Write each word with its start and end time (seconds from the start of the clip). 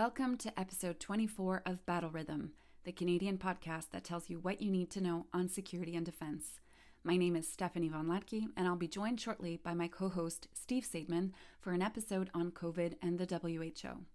Welcome 0.00 0.38
to 0.38 0.58
episode 0.58 0.98
24 0.98 1.60
of 1.66 1.84
Battle 1.84 2.08
Rhythm, 2.08 2.52
the 2.84 2.90
Canadian 2.90 3.36
podcast 3.36 3.90
that 3.90 4.02
tells 4.02 4.30
you 4.30 4.38
what 4.38 4.62
you 4.62 4.70
need 4.70 4.88
to 4.92 5.00
know 5.02 5.26
on 5.34 5.50
security 5.50 5.94
and 5.94 6.06
defense. 6.06 6.58
My 7.04 7.18
name 7.18 7.36
is 7.36 7.46
Stephanie 7.46 7.90
Von 7.90 8.06
Hlatky, 8.06 8.46
and 8.56 8.66
I'll 8.66 8.76
be 8.76 8.88
joined 8.88 9.20
shortly 9.20 9.58
by 9.62 9.74
my 9.74 9.88
co 9.88 10.08
host, 10.08 10.48
Steve 10.54 10.88
Saideman, 10.90 11.32
for 11.60 11.72
an 11.72 11.82
episode 11.82 12.30
on 12.32 12.50
COVID 12.50 12.94
and 13.02 13.18
the 13.18 13.26
WHO. 13.26 14.06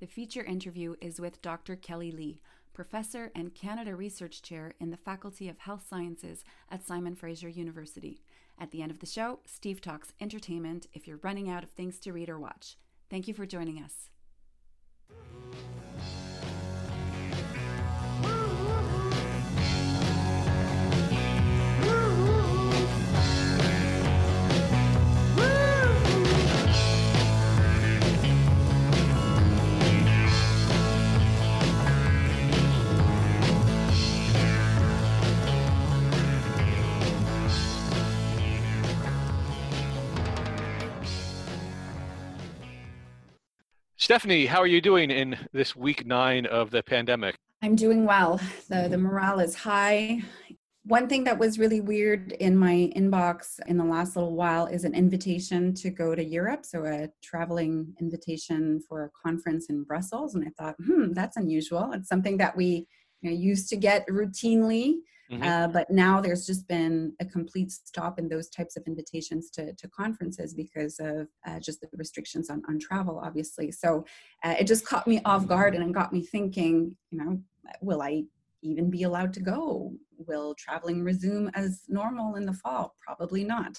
The 0.00 0.06
feature 0.06 0.42
interview 0.42 0.94
is 1.02 1.20
with 1.20 1.42
Dr. 1.42 1.76
Kelley 1.76 2.12
Lee, 2.12 2.40
professor 2.72 3.30
and 3.34 3.54
Canada 3.54 3.94
Research 3.94 4.40
Chair 4.40 4.72
in 4.80 4.88
the 4.88 4.96
Faculty 4.96 5.50
of 5.50 5.58
Health 5.58 5.84
Sciences 5.86 6.44
at 6.70 6.82
Simon 6.82 7.14
Fraser 7.14 7.50
University. 7.50 8.22
At 8.58 8.70
the 8.70 8.80
end 8.80 8.90
of 8.90 9.00
the 9.00 9.06
show, 9.06 9.40
Steve 9.44 9.82
talks 9.82 10.14
entertainment 10.18 10.86
if 10.94 11.06
you're 11.06 11.20
running 11.22 11.50
out 11.50 11.62
of 11.62 11.68
things 11.68 11.98
to 11.98 12.14
read 12.14 12.30
or 12.30 12.38
watch. 12.38 12.78
Thank 13.10 13.28
you 13.28 13.34
for 13.34 13.44
joining 13.44 13.76
us. 13.82 14.08
Stephanie, 44.06 44.46
how 44.46 44.60
are 44.60 44.68
you 44.68 44.80
doing 44.80 45.10
in 45.10 45.36
this 45.52 45.74
week 45.74 46.06
nine 46.06 46.46
of 46.46 46.70
the 46.70 46.80
pandemic? 46.80 47.34
I'm 47.60 47.74
doing 47.74 48.04
well. 48.04 48.40
The, 48.68 48.86
the 48.88 48.96
morale 48.96 49.40
is 49.40 49.56
high. 49.56 50.22
One 50.84 51.08
thing 51.08 51.24
that 51.24 51.36
was 51.36 51.58
really 51.58 51.80
weird 51.80 52.30
in 52.30 52.56
my 52.56 52.92
inbox 52.94 53.58
in 53.66 53.76
the 53.76 53.84
last 53.84 54.14
little 54.14 54.36
while 54.36 54.66
is 54.66 54.84
an 54.84 54.94
invitation 54.94 55.74
to 55.74 55.90
go 55.90 56.14
to 56.14 56.22
Europe. 56.22 56.64
So, 56.64 56.84
a 56.84 57.08
traveling 57.20 57.96
invitation 58.00 58.80
for 58.88 59.06
a 59.06 59.10
conference 59.28 59.66
in 59.70 59.82
Brussels. 59.82 60.36
And 60.36 60.44
I 60.46 60.52
thought, 60.56 60.76
hmm, 60.76 61.12
that's 61.12 61.36
unusual. 61.36 61.90
It's 61.92 62.08
something 62.08 62.36
that 62.36 62.56
we 62.56 62.86
you 63.22 63.30
know, 63.32 63.36
used 63.36 63.68
to 63.70 63.76
get 63.76 64.06
routinely. 64.06 64.98
Mm-hmm. 65.30 65.42
Uh, 65.42 65.68
but 65.68 65.90
now 65.90 66.20
there's 66.20 66.46
just 66.46 66.68
been 66.68 67.12
a 67.20 67.24
complete 67.24 67.72
stop 67.72 68.18
in 68.18 68.28
those 68.28 68.48
types 68.48 68.76
of 68.76 68.84
invitations 68.86 69.50
to, 69.50 69.72
to 69.74 69.88
conferences 69.88 70.54
because 70.54 70.98
of 71.00 71.28
uh, 71.46 71.58
just 71.58 71.80
the 71.80 71.88
restrictions 71.94 72.48
on, 72.50 72.62
on 72.68 72.78
travel, 72.78 73.20
obviously. 73.22 73.70
So 73.72 74.04
uh, 74.44 74.54
it 74.58 74.66
just 74.66 74.86
caught 74.86 75.06
me 75.06 75.20
off 75.24 75.46
guard 75.46 75.74
and 75.74 75.94
got 75.94 76.12
me 76.12 76.22
thinking, 76.22 76.96
you 77.10 77.18
know, 77.18 77.40
will 77.80 78.02
I 78.02 78.24
even 78.62 78.90
be 78.90 79.02
allowed 79.02 79.32
to 79.34 79.40
go? 79.40 79.92
Will 80.18 80.54
traveling 80.54 81.02
resume 81.02 81.50
as 81.54 81.82
normal 81.88 82.36
in 82.36 82.46
the 82.46 82.52
fall? 82.52 82.94
Probably 83.00 83.44
not. 83.44 83.78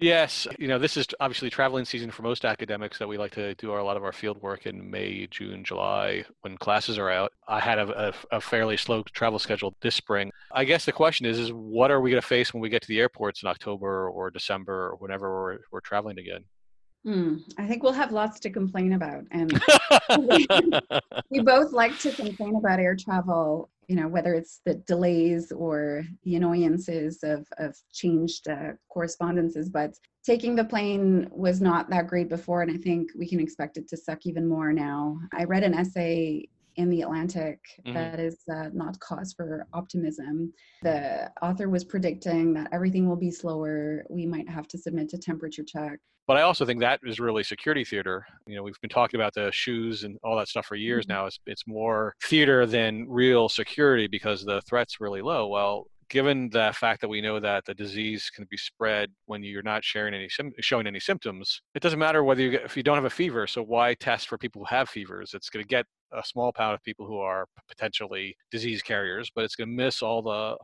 Yes, 0.00 0.46
you 0.60 0.68
know, 0.68 0.78
this 0.78 0.96
is 0.96 1.06
obviously 1.18 1.50
traveling 1.50 1.84
season 1.84 2.12
for 2.12 2.22
most 2.22 2.44
academics 2.44 2.98
that 2.98 3.08
we 3.08 3.18
like 3.18 3.32
to 3.32 3.54
do 3.56 3.72
our, 3.72 3.80
a 3.80 3.84
lot 3.84 3.96
of 3.96 4.04
our 4.04 4.12
field 4.12 4.40
work 4.40 4.66
in 4.66 4.88
May, 4.88 5.26
June, 5.28 5.64
July 5.64 6.24
when 6.42 6.56
classes 6.56 6.98
are 6.98 7.10
out. 7.10 7.32
I 7.48 7.58
had 7.58 7.80
a, 7.80 8.08
a, 8.08 8.36
a 8.36 8.40
fairly 8.40 8.76
slow 8.76 9.02
travel 9.12 9.40
schedule 9.40 9.74
this 9.82 9.96
spring. 9.96 10.30
I 10.52 10.64
guess 10.64 10.84
the 10.84 10.92
question 10.92 11.26
is, 11.26 11.38
is 11.38 11.50
what 11.52 11.90
are 11.90 12.00
we 12.00 12.10
going 12.10 12.22
to 12.22 12.26
face 12.26 12.54
when 12.54 12.60
we 12.60 12.68
get 12.68 12.82
to 12.82 12.88
the 12.88 13.00
airports 13.00 13.42
in 13.42 13.48
October 13.48 14.08
or 14.08 14.30
December 14.30 14.90
or 14.90 14.96
whenever 14.98 15.30
we're, 15.30 15.58
we're 15.72 15.80
traveling 15.80 16.20
again? 16.20 16.44
Hmm. 17.04 17.36
I 17.58 17.66
think 17.66 17.82
we'll 17.82 17.92
have 17.92 18.12
lots 18.12 18.38
to 18.40 18.50
complain 18.50 18.92
about. 18.92 19.24
And 19.32 19.50
we 21.30 21.40
both 21.40 21.72
like 21.72 21.98
to 22.00 22.12
complain 22.12 22.54
about 22.54 22.78
air 22.78 22.94
travel 22.94 23.68
you 23.88 23.96
know 23.96 24.06
whether 24.06 24.34
it's 24.34 24.60
the 24.64 24.74
delays 24.86 25.50
or 25.50 26.04
the 26.24 26.36
annoyances 26.36 27.20
of, 27.22 27.46
of 27.58 27.76
changed 27.92 28.48
uh, 28.48 28.72
correspondences 28.88 29.68
but 29.68 29.94
taking 30.24 30.54
the 30.54 30.64
plane 30.64 31.26
was 31.30 31.60
not 31.60 31.88
that 31.90 32.06
great 32.06 32.28
before 32.28 32.62
and 32.62 32.70
i 32.70 32.76
think 32.76 33.10
we 33.16 33.28
can 33.28 33.40
expect 33.40 33.76
it 33.76 33.88
to 33.88 33.96
suck 33.96 34.26
even 34.26 34.46
more 34.48 34.72
now. 34.72 35.18
I 35.32 35.44
read 35.44 35.64
an 35.64 35.74
essay 35.74 36.48
in 36.78 36.88
the 36.88 37.02
Atlantic 37.02 37.58
mm-hmm. 37.84 37.92
that 37.92 38.20
is 38.20 38.38
uh, 38.54 38.68
not 38.72 38.98
cause 39.00 39.34
for 39.36 39.66
optimism. 39.74 40.52
The 40.82 41.30
author 41.42 41.68
was 41.68 41.84
predicting 41.84 42.54
that 42.54 42.68
everything 42.72 43.08
will 43.08 43.16
be 43.16 43.32
slower. 43.32 44.04
We 44.08 44.24
might 44.24 44.48
have 44.48 44.68
to 44.68 44.78
submit 44.78 45.08
to 45.10 45.18
temperature 45.18 45.64
check. 45.64 45.98
But 46.28 46.36
I 46.36 46.42
also 46.42 46.64
think 46.64 46.80
that 46.80 47.00
is 47.04 47.18
really 47.18 47.42
security 47.42 47.84
theater. 47.84 48.24
You 48.46 48.56
know, 48.56 48.62
we've 48.62 48.80
been 48.80 48.90
talking 48.90 49.18
about 49.18 49.34
the 49.34 49.50
shoes 49.50 50.04
and 50.04 50.18
all 50.22 50.36
that 50.36 50.48
stuff 50.48 50.66
for 50.66 50.76
years 50.76 51.04
mm-hmm. 51.04 51.14
now. 51.14 51.26
It's, 51.26 51.40
it's 51.46 51.66
more 51.66 52.14
theater 52.22 52.64
than 52.64 53.06
real 53.08 53.48
security 53.48 54.06
because 54.06 54.44
the 54.44 54.60
threat's 54.62 55.00
really 55.00 55.22
low. 55.22 55.48
Well, 55.48 55.88
given 56.10 56.48
the 56.50 56.72
fact 56.74 57.00
that 57.00 57.08
we 57.08 57.20
know 57.20 57.40
that 57.40 57.64
the 57.64 57.74
disease 57.74 58.30
can 58.34 58.46
be 58.50 58.56
spread 58.56 59.10
when 59.26 59.42
you're 59.42 59.62
not 59.62 59.84
sharing 59.84 60.14
any 60.14 60.28
showing 60.60 60.86
any 60.86 61.00
symptoms, 61.00 61.60
it 61.74 61.82
doesn't 61.82 61.98
matter 61.98 62.24
whether 62.24 62.42
you 62.42 62.50
get, 62.50 62.64
if 62.64 62.76
you 62.76 62.82
don't 62.82 62.96
have 62.96 63.04
a 63.04 63.10
fever. 63.10 63.46
So 63.46 63.62
why 63.62 63.94
test 63.94 64.28
for 64.28 64.38
people 64.38 64.62
who 64.62 64.74
have 64.74 64.88
fevers? 64.88 65.32
It's 65.34 65.50
going 65.50 65.64
to 65.64 65.68
get 65.68 65.86
a 66.12 66.24
small 66.24 66.52
pound 66.52 66.74
of 66.74 66.82
people 66.82 67.06
who 67.06 67.18
are 67.18 67.46
potentially 67.68 68.34
disease 68.50 68.82
carriers, 68.82 69.30
but 69.34 69.44
it's 69.44 69.56
going 69.56 69.68
to 69.68 69.74
miss 69.74 70.02
all 70.02 70.22
the 70.22 70.56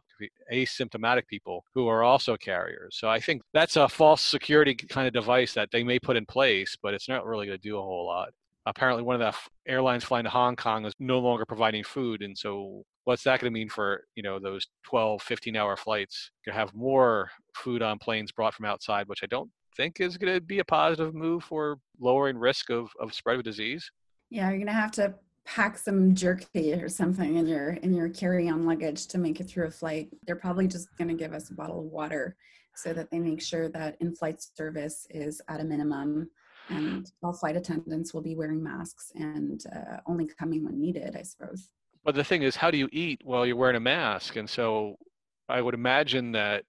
asymptomatic 0.52 1.26
people 1.26 1.64
who 1.74 1.86
are 1.88 2.02
also 2.02 2.36
carriers. 2.36 2.96
So 2.98 3.10
I 3.10 3.20
think 3.20 3.42
that's 3.52 3.76
a 3.76 3.88
false 3.88 4.22
security 4.22 4.74
kind 4.74 5.06
of 5.06 5.12
device 5.12 5.52
that 5.54 5.70
they 5.70 5.84
may 5.84 5.98
put 5.98 6.16
in 6.16 6.24
place, 6.24 6.76
but 6.82 6.94
it's 6.94 7.08
not 7.08 7.26
really 7.26 7.46
going 7.46 7.58
to 7.58 7.68
do 7.68 7.78
a 7.78 7.82
whole 7.82 8.06
lot 8.06 8.30
apparently 8.66 9.02
one 9.02 9.20
of 9.20 9.34
the 9.34 9.70
airlines 9.70 10.04
flying 10.04 10.24
to 10.24 10.30
Hong 10.30 10.56
Kong 10.56 10.86
is 10.86 10.94
no 10.98 11.18
longer 11.18 11.44
providing 11.44 11.84
food. 11.84 12.22
And 12.22 12.36
so 12.36 12.82
what's 13.04 13.22
that 13.24 13.40
going 13.40 13.52
to 13.52 13.58
mean 13.58 13.68
for, 13.68 14.04
you 14.14 14.22
know, 14.22 14.38
those 14.38 14.66
12, 14.84 15.22
15 15.22 15.56
hour 15.56 15.76
flights? 15.76 16.30
You 16.46 16.52
have 16.52 16.74
more 16.74 17.30
food 17.54 17.82
on 17.82 17.98
planes 17.98 18.32
brought 18.32 18.54
from 18.54 18.66
outside, 18.66 19.08
which 19.08 19.20
I 19.22 19.26
don't 19.26 19.50
think 19.76 20.00
is 20.00 20.16
going 20.16 20.34
to 20.34 20.40
be 20.40 20.58
a 20.58 20.64
positive 20.64 21.14
move 21.14 21.44
for 21.44 21.78
lowering 22.00 22.38
risk 22.38 22.70
of, 22.70 22.90
of 23.00 23.14
spread 23.14 23.36
of 23.36 23.44
disease. 23.44 23.90
Yeah, 24.30 24.48
you're 24.48 24.58
going 24.58 24.66
to 24.66 24.72
have 24.72 24.92
to 24.92 25.14
pack 25.44 25.76
some 25.76 26.14
jerky 26.14 26.72
or 26.72 26.88
something 26.88 27.36
in 27.36 27.46
your 27.46 27.70
in 27.74 27.92
your 27.92 28.08
carry-on 28.08 28.64
luggage 28.64 29.06
to 29.08 29.18
make 29.18 29.40
it 29.40 29.44
through 29.44 29.66
a 29.66 29.70
flight. 29.70 30.08
They're 30.26 30.36
probably 30.36 30.66
just 30.66 30.88
going 30.96 31.08
to 31.08 31.14
give 31.14 31.34
us 31.34 31.50
a 31.50 31.54
bottle 31.54 31.80
of 31.80 31.86
water 31.86 32.36
so 32.74 32.92
that 32.94 33.10
they 33.10 33.18
make 33.18 33.42
sure 33.42 33.68
that 33.68 33.96
in-flight 34.00 34.42
service 34.56 35.06
is 35.10 35.40
at 35.48 35.60
a 35.60 35.64
minimum 35.64 36.30
and 36.70 37.10
all 37.22 37.32
flight 37.32 37.56
attendants 37.56 38.14
will 38.14 38.22
be 38.22 38.34
wearing 38.34 38.62
masks 38.62 39.12
and 39.14 39.64
uh, 39.74 39.98
only 40.06 40.26
coming 40.26 40.64
when 40.64 40.80
needed, 40.80 41.14
I 41.14 41.22
suppose. 41.22 41.68
But 42.04 42.14
the 42.14 42.24
thing 42.24 42.42
is, 42.42 42.56
how 42.56 42.70
do 42.70 42.78
you 42.78 42.88
eat 42.92 43.22
while 43.24 43.46
you're 43.46 43.56
wearing 43.56 43.76
a 43.76 43.80
mask? 43.80 44.36
And 44.36 44.48
so 44.48 44.96
I 45.48 45.60
would 45.60 45.74
imagine 45.74 46.32
that 46.32 46.64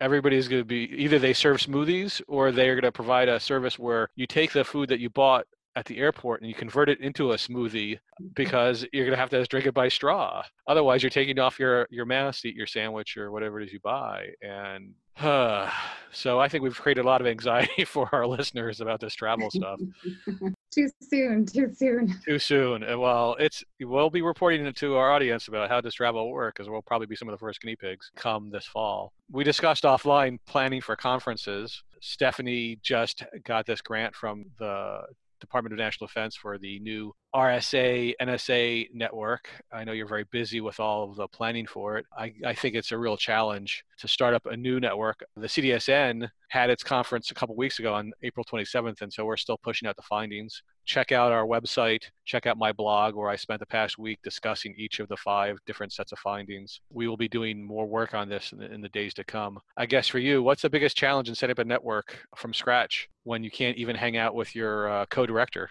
everybody's 0.00 0.48
going 0.48 0.60
to 0.60 0.66
be 0.66 0.90
either 0.96 1.18
they 1.18 1.32
serve 1.32 1.58
smoothies 1.58 2.20
or 2.26 2.50
they're 2.50 2.74
going 2.74 2.82
to 2.82 2.92
provide 2.92 3.28
a 3.28 3.38
service 3.38 3.78
where 3.78 4.08
you 4.16 4.26
take 4.26 4.52
the 4.52 4.64
food 4.64 4.88
that 4.88 4.98
you 4.98 5.08
bought 5.08 5.46
at 5.76 5.86
the 5.86 5.98
airport 5.98 6.40
and 6.40 6.48
you 6.48 6.54
convert 6.54 6.88
it 6.88 7.00
into 7.00 7.32
a 7.32 7.36
smoothie 7.36 7.94
mm-hmm. 7.94 8.26
because 8.34 8.86
you're 8.92 9.06
going 9.06 9.16
to 9.16 9.20
have 9.20 9.30
to 9.30 9.44
drink 9.44 9.66
it 9.66 9.74
by 9.74 9.88
straw. 9.88 10.42
Otherwise, 10.66 11.02
you're 11.02 11.10
taking 11.10 11.38
off 11.38 11.58
your, 11.58 11.86
your 11.90 12.04
mask 12.04 12.42
to 12.42 12.48
eat 12.48 12.56
your 12.56 12.66
sandwich 12.66 13.16
or 13.16 13.30
whatever 13.30 13.60
it 13.60 13.66
is 13.66 13.72
you 13.72 13.80
buy. 13.80 14.28
And 14.42 14.94
uh, 15.18 15.70
so 16.12 16.38
I 16.38 16.48
think 16.48 16.62
we've 16.62 16.78
created 16.78 17.04
a 17.04 17.08
lot 17.08 17.20
of 17.20 17.26
anxiety 17.26 17.84
for 17.86 18.08
our 18.12 18.26
listeners 18.26 18.80
about 18.80 19.00
this 19.00 19.14
travel 19.14 19.50
stuff. 19.50 19.80
too 20.72 20.88
soon, 21.00 21.46
too 21.46 21.70
soon. 21.74 22.20
Too 22.24 22.38
soon. 22.38 22.84
Well, 22.98 23.36
it's 23.38 23.62
we'll 23.80 24.10
be 24.10 24.22
reporting 24.22 24.66
it 24.66 24.76
to 24.76 24.96
our 24.96 25.10
audience 25.10 25.48
about 25.48 25.68
how 25.68 25.80
does 25.80 25.94
travel 25.94 26.30
work 26.30 26.54
because 26.54 26.68
we'll 26.68 26.82
probably 26.82 27.06
be 27.06 27.16
some 27.16 27.28
of 27.28 27.32
the 27.32 27.38
first 27.38 27.60
guinea 27.60 27.76
pigs 27.76 28.10
come 28.16 28.50
this 28.50 28.66
fall. 28.66 29.12
We 29.30 29.44
discussed 29.44 29.84
offline 29.84 30.38
planning 30.46 30.80
for 30.80 30.96
conferences. 30.96 31.82
Stephanie 32.00 32.78
just 32.82 33.22
got 33.44 33.64
this 33.64 33.80
grant 33.80 34.14
from 34.14 34.44
the 34.58 35.02
Department 35.42 35.72
of 35.74 35.78
National 35.78 36.06
Defense 36.06 36.36
for 36.36 36.58
the 36.58 36.80
new 36.80 37.12
RSA 37.34 38.12
NSA 38.20 38.88
network. 38.92 39.48
I 39.72 39.84
know 39.84 39.92
you're 39.92 40.06
very 40.06 40.24
busy 40.30 40.60
with 40.60 40.78
all 40.80 41.10
of 41.10 41.16
the 41.16 41.28
planning 41.28 41.66
for 41.66 41.96
it. 41.96 42.06
I, 42.16 42.34
I 42.44 42.54
think 42.54 42.74
it's 42.74 42.92
a 42.92 42.98
real 42.98 43.16
challenge 43.16 43.84
to 43.98 44.08
start 44.08 44.34
up 44.34 44.44
a 44.46 44.56
new 44.56 44.80
network. 44.80 45.24
The 45.36 45.46
CDSN 45.46 46.28
had 46.48 46.68
its 46.68 46.82
conference 46.82 47.30
a 47.30 47.34
couple 47.34 47.56
weeks 47.56 47.78
ago 47.78 47.94
on 47.94 48.12
April 48.22 48.44
27th, 48.44 49.00
and 49.00 49.10
so 49.10 49.24
we're 49.24 49.38
still 49.38 49.56
pushing 49.56 49.88
out 49.88 49.96
the 49.96 50.02
findings. 50.02 50.62
Check 50.84 51.10
out 51.10 51.32
our 51.32 51.46
website, 51.46 52.02
check 52.26 52.46
out 52.46 52.58
my 52.58 52.72
blog 52.72 53.14
where 53.14 53.30
I 53.30 53.36
spent 53.36 53.60
the 53.60 53.66
past 53.66 53.96
week 53.96 54.18
discussing 54.22 54.74
each 54.76 55.00
of 55.00 55.08
the 55.08 55.16
five 55.16 55.56
different 55.64 55.92
sets 55.92 56.12
of 56.12 56.18
findings. 56.18 56.80
We 56.90 57.08
will 57.08 57.16
be 57.16 57.28
doing 57.28 57.64
more 57.64 57.86
work 57.86 58.12
on 58.12 58.28
this 58.28 58.52
in 58.52 58.58
the, 58.58 58.70
in 58.70 58.82
the 58.82 58.90
days 58.90 59.14
to 59.14 59.24
come. 59.24 59.58
I 59.78 59.86
guess 59.86 60.08
for 60.08 60.18
you, 60.18 60.42
what's 60.42 60.62
the 60.62 60.70
biggest 60.70 60.98
challenge 60.98 61.30
in 61.30 61.34
setting 61.34 61.52
up 61.52 61.60
a 61.60 61.64
network 61.64 62.18
from 62.36 62.52
scratch 62.52 63.08
when 63.24 63.42
you 63.42 63.50
can't 63.50 63.78
even 63.78 63.96
hang 63.96 64.18
out 64.18 64.34
with 64.34 64.54
your 64.54 64.90
uh, 64.90 65.06
co 65.06 65.24
director? 65.24 65.70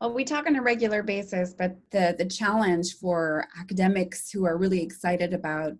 Well, 0.00 0.12
we 0.12 0.24
talk 0.24 0.46
on 0.46 0.54
a 0.54 0.62
regular 0.62 1.02
basis, 1.02 1.54
but 1.54 1.76
the, 1.90 2.14
the 2.16 2.24
challenge 2.24 2.94
for 2.98 3.46
academics 3.58 4.30
who 4.30 4.44
are 4.44 4.56
really 4.56 4.80
excited 4.80 5.34
about 5.34 5.72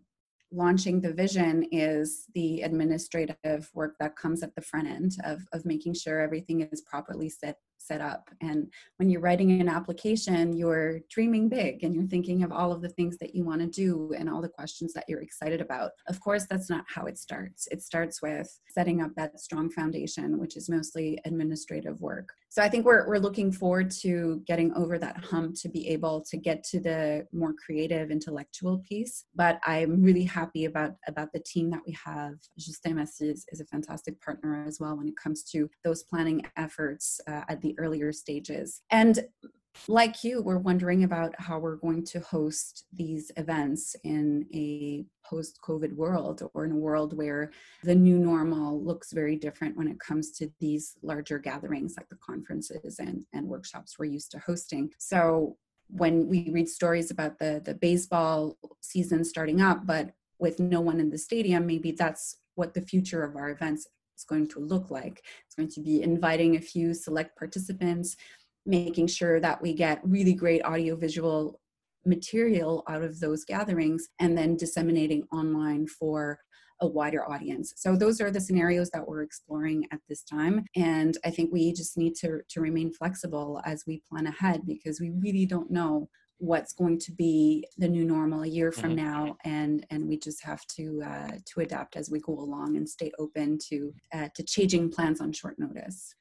launching 0.50 1.00
the 1.00 1.12
vision 1.12 1.69
is 1.70 2.25
the 2.35 2.62
administrative 2.62 3.70
work 3.75 3.94
that 4.00 4.17
comes 4.17 4.43
at 4.43 4.55
the 4.56 4.62
front 4.62 4.88
end 4.88 5.17
of, 5.25 5.47
of 5.53 5.65
making 5.65 5.94
sure 5.94 6.20
everything 6.20 6.62
is 6.62 6.81
properly 6.81 7.29
set 7.29 7.59
set 7.88 8.00
up. 8.00 8.29
And 8.40 8.70
when 8.99 9.08
you're 9.11 9.20
writing 9.20 9.50
an 9.61 9.69
application, 9.69 10.52
you're 10.52 11.00
dreaming 11.11 11.49
big 11.49 11.82
and 11.82 11.94
you're 11.94 12.06
thinking 12.06 12.43
of 12.44 12.52
all 12.52 12.70
of 12.73 12.82
the 12.82 12.90
things 12.90 13.17
that 13.19 13.35
you 13.35 13.44
want 13.44 13.61
to 13.62 13.67
do 13.67 14.12
and 14.17 14.29
all 14.29 14.43
the 14.43 14.49
questions 14.49 14.93
that 14.93 15.06
you're 15.08 15.23
excited 15.23 15.61
about. 15.61 15.90
Of 16.08 16.20
course, 16.20 16.46
that's 16.49 16.70
not 16.70 16.85
how 16.94 17.06
it 17.06 17.19
starts. 17.19 17.67
It 17.70 17.82
starts 17.82 18.23
with 18.23 18.49
setting 18.69 19.00
up 19.02 19.12
that 19.17 19.40
strong 19.40 19.70
foundation, 19.70 20.38
which 20.38 20.56
is 20.56 20.69
mostly 20.69 21.19
administrative 21.25 22.00
work. 22.00 22.29
So 22.50 22.62
I 22.62 22.69
think 22.69 22.87
we're, 22.87 23.06
we're 23.06 23.19
looking 23.19 23.52
forward 23.52 23.91
to 24.02 24.43
getting 24.46 24.73
over 24.75 24.99
that 24.99 25.23
hump 25.25 25.55
to 25.62 25.69
be 25.69 25.88
able 25.88 26.25
to 26.31 26.37
get 26.37 26.64
to 26.64 26.81
the 26.81 27.26
more 27.32 27.55
creative 27.64 28.11
intellectual 28.11 28.79
piece. 28.88 29.25
But 29.34 29.61
I'm 29.67 30.02
really 30.02 30.25
happy 30.25 30.64
about, 30.64 30.93
about 31.06 31.32
the 31.32 31.41
team 31.41 31.70
that 31.70 31.82
we 31.87 31.96
have. 32.05 32.34
Justin 32.58 32.96
Massie 32.96 33.29
is, 33.29 33.44
is 33.52 33.61
a 33.61 33.67
fantastic 33.67 34.20
partner 34.20 34.64
as 34.67 34.81
well 34.81 34.96
when 34.96 35.08
it 35.08 35.14
comes 35.23 35.43
to 35.52 35.69
those 35.84 36.02
planning 36.02 36.43
efforts 36.56 37.20
uh, 37.29 37.43
at 37.49 37.61
the 37.61 37.75
earlier 37.78 38.12
stages. 38.12 38.82
And 38.90 39.20
like 39.86 40.25
you, 40.25 40.42
we're 40.42 40.58
wondering 40.58 41.04
about 41.04 41.34
how 41.38 41.58
we're 41.58 41.76
going 41.76 42.04
to 42.06 42.20
host 42.20 42.84
these 42.92 43.30
events 43.36 43.94
in 44.02 44.46
a 44.52 45.04
post 45.25 45.60
COVID 45.62 45.94
world 45.94 46.42
or 46.52 46.64
in 46.64 46.72
a 46.72 46.76
world 46.76 47.16
where 47.16 47.52
the 47.84 47.94
new 47.94 48.19
normal 48.19 48.82
looks 48.82 49.12
very 49.12 49.36
different 49.36 49.76
when 49.76 49.88
it 49.88 50.00
comes 50.00 50.32
to 50.32 50.50
these 50.58 50.96
larger 51.02 51.38
gatherings 51.38 51.94
like 51.96 52.08
the 52.08 52.16
conferences 52.16 52.98
and, 52.98 53.25
and 53.32 53.46
workshops 53.46 53.98
we're 53.98 54.06
used 54.06 54.32
to 54.32 54.38
hosting. 54.38 54.90
So 54.98 55.56
when 55.88 56.28
we 56.28 56.50
read 56.52 56.69
stories 56.69 57.10
about 57.10 57.38
the, 57.38 57.62
the 57.64 57.74
baseball 57.74 58.58
season 58.81 59.24
starting 59.24 59.60
up, 59.60 59.86
but 59.86 60.10
with 60.38 60.60
no 60.60 60.81
one 60.81 61.00
in 61.00 61.10
the 61.10 61.19
stadium, 61.19 61.66
maybe 61.66 61.92
that's 61.92 62.36
what 62.54 62.74
the 62.74 62.81
future 62.81 63.22
of 63.22 63.36
our 63.36 63.50
events 63.50 63.86
is 64.19 64.25
going 64.25 64.49
to 64.49 64.61
look 64.61 64.91
like. 64.91 65.23
It's 65.47 65.55
going 65.55 65.70
to 65.70 65.81
be 65.81 66.03
inviting 66.03 66.56
a 66.56 66.61
few 66.61 66.93
select 66.93 67.38
participants, 67.38 68.17
making 68.67 69.06
sure 69.06 69.41
that 69.41 69.62
we 69.62 69.73
get 69.73 70.00
really 70.03 70.35
great 70.35 70.62
audiovisual 70.65 71.61
material 72.05 72.85
out 72.88 73.03
of 73.03 73.20
those 73.20 73.44
gatherings, 73.44 74.09
and 74.20 74.37
then 74.37 74.56
disseminating 74.56 75.25
online 75.32 75.87
for 75.87 76.38
a 76.81 76.87
wider 76.87 77.29
audience. 77.29 77.75
So 77.76 77.97
those 77.97 78.20
are 78.20 78.31
the 78.31 78.41
scenarios 78.41 78.91
that 78.91 79.06
we're 79.06 79.23
exploring 79.23 79.85
at 79.93 79.99
this 80.09 80.23
time. 80.23 80.65
And 80.76 81.19
I 81.25 81.31
think 81.31 81.53
we 81.53 81.73
just 81.73 81.99
need 81.99 82.15
to, 82.17 82.41
to 82.49 82.61
remain 82.61 82.93
flexible 82.93 83.61
as 83.65 83.82
we 83.87 84.03
plan 84.09 84.29
ahead 84.29 84.62
because 84.65 85.00
we 85.00 85.11
really 85.11 85.44
don't 85.44 85.70
know 85.70 86.09
what's 86.38 86.73
going 86.73 86.99
to 86.99 87.12
be 87.12 87.67
the 87.79 87.88
new 87.88 88.05
normal 88.05 88.43
a 88.43 88.46
year 88.46 88.70
from 88.70 88.96
mm-hmm. 88.96 89.05
now 89.05 89.37
and 89.44 89.85
and 89.90 90.08
we 90.08 90.17
just 90.17 90.43
have 90.43 90.64
to 90.67 91.02
uh, 91.05 91.31
to 91.44 91.61
adapt 91.61 91.96
as 91.96 92.11
we 92.11 92.20
go 92.20 92.32
along 92.32 92.76
and 92.76 92.88
stay 92.88 93.11
open 93.19 93.58
to 93.58 93.93
uh, 94.14 94.29
to 94.35 94.43
changing 94.43 94.90
plans 94.90 95.20
on 95.20 95.32
short 95.32 95.58
notice. 95.58 96.14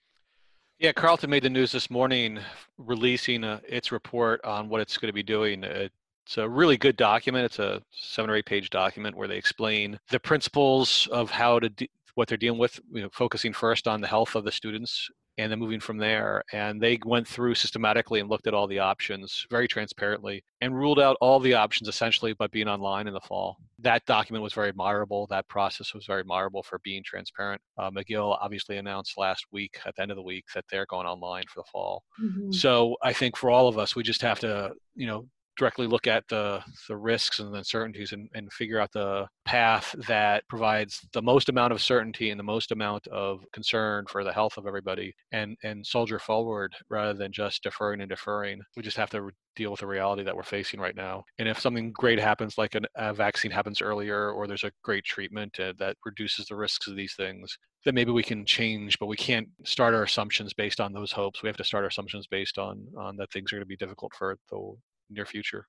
Yeah 0.80 0.92
Carleton 0.92 1.30
made 1.30 1.44
the 1.44 1.50
news 1.50 1.72
this 1.72 1.90
morning 1.90 2.40
releasing 2.78 3.44
uh, 3.44 3.60
its 3.68 3.92
report 3.92 4.44
on 4.44 4.70
what 4.70 4.82
it's 4.82 4.98
going 4.98 5.10
to 5.10 5.14
be 5.14 5.24
doing. 5.24 5.64
It's 5.64 6.38
a 6.38 6.48
really 6.48 6.78
good 6.78 6.98
document. 6.98 7.46
It's 7.46 7.60
a 7.60 7.82
seven 7.92 8.30
or 8.30 8.36
eight 8.36 8.46
page 8.46 8.70
document 8.70 9.16
where 9.16 9.28
they 9.28 9.38
explain 9.38 10.00
the 10.10 10.20
principles 10.20 11.08
of 11.12 11.30
how 11.30 11.60
to 11.60 11.70
de- 11.70 11.90
what 12.16 12.28
they're 12.28 12.38
dealing 12.38 12.60
with 12.60 12.80
you 12.92 13.04
know, 13.04 13.10
focusing 13.14 13.54
first 13.54 13.88
on 13.88 14.02
the 14.02 14.08
health 14.08 14.36
of 14.36 14.44
the 14.44 14.52
students 14.52 15.10
and 15.38 15.52
then 15.52 15.60
moving 15.60 15.80
from 15.80 15.98
there. 15.98 16.44
And 16.52 16.82
they 16.82 17.00
went 17.06 17.28
through 17.28 17.56
systematically 17.56 18.20
and 18.20 18.30
looked 18.30 18.48
at 18.48 18.54
all 18.54 18.68
the 18.68 18.80
options 18.80 19.46
very 19.50 19.68
transparently 19.68 20.44
and 20.62 20.76
ruled 20.76 21.00
out 21.00 21.18
all 21.22 21.40
the 21.40 21.54
options 21.54 21.88
essentially 21.88 22.34
by 22.34 22.48
being 22.48 22.68
online 22.68 23.08
in 23.08 23.14
the 23.14 23.22
fall. 23.22 23.58
That 23.80 24.06
document 24.06 24.44
was 24.44 24.54
very 24.54 24.70
admirable. 24.70 25.28
That 25.28 25.48
process 25.48 25.94
was 25.94 26.06
very 26.06 26.22
admirable 26.22 26.64
for 26.64 26.80
being 26.84 27.04
transparent. 27.04 27.62
Uh, 27.78 27.92
McGill 27.92 28.38
obviously 28.42 28.78
announced 28.78 29.18
last 29.18 29.46
week, 29.52 29.80
at 29.86 29.96
the 29.96 30.02
end 30.02 30.12
of 30.12 30.18
the 30.18 30.24
week, 30.24 30.46
that 30.56 30.66
they're 30.72 30.88
going 30.88 31.06
online 31.06 31.44
for 31.48 31.62
the 31.62 31.70
fall. 31.72 32.04
Mm-hmm. 32.22 32.52
So 32.52 32.96
I 33.04 33.14
think 33.14 33.38
for 33.38 33.52
all 33.52 33.68
of 33.68 33.78
us, 33.78 33.96
we 33.96 34.04
just 34.04 34.22
have 34.24 34.40
to, 34.40 34.72
you 34.96 35.06
know, 35.06 35.28
directly 35.58 35.88
look 35.88 36.08
at 36.08 36.24
the, 36.30 36.62
the 36.88 36.96
risks 36.96 37.40
and 37.40 37.54
the 37.54 37.58
uncertainties 37.58 38.12
and, 38.12 38.30
and 38.34 38.52
figure 38.54 38.80
out 38.80 38.92
the 38.92 39.28
path 39.46 39.96
that 40.08 40.44
provides 40.48 41.06
the 41.14 41.22
most 41.22 41.50
amount 41.50 41.74
of 41.74 41.82
certainty 41.82 42.30
and 42.30 42.40
the 42.40 42.44
most 42.44 42.72
amount 42.72 43.08
of 43.08 43.44
concern 43.54 44.06
for 44.08 44.24
the 44.24 44.34
health 44.34 44.58
of 44.58 44.68
everybody 44.68 45.14
and, 45.32 45.58
and 45.64 45.86
soldier 45.86 46.20
forward 46.20 46.74
rather 46.90 47.14
than 47.14 47.32
just 47.32 47.64
deferring 47.64 48.02
and 48.02 48.10
deferring. 48.10 48.62
We 48.76 48.84
just 48.84 48.98
have 48.98 49.10
to 49.12 49.30
deal 49.56 49.72
with 49.72 49.80
the 49.80 49.88
reality 49.88 50.24
that 50.24 50.36
we're 50.36 50.44
facing 50.44 50.80
right 50.80 50.96
now. 50.96 51.24
And 51.40 51.50
if 51.50 51.60
something 51.60 51.92
great 51.92 52.20
happens, 52.20 52.58
like 52.58 52.76
an, 52.76 52.86
a 52.96 53.14
vaccine 53.14 53.52
happens 53.52 53.82
earlier, 53.82 54.32
or 54.32 54.48
there's 54.48 54.64
a 54.64 54.72
great 54.84 55.04
treatment 55.04 55.60
uh, 55.60 55.74
that 55.80 55.98
reduces 56.06 56.46
the 56.46 56.56
risks 56.56 56.88
of 56.88 56.96
these 56.96 57.16
things, 57.16 57.58
then 57.84 57.96
maybe 57.96 58.12
we 58.12 58.24
can 58.24 58.46
change. 58.46 59.00
But 59.00 59.08
we 59.08 59.18
can't 59.18 59.48
start 59.66 59.94
our 59.94 60.04
assumptions 60.04 60.54
based 60.54 60.80
on 60.80 60.94
those 60.94 61.12
hopes. 61.12 61.42
We 61.42 61.48
have 61.48 61.58
to 61.58 61.64
start 61.64 61.84
our 61.84 61.90
assumptions 61.90 62.28
based 62.28 62.58
on 62.58 62.86
on 62.98 63.18
that 63.18 63.32
things 63.32 63.52
are 63.52 63.56
going 63.58 63.64
to 63.64 63.68
be 63.68 63.76
difficult 63.76 64.14
for 64.14 64.38
the 64.50 64.76
near 65.10 65.26
future. 65.26 65.68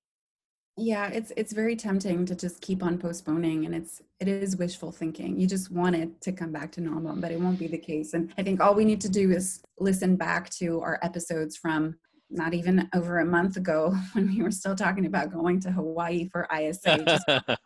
Yeah 0.76 1.08
it's 1.08 1.32
it's 1.36 1.52
very 1.52 1.74
tempting 1.74 2.24
to 2.26 2.36
just 2.36 2.60
keep 2.60 2.84
on 2.84 2.98
postponing 2.98 3.66
and 3.66 3.74
it's 3.74 4.00
it 4.20 4.28
is 4.28 4.56
wishful 4.56 4.92
thinking. 4.92 5.38
You 5.38 5.46
just 5.46 5.72
want 5.72 5.96
it 5.96 6.20
to 6.22 6.32
come 6.32 6.52
back 6.52 6.70
to 6.72 6.80
normal 6.80 7.16
but 7.16 7.32
it 7.32 7.40
won't 7.40 7.58
be 7.58 7.66
the 7.66 7.78
case. 7.78 8.14
And 8.14 8.32
i 8.38 8.42
think 8.42 8.60
all 8.60 8.74
we 8.74 8.84
need 8.84 9.00
to 9.02 9.08
do 9.08 9.30
is 9.30 9.60
listen 9.78 10.16
back 10.16 10.50
to 10.50 10.80
our 10.80 11.00
episodes 11.02 11.56
from 11.56 11.96
not 12.30 12.54
even 12.54 12.88
over 12.94 13.18
a 13.18 13.24
month 13.24 13.56
ago 13.56 13.94
when 14.12 14.28
we 14.28 14.42
were 14.42 14.50
still 14.50 14.74
talking 14.74 15.06
about 15.06 15.32
going 15.32 15.60
to 15.60 15.72
hawaii 15.72 16.28
for 16.28 16.46
isa 16.52 17.24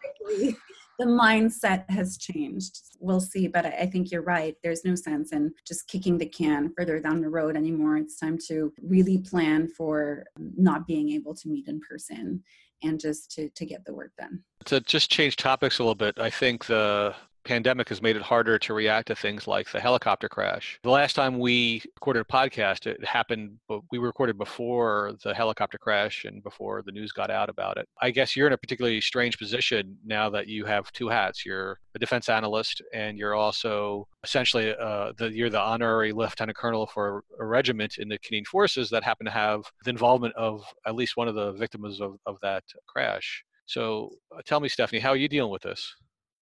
the 1.03 1.09
mindset 1.09 1.91
has 1.91 2.17
changed. 2.17 2.79
We'll 3.01 3.21
see, 3.21 3.49
but 3.49 3.67
I 3.67 3.87
think 3.87 4.13
you're 4.13 4.23
right. 4.23 4.55
There's 4.63 4.85
no 4.85 4.95
sense 4.95 5.33
in 5.33 5.53
just 5.67 5.89
kicking 5.89 6.17
the 6.17 6.27
can 6.27 6.73
further 6.77 7.01
down 7.01 7.21
the 7.21 7.29
road 7.29 7.57
anymore. 7.57 7.97
It's 7.97 8.21
time 8.21 8.39
to 8.47 8.73
really 8.81 9.19
plan 9.19 9.67
for 9.67 10.25
not 10.39 10.87
being 10.87 11.11
able 11.11 11.35
to 11.35 11.49
meet 11.49 11.67
in 11.67 11.81
person 11.81 12.45
and 12.85 13.01
just 13.01 13.33
to, 13.33 13.49
to 13.49 13.67
get 13.67 13.85
the 13.85 13.93
work 13.93 14.13
done. 14.17 14.45
To 14.67 14.81
just 14.81 15.11
change 15.11 15.35
topics 15.35 15.81
a 15.81 15.83
little 15.83 15.97
bit, 15.97 16.21
I 16.21 16.31
think 16.31 16.67
the 16.67 17.17
pandemic 17.45 17.89
has 17.89 18.03
made 18.03 18.17
it 18.17 18.23
harder 18.23 18.59
to 18.59 18.75
react 18.75 19.09
to 19.09 19.17
things 19.17 19.47
like 19.47 19.71
the 19.71 19.81
helicopter 19.81 20.29
crash. 20.29 20.79
The 20.83 20.91
last 20.91 21.15
time 21.15 21.39
we 21.39 21.83
recorded 21.95 22.21
a 22.21 22.25
podcast, 22.25 22.87
it 22.87 23.05
happened, 23.05 23.59
but 23.69 23.81
we 23.91 23.99
recorded 23.99 24.39
before 24.39 25.15
the 25.23 25.35
helicopter 25.35 25.79
crash 25.79 26.25
and 26.25 26.43
before 26.43 26.83
the 26.83 26.93
news 26.93 27.13
got 27.13 27.31
out 27.31 27.49
about 27.49 27.77
it. 27.77 27.89
I 28.01 28.11
guess 28.11 28.37
you're 28.37 28.47
in 28.47 28.53
a 28.53 28.59
particularly 28.59 29.01
strange 29.01 29.39
position 29.39 29.97
now 30.05 30.31
that 30.31 30.47
you 30.47 30.65
have 30.65 30.91
two 30.93 31.09
hats. 31.09 31.45
You're 31.45 31.79
a 31.95 31.99
defense 31.99 32.29
analyst, 32.29 32.83
and 32.93 33.19
you're 33.19 33.35
also 33.35 34.07
essentially 34.25 34.75
uh, 34.75 35.13
the 35.19 35.33
you're 35.33 35.51
the 35.51 35.61
honorary 35.61 36.13
lieutenant 36.13 36.57
colonel 36.57 36.87
for 36.87 37.25
a 37.39 37.45
regiment 37.45 37.99
in 37.99 38.09
the 38.09 38.19
Canadian 38.19 38.45
Forces 38.45 38.91
that 38.91 39.05
happen 39.05 39.27
to 39.27 39.33
have 39.33 39.63
the 39.85 39.91
involvement 39.91 40.35
of 40.35 40.65
at 40.87 40.95
least 40.95 41.17
one 41.17 41.29
of 41.29 41.35
the 41.35 41.53
victims 41.53 42.01
of, 42.01 42.17
of 42.27 42.37
that 42.43 42.65
crash. 42.87 43.45
So 43.67 44.11
uh, 44.37 44.43
tell 44.45 44.61
me, 44.61 44.69
Stephanie, 44.69 45.01
how 45.01 45.11
are 45.11 45.17
you 45.17 45.29
dealing 45.29 45.51
with 45.51 45.63
this? 45.63 45.95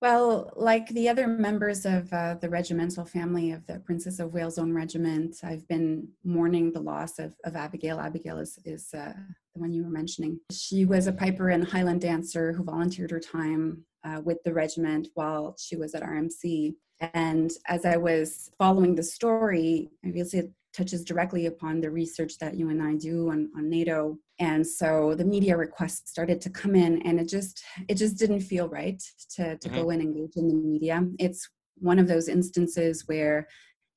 Well, 0.02 0.54
like 0.56 0.88
the 0.90 1.10
other 1.10 1.28
members 1.28 1.86
of 1.86 2.12
uh, 2.14 2.36
the 2.36 2.50
regimental 2.50 3.04
family 3.04 3.52
of 3.52 3.68
the 3.68 3.80
Princess 3.80 4.20
of 4.20 4.34
Wales 4.34 4.58
Own 4.58 4.74
Regiment, 4.74 5.36
I've 5.44 5.68
been 5.68 6.08
mourning 6.24 6.72
the 6.72 6.80
loss 6.80 7.20
of, 7.20 7.36
of 7.44 7.58
Abigail. 7.58 8.00
Abigail 8.00 8.40
is, 8.40 8.58
is 8.64 8.94
uh, 8.94 9.12
the 9.54 9.60
one 9.60 9.74
you 9.74 9.84
were 9.84 9.90
mentioning. 9.90 10.40
She 10.54 10.86
was 10.86 11.08
a 11.08 11.12
piper 11.12 11.50
and 11.50 11.68
Highland 11.68 12.00
dancer 12.00 12.54
who 12.54 12.64
volunteered 12.64 13.12
her 13.12 13.20
time 13.20 13.84
uh, 14.06 14.22
with 14.24 14.38
the 14.46 14.54
regiment 14.54 15.10
while 15.16 15.58
she 15.60 15.76
was 15.76 15.94
at 15.94 16.04
RMC. 16.04 16.76
And 17.14 17.52
as 17.68 17.86
I 17.86 17.98
was 17.98 18.52
following 18.58 18.96
the 18.96 19.04
story, 19.04 19.90
obviously 20.06 20.50
touches 20.74 21.04
directly 21.04 21.48
upon 21.48 21.82
the 21.82 21.90
research 21.90 22.38
that 22.40 22.56
you 22.56 22.70
and 22.70 22.82
I 22.82 22.96
do 22.96 23.30
on, 23.30 23.50
on 23.56 23.70
NATO. 23.70 24.18
And 24.40 24.66
so 24.66 25.16
the 25.16 25.26
media 25.26 25.58
requests 25.58 26.12
started 26.12 26.40
to 26.42 26.50
come 26.50 26.76
in 26.76 27.02
and 27.04 27.20
it 27.20 27.28
just 27.28 27.64
it 27.88 27.96
just 27.96 28.18
didn't 28.18 28.42
feel 28.42 28.70
right 28.70 29.02
to, 29.36 29.58
to 29.58 29.68
mm-hmm. 29.70 29.78
go 29.78 29.90
and 29.90 30.02
engage 30.02 30.36
in 30.36 30.48
the 30.48 30.54
media. 30.54 31.06
It's 31.20 31.50
one 31.76 32.00
of 32.00 32.08
those 32.08 32.28
instances 32.28 33.04
where 33.08 33.48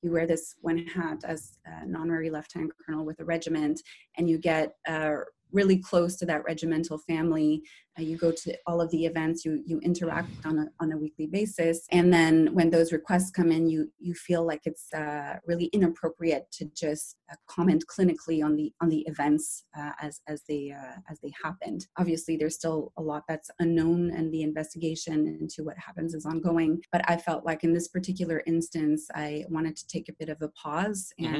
you 0.03 0.11
wear 0.11 0.27
this 0.27 0.57
one 0.61 0.79
hat 0.79 1.19
as 1.25 1.59
an 1.65 1.95
honorary 1.95 2.31
lieutenant 2.31 2.73
colonel 2.85 3.05
with 3.05 3.21
a 3.21 3.25
regiment 3.25 3.81
and 4.19 4.29
you 4.29 4.39
get 4.39 4.75
uh, 4.89 5.17
really 5.53 5.79
close 5.79 6.17
to 6.17 6.27
that 6.27 6.45
regimental 6.45 6.99
family. 6.99 7.63
Uh, 7.99 8.03
you 8.03 8.17
go 8.17 8.33
to 8.33 8.57
all 8.67 8.81
of 8.81 8.91
the 8.91 9.05
events, 9.05 9.45
you 9.45 9.63
you 9.67 9.79
interact 9.81 10.31
on 10.47 10.59
a 10.59 10.67
on 10.81 10.93
a 10.93 10.97
weekly 10.97 11.27
basis, 11.27 11.87
and 11.91 12.13
then 12.13 12.49
when 12.55 12.71
those 12.71 12.93
requests 12.93 13.31
come 13.31 13.53
in, 13.53 13.69
you 13.69 13.93
you 13.99 14.15
feel 14.15 14.47
like 14.47 14.63
it's 14.65 14.93
uh, 14.95 15.37
really 15.47 15.67
inappropriate 15.67 16.51
to 16.53 16.65
just 16.75 17.17
uh, 17.31 17.35
comment 17.47 17.85
clinically 17.95 18.43
on 18.43 18.57
the 18.57 18.73
on 18.81 18.89
the 18.89 19.01
events 19.01 19.65
uh, 19.79 19.93
as 20.01 20.21
as 20.27 20.43
they 20.49 20.71
uh, 20.71 20.97
as 21.11 21.21
they 21.21 21.33
happened. 21.43 21.87
Obviously, 21.99 22.37
there's 22.37 22.55
still 22.55 22.93
a 22.97 23.03
lot 23.03 23.25
that's 23.29 23.51
unknown, 23.59 24.11
and 24.11 24.33
the 24.33 24.43
investigation 24.43 25.27
into 25.41 25.63
what 25.63 25.77
happens 25.79 26.15
is 26.15 26.25
ongoing. 26.25 26.81
But 26.91 27.03
I 27.11 27.19
felt 27.19 27.45
like 27.45 27.63
in 27.63 27.75
this 27.75 27.89
particular 27.89 28.43
instance, 28.47 29.07
I 29.15 29.45
wanted 29.51 29.77
to 29.77 29.87
take 29.87 30.09
a 30.09 30.15
bit 30.19 30.31
of 30.31 30.41
a 30.41 30.49
pause 30.49 31.13
mm-hmm. 31.21 31.35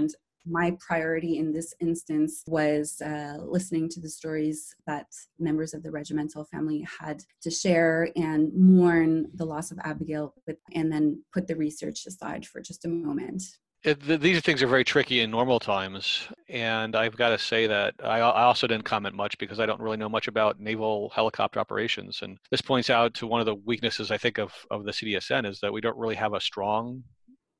My 0.47 0.77
priority 0.81 1.39
in 1.39 1.53
this 1.53 1.75
instance 1.81 2.43
was 2.47 3.01
uh, 3.01 3.39
listening 3.41 3.89
to 3.91 4.01
the 4.01 4.09
stories 4.09 4.75
that 4.87 5.07
members 5.39 5.75
of 5.75 5.83
the 5.83 5.91
regimental 5.91 6.45
family 6.45 6.87
had 7.01 7.23
to 7.43 7.51
share 7.51 8.09
and 8.17 8.53
mourn 8.55 9.29
the 9.35 9.45
loss 9.45 9.71
of 9.71 9.79
Abigail, 9.85 10.35
and 10.75 10.93
then 10.93 11.23
put 11.33 11.47
the 11.47 11.57
research 11.57 12.07
aside 12.07 12.45
for 12.47 12.61
just 12.61 12.85
a 12.85 12.89
moment. 12.89 13.43
it, 13.85 14.01
th- 14.03 14.21
these 14.21 14.41
things 14.41 14.63
are 14.63 14.67
very 14.67 14.85
tricky 14.85 15.21
in 15.21 15.31
normal 15.31 15.61
times, 15.61 16.29
and 16.49 16.97
I've 16.97 17.17
got 17.17 17.31
to 17.31 17.39
say 17.39 17.67
that 17.67 17.95
I, 18.03 18.19
I, 18.19 18.43
also 18.43 18.67
didn't 18.67 18.85
comment 18.85 19.15
much 19.15 19.39
because 19.39 19.61
I 19.61 19.67
don't 19.67 19.81
really 19.81 19.97
know 19.97 20.09
much 20.09 20.29
about 20.29 20.61
naval 20.61 21.11
helicopter 21.15 21.61
operations. 21.61 22.21
And 22.23 22.39
this 22.51 22.61
points 22.61 22.91
out 22.91 23.15
to 23.15 23.27
one 23.27 23.41
of 23.41 23.47
the 23.47 23.57
weaknesses 23.57 24.11
I 24.11 24.19
think 24.19 24.39
of 24.39 24.53
of 24.71 24.85
the 24.85 24.93
CDSN 24.93 25.49
is 25.49 25.61
that 25.61 25.73
we 25.73 25.81
don't 25.81 25.99
really 25.99 26.17
have 26.17 26.35
a 26.35 26.41
strong 26.41 27.03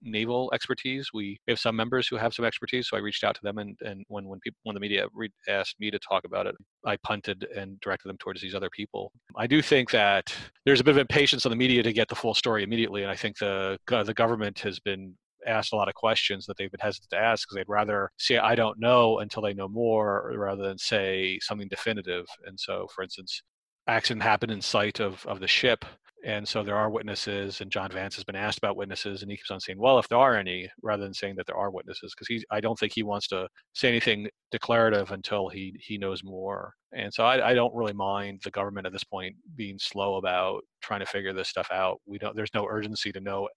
naval 0.03 0.51
expertise. 0.53 1.11
We 1.13 1.39
have 1.49 1.59
some 1.59 1.77
members 1.77 2.09
who 2.09 2.17
have 2.17 2.35
some 2.35 2.45
expertise, 2.45 2.89
so 2.89 2.97
I 2.97 3.01
reached 3.01 3.25
out 3.25 3.35
to 3.37 3.41
them, 3.43 3.59
and, 3.59 3.77
and 3.83 4.05
when 4.09 4.27
when 4.27 4.41
people 4.41 4.59
when 4.65 4.75
the 4.75 4.81
media 4.81 5.07
re- 5.15 5.31
asked 5.49 5.77
me 5.81 5.91
to 5.91 5.99
talk 5.99 6.25
about 6.25 6.47
it, 6.47 6.55
I 6.85 6.97
punted 6.99 7.47
and 7.57 7.81
directed 7.81 8.09
them 8.09 8.19
towards 8.19 8.41
these 8.41 8.55
other 8.55 8.71
people. 8.71 9.13
I 9.37 9.47
do 9.47 9.63
think 9.63 9.91
that 9.91 10.35
there's 10.65 10.81
a 10.81 10.85
bit 10.85 10.93
of 10.93 10.99
impatience 10.99 11.47
on 11.47 11.51
the 11.51 11.57
media 11.57 11.83
to 11.83 11.93
get 11.93 12.09
the 12.09 12.15
full 12.15 12.35
story 12.35 12.63
immediately, 12.63 13.03
and 13.03 13.11
I 13.11 13.17
think 13.17 13.39
the 13.39 13.79
the 13.89 14.15
government 14.15 14.59
has 14.61 14.79
been 14.81 15.15
asked 15.47 15.73
a 15.73 15.77
lot 15.77 15.89
of 15.89 15.95
questions 15.95 16.47
that 16.47 16.57
they've 16.57 16.71
been 16.71 16.81
hesitant 16.81 17.11
to 17.11 17.19
ask 17.19 17.49
because 17.49 17.57
they'd 17.57 17.69
rather 17.69 18.11
say 18.19 18.39
I 18.39 18.55
don't 18.55 18.79
know 18.79 19.19
until 19.19 19.43
they 19.43 19.55
know 19.55 19.69
more 19.69 20.33
rather 20.37 20.63
than 20.63 20.79
say 20.79 21.39
something 21.43 21.69
definitive. 21.69 22.27
And 22.47 22.59
so, 22.59 22.87
for 22.95 23.03
instance, 23.03 23.43
accident 23.89 24.23
happened 24.23 24.53
in 24.53 24.61
sight 24.61 25.01
of, 25.01 25.25
of 25.27 25.41
the 25.41 25.49
ship 25.49 25.85
and 26.25 26.47
so 26.47 26.63
there 26.63 26.77
are 26.77 26.91
witnesses 26.91 27.61
and 27.61 27.71
john 27.71 27.91
vance 27.91 28.15
has 28.15 28.25
been 28.25 28.37
asked 28.37 28.59
about 28.59 28.77
witnesses 28.77 29.23
and 29.23 29.31
he 29.31 29.37
keeps 29.37 29.51
on 29.51 29.61
saying 29.61 29.79
well 29.79 29.99
if 29.99 30.09
there 30.09 30.19
are 30.19 30.37
any 30.37 30.69
rather 30.83 31.03
than 31.03 31.15
saying 31.15 31.35
that 31.37 31.47
there 31.47 31.57
are 31.57 31.71
witnesses 31.71 32.15
because 32.15 32.29
he 32.29 32.43
i 32.51 32.61
don't 32.61 32.79
think 32.79 32.93
he 32.93 33.03
wants 33.03 33.27
to 33.27 33.49
say 33.75 33.89
anything 33.89 34.29
declarative 34.53 35.11
until 35.11 35.49
he 35.49 35.75
he 35.81 35.99
knows 35.99 36.23
more. 36.23 36.75
And 36.95 37.13
so 37.13 37.25
I, 37.25 37.51
I 37.51 37.55
don't 37.55 37.75
really 37.75 37.95
mind 37.95 38.43
the 38.45 38.51
government 38.51 38.87
at 38.87 38.93
this 38.93 39.03
point 39.03 39.35
being 39.57 39.79
slow 39.79 40.17
about 40.17 40.63
trying 40.83 41.01
to 41.01 41.07
figure 41.07 41.33
this 41.33 41.49
stuff 41.49 41.69
out. 41.73 42.01
We 42.07 42.19
don't 42.19 42.37
there's 42.37 42.55
no 42.55 42.67
urgency 42.71 43.11
to 43.13 43.21
know 43.21 43.49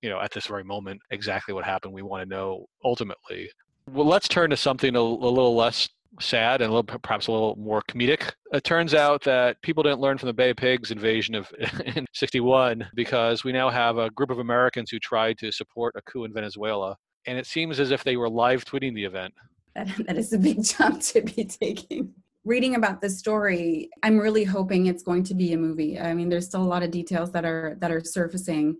you 0.00 0.08
know 0.08 0.20
at 0.20 0.30
this 0.30 0.46
very 0.46 0.64
moment 0.64 1.00
exactly 1.10 1.52
what 1.52 1.64
happened. 1.64 1.92
We 1.92 2.02
want 2.02 2.22
to 2.22 2.28
know 2.28 2.66
ultimately. 2.84 3.50
Well 3.90 4.06
let's 4.06 4.28
turn 4.28 4.50
to 4.50 4.56
something 4.56 4.94
a, 4.94 5.00
a 5.00 5.00
little 5.00 5.56
less 5.56 5.88
sad 6.20 6.60
and 6.60 6.70
a 6.70 6.74
little 6.74 6.98
perhaps 6.98 7.26
a 7.26 7.32
little 7.32 7.56
more 7.56 7.82
comedic. 7.88 8.32
It 8.52 8.64
turns 8.64 8.94
out 8.94 9.22
that 9.24 9.60
people 9.62 9.82
didn't 9.82 10.00
learn 10.00 10.18
from 10.18 10.28
the 10.28 10.32
Bay 10.32 10.50
of 10.50 10.56
Pigs 10.56 10.90
invasion 10.90 11.34
of 11.34 11.52
in 11.96 12.06
61 12.12 12.88
because 12.94 13.44
we 13.44 13.52
now 13.52 13.70
have 13.70 13.98
a 13.98 14.10
group 14.10 14.30
of 14.30 14.38
Americans 14.38 14.90
who 14.90 14.98
tried 14.98 15.38
to 15.38 15.52
support 15.52 15.94
a 15.96 16.02
coup 16.02 16.24
in 16.24 16.32
Venezuela 16.32 16.96
and 17.26 17.38
it 17.38 17.46
seems 17.46 17.80
as 17.80 17.90
if 17.90 18.04
they 18.04 18.16
were 18.16 18.30
live 18.30 18.64
tweeting 18.64 18.94
the 18.94 19.04
event. 19.04 19.34
That, 19.74 19.88
that 20.06 20.16
is 20.16 20.32
a 20.32 20.38
big 20.38 20.62
jump 20.64 21.02
to 21.02 21.22
be 21.22 21.44
taking. 21.44 22.14
Reading 22.44 22.76
about 22.76 23.00
this 23.00 23.18
story, 23.18 23.90
I'm 24.04 24.18
really 24.18 24.44
hoping 24.44 24.86
it's 24.86 25.02
going 25.02 25.24
to 25.24 25.34
be 25.34 25.52
a 25.52 25.58
movie. 25.58 25.98
I 25.98 26.14
mean, 26.14 26.28
there's 26.28 26.46
still 26.46 26.62
a 26.62 26.64
lot 26.64 26.84
of 26.84 26.92
details 26.92 27.32
that 27.32 27.44
are 27.44 27.76
that 27.80 27.90
are 27.90 28.04
surfacing, 28.04 28.76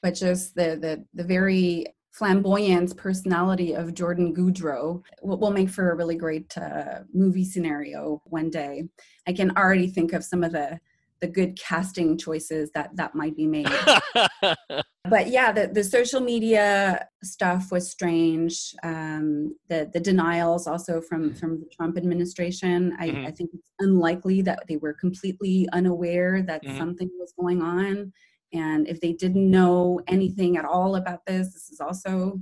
but 0.00 0.14
just 0.14 0.54
the 0.54 0.78
the 0.80 1.04
the 1.12 1.24
very 1.24 1.88
flamboyant 2.12 2.96
personality 2.96 3.74
of 3.74 3.94
Jordan 3.94 4.34
Goudreau 4.34 5.02
will, 5.22 5.38
will 5.38 5.50
make 5.50 5.70
for 5.70 5.90
a 5.90 5.96
really 5.96 6.16
great 6.16 6.56
uh, 6.58 7.00
movie 7.12 7.44
scenario 7.44 8.22
one 8.26 8.50
day. 8.50 8.84
I 9.26 9.32
can 9.32 9.56
already 9.56 9.88
think 9.88 10.12
of 10.12 10.24
some 10.24 10.44
of 10.44 10.52
the 10.52 10.78
the 11.20 11.28
good 11.28 11.56
casting 11.56 12.18
choices 12.18 12.72
that 12.74 12.90
that 12.96 13.14
might 13.14 13.36
be 13.36 13.46
made. 13.46 13.68
but 15.08 15.28
yeah, 15.28 15.52
the, 15.52 15.70
the 15.72 15.84
social 15.84 16.20
media 16.20 17.06
stuff 17.22 17.70
was 17.70 17.88
strange. 17.88 18.74
Um, 18.82 19.54
the 19.68 19.88
the 19.94 20.00
denials 20.00 20.66
also 20.66 21.00
from 21.00 21.32
from 21.32 21.60
the 21.60 21.66
Trump 21.74 21.96
administration. 21.96 22.96
I, 22.98 23.08
mm-hmm. 23.08 23.26
I 23.26 23.30
think 23.30 23.50
it's 23.54 23.68
unlikely 23.78 24.42
that 24.42 24.64
they 24.68 24.76
were 24.78 24.94
completely 24.94 25.68
unaware 25.72 26.42
that 26.42 26.64
mm-hmm. 26.64 26.76
something 26.76 27.10
was 27.18 27.32
going 27.38 27.62
on 27.62 28.12
and 28.52 28.88
if 28.88 29.00
they 29.00 29.12
didn't 29.12 29.50
know 29.50 30.00
anything 30.06 30.56
at 30.56 30.64
all 30.64 30.96
about 30.96 31.24
this, 31.26 31.52
this 31.52 31.70
is 31.70 31.80
also 31.80 32.40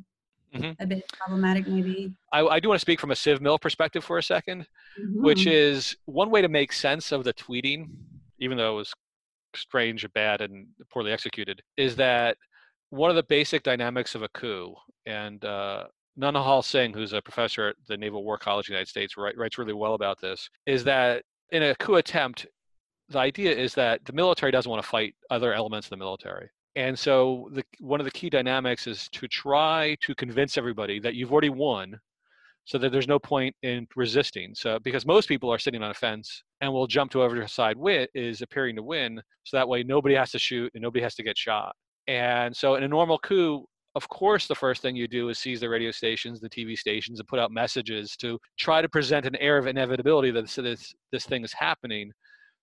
mm-hmm. 0.54 0.72
a 0.82 0.86
bit 0.86 1.04
problematic, 1.12 1.66
maybe. 1.66 2.12
I, 2.32 2.40
I, 2.40 2.60
do 2.60 2.68
want 2.68 2.78
to 2.78 2.80
speak 2.80 3.00
from 3.00 3.10
a 3.10 3.16
Civ-Mil 3.16 3.58
perspective 3.58 4.04
for 4.04 4.18
a 4.18 4.22
2nd 4.22 4.42
mm-hmm. 4.42 5.22
which 5.22 5.46
is 5.46 5.96
one 6.06 6.30
way 6.30 6.42
to 6.42 6.48
make 6.48 6.72
sense 6.72 7.12
of 7.12 7.24
the 7.24 7.34
tweeting, 7.34 7.88
even 8.38 8.56
though 8.56 8.74
it 8.74 8.76
was 8.76 8.92
strange, 9.54 10.06
bad, 10.14 10.40
and 10.40 10.66
poorly 10.90 11.12
executed, 11.12 11.62
is 11.76 11.96
that 11.96 12.36
one 12.90 13.10
of 13.10 13.16
the 13.16 13.22
basic 13.24 13.62
dynamics 13.62 14.14
of 14.14 14.22
a 14.22 14.28
coup, 14.30 14.74
and 15.06 15.44
uh, 15.44 15.84
Naunihal 16.18 16.64
Singh, 16.64 16.92
who's 16.92 17.12
a 17.12 17.22
professor 17.22 17.68
at 17.68 17.76
the 17.86 17.96
Naval 17.96 18.24
War 18.24 18.38
College 18.38 18.66
of 18.66 18.68
the 18.68 18.72
United 18.74 18.88
States, 18.88 19.16
write, 19.16 19.36
writes 19.36 19.58
really 19.58 19.72
well 19.72 19.94
about 19.94 20.20
this, 20.20 20.48
is 20.66 20.84
that 20.84 21.22
in 21.50 21.62
a 21.62 21.74
coup 21.76 21.96
attempt, 21.96 22.46
the 23.10 23.18
idea 23.18 23.54
is 23.54 23.74
that 23.74 24.04
the 24.04 24.12
military 24.12 24.52
doesn't 24.52 24.70
want 24.70 24.82
to 24.82 24.88
fight 24.88 25.14
other 25.30 25.52
elements 25.52 25.86
of 25.86 25.90
the 25.90 25.96
military. 25.96 26.48
And 26.76 26.96
so 26.96 27.50
the, 27.52 27.64
one 27.80 28.00
of 28.00 28.04
the 28.04 28.12
key 28.12 28.30
dynamics 28.30 28.86
is 28.86 29.08
to 29.12 29.26
try 29.26 29.96
to 30.02 30.14
convince 30.14 30.56
everybody 30.56 31.00
that 31.00 31.14
you've 31.14 31.32
already 31.32 31.50
won 31.50 31.98
so 32.64 32.78
that 32.78 32.92
there's 32.92 33.08
no 33.08 33.18
point 33.18 33.54
in 33.62 33.88
resisting. 33.96 34.54
So 34.54 34.78
because 34.78 35.04
most 35.04 35.26
people 35.26 35.52
are 35.52 35.58
sitting 35.58 35.82
on 35.82 35.90
a 35.90 35.94
fence 35.94 36.44
and 36.60 36.72
will 36.72 36.86
jump 36.86 37.10
to 37.12 37.18
whoever 37.18 37.44
side 37.48 37.76
win 37.76 38.06
is 38.14 38.42
appearing 38.42 38.76
to 38.76 38.82
win. 38.82 39.20
So 39.42 39.56
that 39.56 39.68
way 39.68 39.82
nobody 39.82 40.14
has 40.14 40.30
to 40.30 40.38
shoot 40.38 40.70
and 40.74 40.82
nobody 40.82 41.02
has 41.02 41.16
to 41.16 41.24
get 41.24 41.36
shot. 41.36 41.74
And 42.06 42.56
so 42.56 42.76
in 42.76 42.84
a 42.84 42.88
normal 42.88 43.18
coup, 43.18 43.66
of 43.96 44.08
course, 44.08 44.46
the 44.46 44.54
first 44.54 44.82
thing 44.82 44.94
you 44.94 45.08
do 45.08 45.30
is 45.30 45.38
seize 45.40 45.60
the 45.60 45.68
radio 45.68 45.90
stations, 45.90 46.38
the 46.40 46.48
TV 46.48 46.78
stations, 46.78 47.18
and 47.18 47.26
put 47.26 47.40
out 47.40 47.50
messages 47.50 48.16
to 48.18 48.38
try 48.56 48.80
to 48.80 48.88
present 48.88 49.26
an 49.26 49.34
air 49.36 49.58
of 49.58 49.66
inevitability 49.66 50.30
that 50.30 50.46
this, 50.48 50.94
this 51.10 51.26
thing 51.26 51.42
is 51.42 51.52
happening 51.52 52.12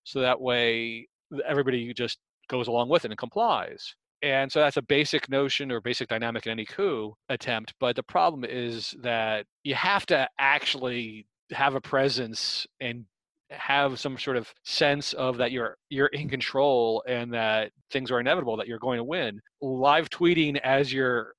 so 0.07 0.21
that 0.21 0.39
way 0.39 1.05
everybody 1.45 1.93
just 1.93 2.17
goes 2.47 2.67
along 2.67 2.87
with 2.87 3.03
it 3.03 3.11
and 3.11 3.17
complies. 3.17 3.93
And 4.21 4.49
so 4.49 4.61
that's 4.61 4.77
a 4.77 4.81
basic 4.81 5.29
notion 5.29 5.69
or 5.69 5.81
basic 5.81 6.07
dynamic 6.07 6.45
in 6.45 6.51
any 6.53 6.65
coup 6.65 7.13
attempt. 7.27 7.73
But 7.79 7.97
the 7.97 8.03
problem 8.03 8.45
is 8.45 8.95
that 9.01 9.45
you 9.63 9.75
have 9.75 10.05
to 10.07 10.27
actually 10.39 11.27
have 11.51 11.75
a 11.75 11.81
presence 11.81 12.65
and 12.79 13.03
have 13.49 13.99
some 13.99 14.17
sort 14.17 14.37
of 14.37 14.53
sense 14.63 15.11
of 15.13 15.37
that 15.37 15.51
you're 15.51 15.77
you're 15.89 16.07
in 16.07 16.29
control 16.29 17.03
and 17.07 17.33
that 17.33 17.71
things 17.91 18.11
are 18.11 18.19
inevitable 18.19 18.57
that 18.57 18.67
you're 18.67 18.79
going 18.79 18.97
to 18.97 19.03
win 19.05 19.39
live 19.61 20.09
tweeting 20.09 20.59
as 20.65 20.91
you're 20.91 21.33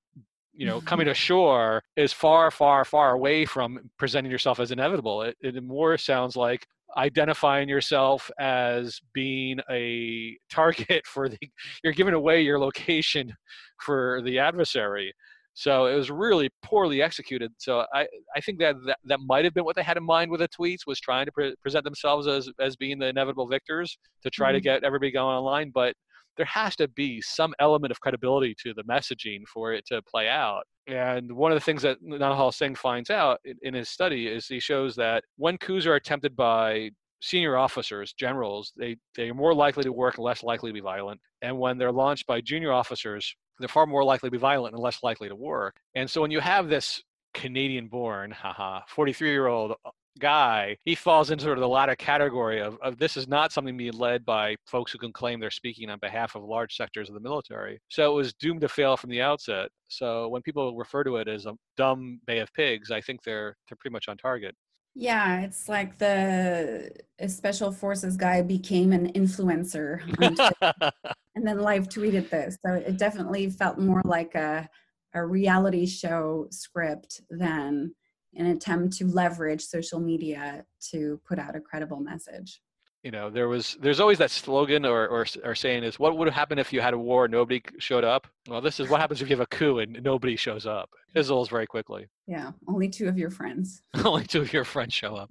you 0.54 0.64
know 0.64 0.80
coming 0.80 1.08
ashore 1.16 1.82
is 1.96 2.10
far 2.10 2.50
far 2.50 2.87
far 2.87 3.12
away 3.12 3.44
from 3.44 3.78
presenting 3.98 4.32
yourself 4.32 4.58
as 4.58 4.70
inevitable 4.70 5.20
it, 5.20 5.37
it 5.42 5.62
more 5.62 5.98
sounds 5.98 6.34
like 6.34 6.66
identifying 6.97 7.68
yourself 7.68 8.30
as 8.38 9.00
being 9.12 9.61
a 9.71 10.37
target 10.50 11.02
for 11.07 11.28
the 11.28 11.38
you're 11.85 11.92
giving 11.92 12.14
away 12.14 12.40
your 12.40 12.59
location 12.59 13.33
for 13.80 14.23
the 14.25 14.38
adversary 14.38 15.12
so 15.54 15.87
it 15.87 15.95
was 15.95 16.11
really 16.11 16.49
poorly 16.62 17.02
executed 17.02 17.50
so 17.59 17.85
i 17.92 18.07
i 18.35 18.40
think 18.40 18.59
that 18.59 18.75
that, 18.87 18.99
that 19.04 19.18
might 19.26 19.45
have 19.45 19.54
been 19.54 19.64
what 19.64 19.76
they 19.76 19.83
had 19.83 19.97
in 19.97 20.04
mind 20.04 20.30
with 20.30 20.40
the 20.40 20.49
tweets 20.49 20.87
was 20.87 21.00
trying 21.00 21.26
to 21.26 21.33
pre- 21.33 21.54
present 21.62 21.85
themselves 21.85 22.26
as 22.26 22.49
as 22.61 22.76
being 22.76 22.99
the 22.99 23.07
inevitable 23.07 23.47
victors 23.47 23.99
to 24.23 24.30
try 24.30 24.49
mm-hmm. 24.49 24.54
to 24.54 24.61
get 24.61 24.85
everybody 24.85 25.11
going 25.11 25.37
online 25.37 25.71
but 25.75 25.95
there 26.38 26.47
has 26.47 26.75
to 26.76 26.88
be 26.88 27.21
some 27.21 27.52
element 27.59 27.90
of 27.90 28.00
credibility 28.00 28.54
to 28.62 28.73
the 28.73 28.85
messaging 28.85 29.47
for 29.47 29.75
it 29.75 29.85
to 29.87 30.00
play 30.02 30.28
out. 30.28 30.62
And 30.87 31.30
one 31.33 31.52
of 31.52 31.57
the 31.57 31.64
things 31.64 31.83
that 31.83 32.02
Naunihal 32.02 32.54
Singh 32.54 32.76
finds 32.76 33.11
out 33.11 33.40
in, 33.62 33.75
his 33.75 33.90
study 33.90 34.28
is 34.28 34.47
he 34.47 34.61
shows 34.61 34.97
that 34.97 35.25
when 35.37 35.59
coups 35.59 35.85
are 35.85 35.97
attempted 35.97 36.35
by 36.35 36.90
senior 37.21 37.57
officers, 37.57 38.14
generals, 38.14 38.73
they, 38.78 38.97
they 39.16 39.28
are 39.28 39.35
more 39.35 39.52
likely 39.52 39.83
to 39.83 39.92
work 39.92 40.16
and 40.16 40.25
less 40.25 40.42
likely 40.42 40.71
to 40.71 40.75
be 40.75 40.80
violent. 40.80 41.21
And 41.42 41.59
when 41.59 41.76
they're 41.76 41.92
launched 41.92 42.26
by 42.26 42.40
junior 42.40 42.73
officers, 42.73 43.35
they're 43.59 43.68
far 43.68 43.87
more 43.87 44.04
likely 44.04 44.28
to 44.28 44.30
be 44.30 44.38
violent 44.38 44.75
and 44.75 44.83
less 44.83 45.02
likely 45.02 45.28
to 45.28 45.37
work. 45.37 45.76
And 45.95 46.09
so 46.09 46.23
when 46.23 46.30
you 46.30 46.40
have 46.40 46.68
this 46.68 47.02
Canadian 47.35 47.88
born, 47.88 48.30
haha, 48.30 48.80
43 48.88 49.28
year 49.30 49.49
old 49.49 49.73
uh, 49.85 49.90
guy, 50.18 50.76
he 50.84 50.94
falls 50.94 51.30
into 51.30 51.44
sort 51.44 51.58
of 51.58 51.62
the 51.62 51.68
latter 51.68 51.96
category 51.96 52.60
of, 52.60 52.78
of 52.82 52.98
this 52.98 53.16
is 53.16 53.28
not 53.28 53.52
something 53.52 53.76
being 53.76 53.92
led 53.92 54.25
by 54.25 54.56
folks 54.66 54.92
who 54.92 54.98
can 54.98 55.12
claim 55.12 55.40
they're 55.40 55.50
speaking 55.50 55.90
on 55.90 55.98
behalf 55.98 56.34
of 56.34 56.42
large 56.42 56.76
sectors 56.76 57.08
of 57.08 57.14
the 57.14 57.20
military. 57.20 57.80
So 57.88 58.10
it 58.10 58.14
was 58.14 58.34
doomed 58.34 58.60
to 58.62 58.68
fail 58.68 58.96
from 58.96 59.10
the 59.10 59.22
outset. 59.22 59.70
So 59.88 60.28
when 60.28 60.42
people 60.42 60.76
refer 60.76 61.04
to 61.04 61.16
it 61.16 61.28
as 61.28 61.46
a 61.46 61.54
dumb 61.76 62.20
bay 62.26 62.38
of 62.40 62.52
pigs, 62.52 62.90
I 62.90 63.00
think 63.00 63.22
they're 63.22 63.56
they're 63.68 63.76
pretty 63.76 63.92
much 63.92 64.08
on 64.08 64.16
target. 64.16 64.54
Yeah, 64.94 65.42
it's 65.42 65.68
like 65.68 65.98
the 65.98 66.90
special 67.28 67.70
forces 67.70 68.16
guy 68.16 68.42
became 68.42 68.92
an 68.92 69.12
influencer 69.12 70.00
and 71.34 71.46
then 71.46 71.60
live 71.60 71.88
tweeted 71.88 72.30
this. 72.30 72.58
So 72.66 72.75
it 72.75 72.96
definitely 72.96 73.48
felt 73.50 73.78
more 73.78 74.02
like 74.04 74.34
a 74.34 74.68
a 75.14 75.25
reality 75.25 75.87
show 75.87 76.46
script 76.50 77.22
than 77.30 77.94
an 78.37 78.47
attempt 78.47 78.97
to 78.99 79.06
leverage 79.06 79.62
social 79.62 80.00
media 80.00 80.64
to 80.90 81.20
put 81.26 81.38
out 81.38 81.56
a 81.56 81.61
credible 81.61 82.00
message 82.00 82.61
you 83.02 83.11
know 83.11 83.30
there 83.30 83.49
was 83.49 83.76
there's 83.80 84.00
always 84.00 84.18
that 84.18 84.30
slogan 84.30 84.85
or, 84.85 85.06
or 85.06 85.25
or 85.44 85.54
saying 85.54 85.85
is 85.85 85.99
what 85.99 86.16
would 86.16 86.28
happen 86.32 86.58
if 86.58 86.73
you 86.73 86.80
had 86.80 86.94
a 86.94 86.99
war 86.99 87.26
and 87.26 87.32
nobody 87.32 87.62
showed 87.78 88.04
up 88.04 88.26
Well, 88.49 88.62
this 88.62 88.80
is 88.80 88.88
what 88.88 89.00
happens 89.00 89.20
if 89.20 89.28
you 89.28 89.37
have 89.37 89.47
a 89.52 89.56
coup 89.56 89.78
and 89.78 90.02
nobody 90.02 90.35
shows 90.35 90.64
up. 90.64 90.90
It 91.08 91.18
fizzles 91.18 91.50
very 91.50 91.66
quickly. 91.66 92.06
Yeah, 92.26 92.52
only 92.66 92.88
two 92.88 93.08
of 93.08 93.18
your 93.18 93.30
friends. 93.30 93.82
only 94.04 94.25
two 94.25 94.40
of 94.40 94.52
your 94.52 94.64
friends 94.64 94.94
show 94.94 95.16
up, 95.16 95.30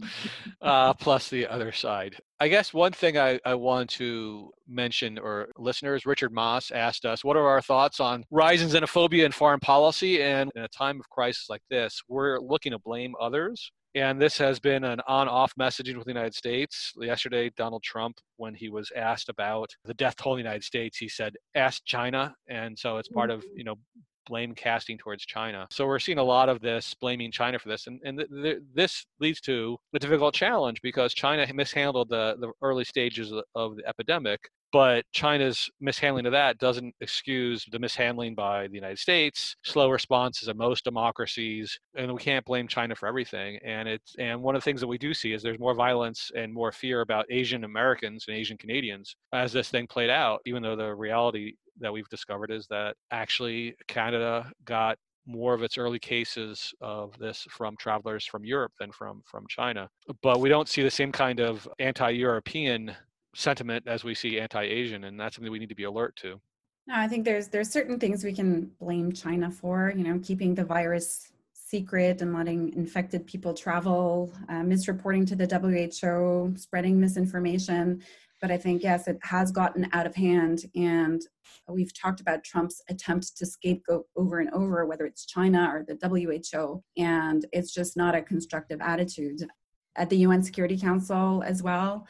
uh, 0.62 0.94
plus 0.94 1.30
the 1.30 1.48
other 1.48 1.72
side. 1.72 2.18
I 2.40 2.50
guess 2.50 2.74
one 2.74 2.92
thing 2.92 3.18
I, 3.18 3.40
I 3.46 3.56
want 3.56 3.90
to 3.92 4.52
mention, 4.68 5.18
or 5.18 5.50
listeners, 5.58 6.06
Richard 6.06 6.32
Moss 6.32 6.70
asked 6.70 7.04
us, 7.04 7.24
what 7.24 7.36
are 7.36 7.48
our 7.48 7.62
thoughts 7.62 8.00
on 8.00 8.26
rising 8.30 8.70
xenophobia 8.70 9.26
in 9.26 9.32
foreign 9.32 9.60
policy? 9.60 10.22
And 10.22 10.52
in 10.56 10.62
a 10.62 10.68
time 10.68 11.00
of 11.00 11.10
crisis 11.10 11.50
like 11.50 11.64
this, 11.72 12.02
we're 12.08 12.40
looking 12.40 12.74
to 12.74 12.80
blame 12.80 13.16
others 13.20 13.72
and 13.98 14.22
this 14.22 14.38
has 14.38 14.60
been 14.60 14.84
an 14.84 15.02
on 15.08 15.28
off 15.28 15.54
messaging 15.60 15.96
with 15.96 16.06
the 16.06 16.12
United 16.12 16.36
States. 16.36 16.94
Yesterday, 17.00 17.50
Donald 17.58 17.82
Trump, 17.82 18.20
when 18.36 18.54
he 18.54 18.70
was 18.70 18.92
asked 18.96 19.28
about 19.28 19.72
the 19.86 19.94
death 19.96 20.16
toll 20.18 20.34
in 20.34 20.38
the 20.38 20.44
United 20.44 20.64
States, 20.64 20.98
he 20.98 21.10
said, 21.10 21.36
ask 21.56 21.84
China. 21.84 22.36
And 22.48 22.78
so 22.78 22.98
it's 22.98 23.10
part 23.10 23.32
of, 23.32 23.40
mm-hmm. 23.40 23.58
you 23.58 23.64
know, 23.64 23.76
blame 24.28 24.54
casting 24.54 24.98
towards 24.98 25.26
China. 25.26 25.68
So 25.72 25.86
we're 25.86 26.00
seeing 26.00 26.20
a 26.20 26.24
lot 26.24 26.50
of 26.50 26.62
this 26.62 26.94
blaming 26.96 27.32
China 27.32 27.60
for 27.60 27.70
this, 27.70 27.88
and, 27.88 28.00
and 28.04 28.20
th- 28.20 28.30
th- 28.30 28.58
this 28.74 29.06
leads 29.20 29.42
to 29.42 29.78
a 29.94 30.00
difficult 30.00 30.34
challenge 30.34 30.82
because 30.82 31.14
China 31.14 31.46
mishandled 31.54 32.10
the, 32.10 32.36
the 32.40 32.52
early 32.62 32.84
stages 32.84 33.34
of 33.56 33.76
the 33.76 33.88
epidemic, 33.88 34.40
but 34.74 35.06
China's 35.14 35.70
mishandling 35.80 36.26
of 36.26 36.34
that 36.34 36.58
doesn't 36.58 36.94
excuse 37.00 37.66
the 37.72 37.80
mishandling 37.80 38.36
by 38.36 38.68
the 38.68 38.76
United 38.76 39.00
States, 39.00 39.56
slow 39.64 39.90
responses 39.90 40.48
of 40.48 40.58
most 40.58 40.84
democracies, 40.84 41.80
and 41.96 42.12
we 42.12 42.20
can't 42.20 42.46
blame 42.46 42.68
China 42.68 42.96
for 42.96 43.08
everything. 43.08 43.60
And 43.66 43.88
it's 43.88 44.16
and 44.20 44.42
one 44.42 44.56
of 44.56 44.62
the 44.62 44.66
things 44.66 44.82
that 44.82 44.88
we 44.88 44.98
do 44.98 45.14
see 45.14 45.32
is 45.34 45.42
there's 45.42 45.60
more 45.60 45.74
violence 45.74 46.32
and 46.36 46.54
more 46.54 46.72
fear 46.72 47.02
about 47.02 47.26
Asian 47.30 47.64
Americans 47.64 48.26
and 48.28 48.36
Asian 48.36 48.58
Canadians 48.58 49.16
as 49.34 49.54
this 49.54 49.70
thing 49.70 49.88
played 49.88 50.10
out, 50.10 50.42
even 50.46 50.62
though 50.64 50.76
the 50.76 50.94
reality 50.94 51.54
that 51.80 51.92
we've 51.92 52.10
discovered 52.10 52.52
is 52.52 52.68
that 52.68 52.96
actually 53.12 53.76
Canada 53.88 54.52
got 54.66 54.98
more 55.26 55.54
of 55.54 55.62
its 55.62 55.78
early 55.78 56.00
cases 56.00 56.74
of 56.82 57.18
this 57.20 57.46
from 57.50 57.76
travelers 57.78 58.26
from 58.26 58.46
Europe 58.46 58.72
than 58.80 58.92
from 58.92 59.22
from 59.26 59.46
China. 59.50 59.90
But 60.24 60.40
we 60.40 60.50
don't 60.50 60.70
see 60.70 60.82
the 60.82 60.92
same 60.92 61.12
kind 61.12 61.40
of 61.40 61.68
anti-European 61.80 62.96
sentiment 63.36 63.88
as 63.88 64.04
we 64.04 64.16
see 64.16 64.40
anti-Asian, 64.40 65.04
and 65.04 65.20
that's 65.20 65.36
something 65.36 65.52
we 65.52 65.60
need 65.60 65.70
to 65.70 65.76
be 65.76 65.84
alert 65.84 66.16
to. 66.18 66.40
No, 66.88 66.96
I 66.96 67.08
think 67.08 67.26
there's 67.26 67.50
there's 67.50 67.70
certain 67.70 68.00
things 68.00 68.24
we 68.24 68.34
can 68.34 68.72
blame 68.80 69.12
China 69.12 69.52
for. 69.52 69.94
You 69.96 70.06
know, 70.06 70.20
keeping 70.24 70.56
the 70.56 70.64
virus 70.64 71.32
secret 71.54 72.22
and 72.22 72.34
letting 72.34 72.74
infected 72.76 73.28
people 73.28 73.54
travel, 73.54 74.34
uh, 74.48 74.62
misreporting 74.62 75.28
to 75.28 75.36
the 75.36 75.46
WHO, 75.46 76.58
spreading 76.58 77.00
misinformation. 77.00 78.02
But 78.42 78.52
I 78.52 78.58
think 78.58 78.84
yes, 78.84 79.08
it 79.08 79.18
has 79.24 79.52
gotten 79.52 79.88
out 79.94 80.06
of 80.06 80.16
hand, 80.16 80.66
and 80.76 81.22
we've 81.68 81.94
talked 81.94 82.22
about 82.22 82.44
Trump's 82.44 82.82
attempt 82.90 83.36
to 83.38 83.46
scapegoat 83.46 84.06
over 84.16 84.40
and 84.40 84.50
over, 84.54 84.86
whether 84.86 85.06
it's 85.06 85.26
China 85.26 85.72
or 85.74 85.84
the 85.84 85.98
WHO, 86.08 86.84
and 87.02 87.46
it's 87.52 87.74
just 87.74 87.98
not 87.98 88.16
a 88.16 88.22
constructive 88.22 88.80
attitude. 88.82 89.48
At 89.96 90.12
the 90.12 90.18
UN 90.18 90.44
Security 90.44 90.78
Council 90.78 91.42
as 91.44 91.64
well, 91.64 92.06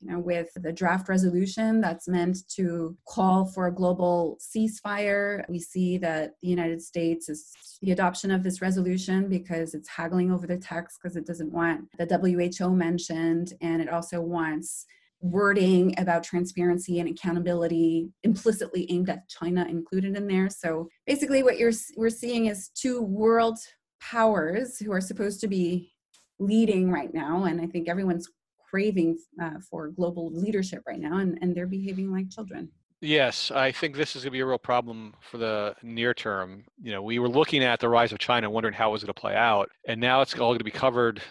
you 0.00 0.12
know, 0.12 0.18
with 0.18 0.48
the 0.54 0.72
draft 0.72 1.08
resolution 1.08 1.80
that's 1.80 2.08
meant 2.08 2.38
to 2.56 2.96
call 3.06 3.46
for 3.46 3.66
a 3.66 3.74
global 3.74 4.38
ceasefire. 4.40 5.44
We 5.48 5.58
see 5.58 5.98
that 5.98 6.32
the 6.40 6.48
United 6.48 6.82
States 6.82 7.28
is 7.28 7.52
the 7.82 7.92
adoption 7.92 8.30
of 8.30 8.42
this 8.42 8.60
resolution 8.60 9.28
because 9.28 9.74
it's 9.74 9.88
haggling 9.88 10.30
over 10.30 10.46
the 10.46 10.56
text 10.56 10.98
because 11.02 11.16
it 11.16 11.26
doesn't 11.26 11.52
want 11.52 11.86
the 11.98 12.58
WHO 12.60 12.70
mentioned 12.70 13.54
and 13.60 13.82
it 13.82 13.88
also 13.88 14.20
wants 14.20 14.86
wording 15.20 15.94
about 15.98 16.22
transparency 16.22 17.00
and 17.00 17.08
accountability 17.08 18.10
implicitly 18.22 18.86
aimed 18.90 19.10
at 19.10 19.28
China 19.28 19.66
included 19.68 20.16
in 20.16 20.26
there. 20.26 20.48
So 20.48 20.88
basically 21.06 21.42
what 21.42 21.58
you're 21.58 21.72
we're 21.96 22.10
seeing 22.10 22.46
is 22.46 22.68
two 22.68 23.02
world 23.02 23.58
powers 24.00 24.78
who 24.78 24.92
are 24.92 25.00
supposed 25.00 25.40
to 25.40 25.48
be 25.48 25.92
leading 26.38 26.90
right 26.90 27.12
now 27.12 27.44
and 27.44 27.60
I 27.60 27.66
think 27.66 27.88
everyone's 27.88 28.28
craving 28.70 29.18
uh, 29.42 29.58
for 29.70 29.88
global 29.88 30.30
leadership 30.32 30.82
right 30.86 31.00
now, 31.00 31.18
and, 31.18 31.38
and 31.40 31.54
they're 31.54 31.66
behaving 31.66 32.12
like 32.12 32.30
children. 32.30 32.70
Yes, 33.00 33.52
I 33.52 33.70
think 33.70 33.94
this 33.94 34.16
is 34.16 34.24
going 34.24 34.32
to 34.32 34.32
be 34.32 34.40
a 34.40 34.46
real 34.46 34.58
problem 34.58 35.14
for 35.20 35.38
the 35.38 35.74
near 35.82 36.12
term. 36.12 36.64
You 36.82 36.92
know, 36.92 37.02
we 37.02 37.20
were 37.20 37.28
looking 37.28 37.62
at 37.62 37.78
the 37.78 37.88
rise 37.88 38.12
of 38.12 38.18
China, 38.18 38.50
wondering 38.50 38.74
how 38.74 38.88
it 38.88 38.92
was 38.92 39.02
going 39.02 39.14
to 39.14 39.20
play 39.20 39.36
out, 39.36 39.70
and 39.86 40.00
now 40.00 40.20
it's 40.20 40.34
all 40.34 40.48
going 40.48 40.58
to 40.58 40.64
be 40.64 40.70
covered 40.72 41.22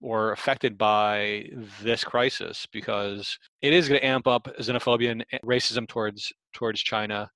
or 0.00 0.32
affected 0.32 0.78
by 0.78 1.48
this 1.82 2.04
crisis 2.04 2.66
because 2.72 3.38
it 3.60 3.72
is 3.72 3.88
going 3.88 4.00
to 4.00 4.06
amp 4.06 4.26
up 4.26 4.48
xenophobia 4.60 5.10
and 5.10 5.24
racism 5.44 5.88
towards 5.88 6.32
towards 6.52 6.80
China 6.80 7.28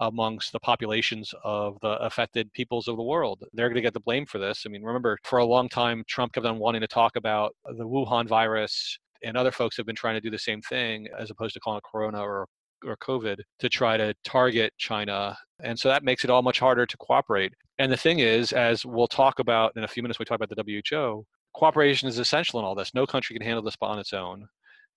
amongst 0.00 0.50
the 0.50 0.58
populations 0.58 1.32
of 1.44 1.78
the 1.80 1.92
affected 1.98 2.52
peoples 2.52 2.88
of 2.88 2.96
the 2.96 3.02
world. 3.02 3.44
They're 3.52 3.68
going 3.68 3.76
to 3.76 3.82
get 3.82 3.94
the 3.94 4.00
blame 4.00 4.26
for 4.26 4.38
this. 4.38 4.64
I 4.66 4.68
mean, 4.68 4.82
remember, 4.82 5.16
for 5.22 5.38
a 5.38 5.44
long 5.44 5.68
time, 5.68 6.02
Trump 6.08 6.32
kept 6.32 6.44
on 6.44 6.58
wanting 6.58 6.80
to 6.80 6.88
talk 6.88 7.14
about 7.14 7.54
the 7.64 7.86
Wuhan 7.86 8.26
virus, 8.26 8.98
and 9.22 9.36
other 9.36 9.52
folks 9.52 9.76
have 9.76 9.86
been 9.86 9.94
trying 9.94 10.14
to 10.14 10.20
do 10.20 10.30
the 10.30 10.38
same 10.38 10.60
thing 10.62 11.06
as 11.16 11.30
opposed 11.30 11.54
to 11.54 11.60
calling 11.60 11.78
it 11.78 11.84
corona 11.88 12.20
or 12.20 12.46
or 12.84 12.96
COVID 12.96 13.38
to 13.60 13.68
try 13.68 13.96
to 13.96 14.14
target 14.24 14.72
China. 14.76 15.36
And 15.62 15.78
so 15.78 15.88
that 15.88 16.02
makes 16.02 16.24
it 16.24 16.30
all 16.30 16.42
much 16.42 16.58
harder 16.58 16.86
to 16.86 16.96
cooperate. 16.96 17.52
And 17.78 17.90
the 17.90 17.96
thing 17.96 18.18
is, 18.18 18.52
as 18.52 18.84
we'll 18.84 19.08
talk 19.08 19.38
about 19.38 19.72
in 19.76 19.84
a 19.84 19.88
few 19.88 20.02
minutes, 20.02 20.18
we 20.18 20.24
talk 20.24 20.40
about 20.40 20.50
the 20.50 20.82
WHO, 20.90 21.24
cooperation 21.54 22.08
is 22.08 22.18
essential 22.18 22.58
in 22.58 22.64
all 22.64 22.74
this. 22.74 22.94
No 22.94 23.06
country 23.06 23.34
can 23.34 23.44
handle 23.44 23.62
this 23.62 23.76
on 23.80 23.98
its 23.98 24.12
own. 24.12 24.46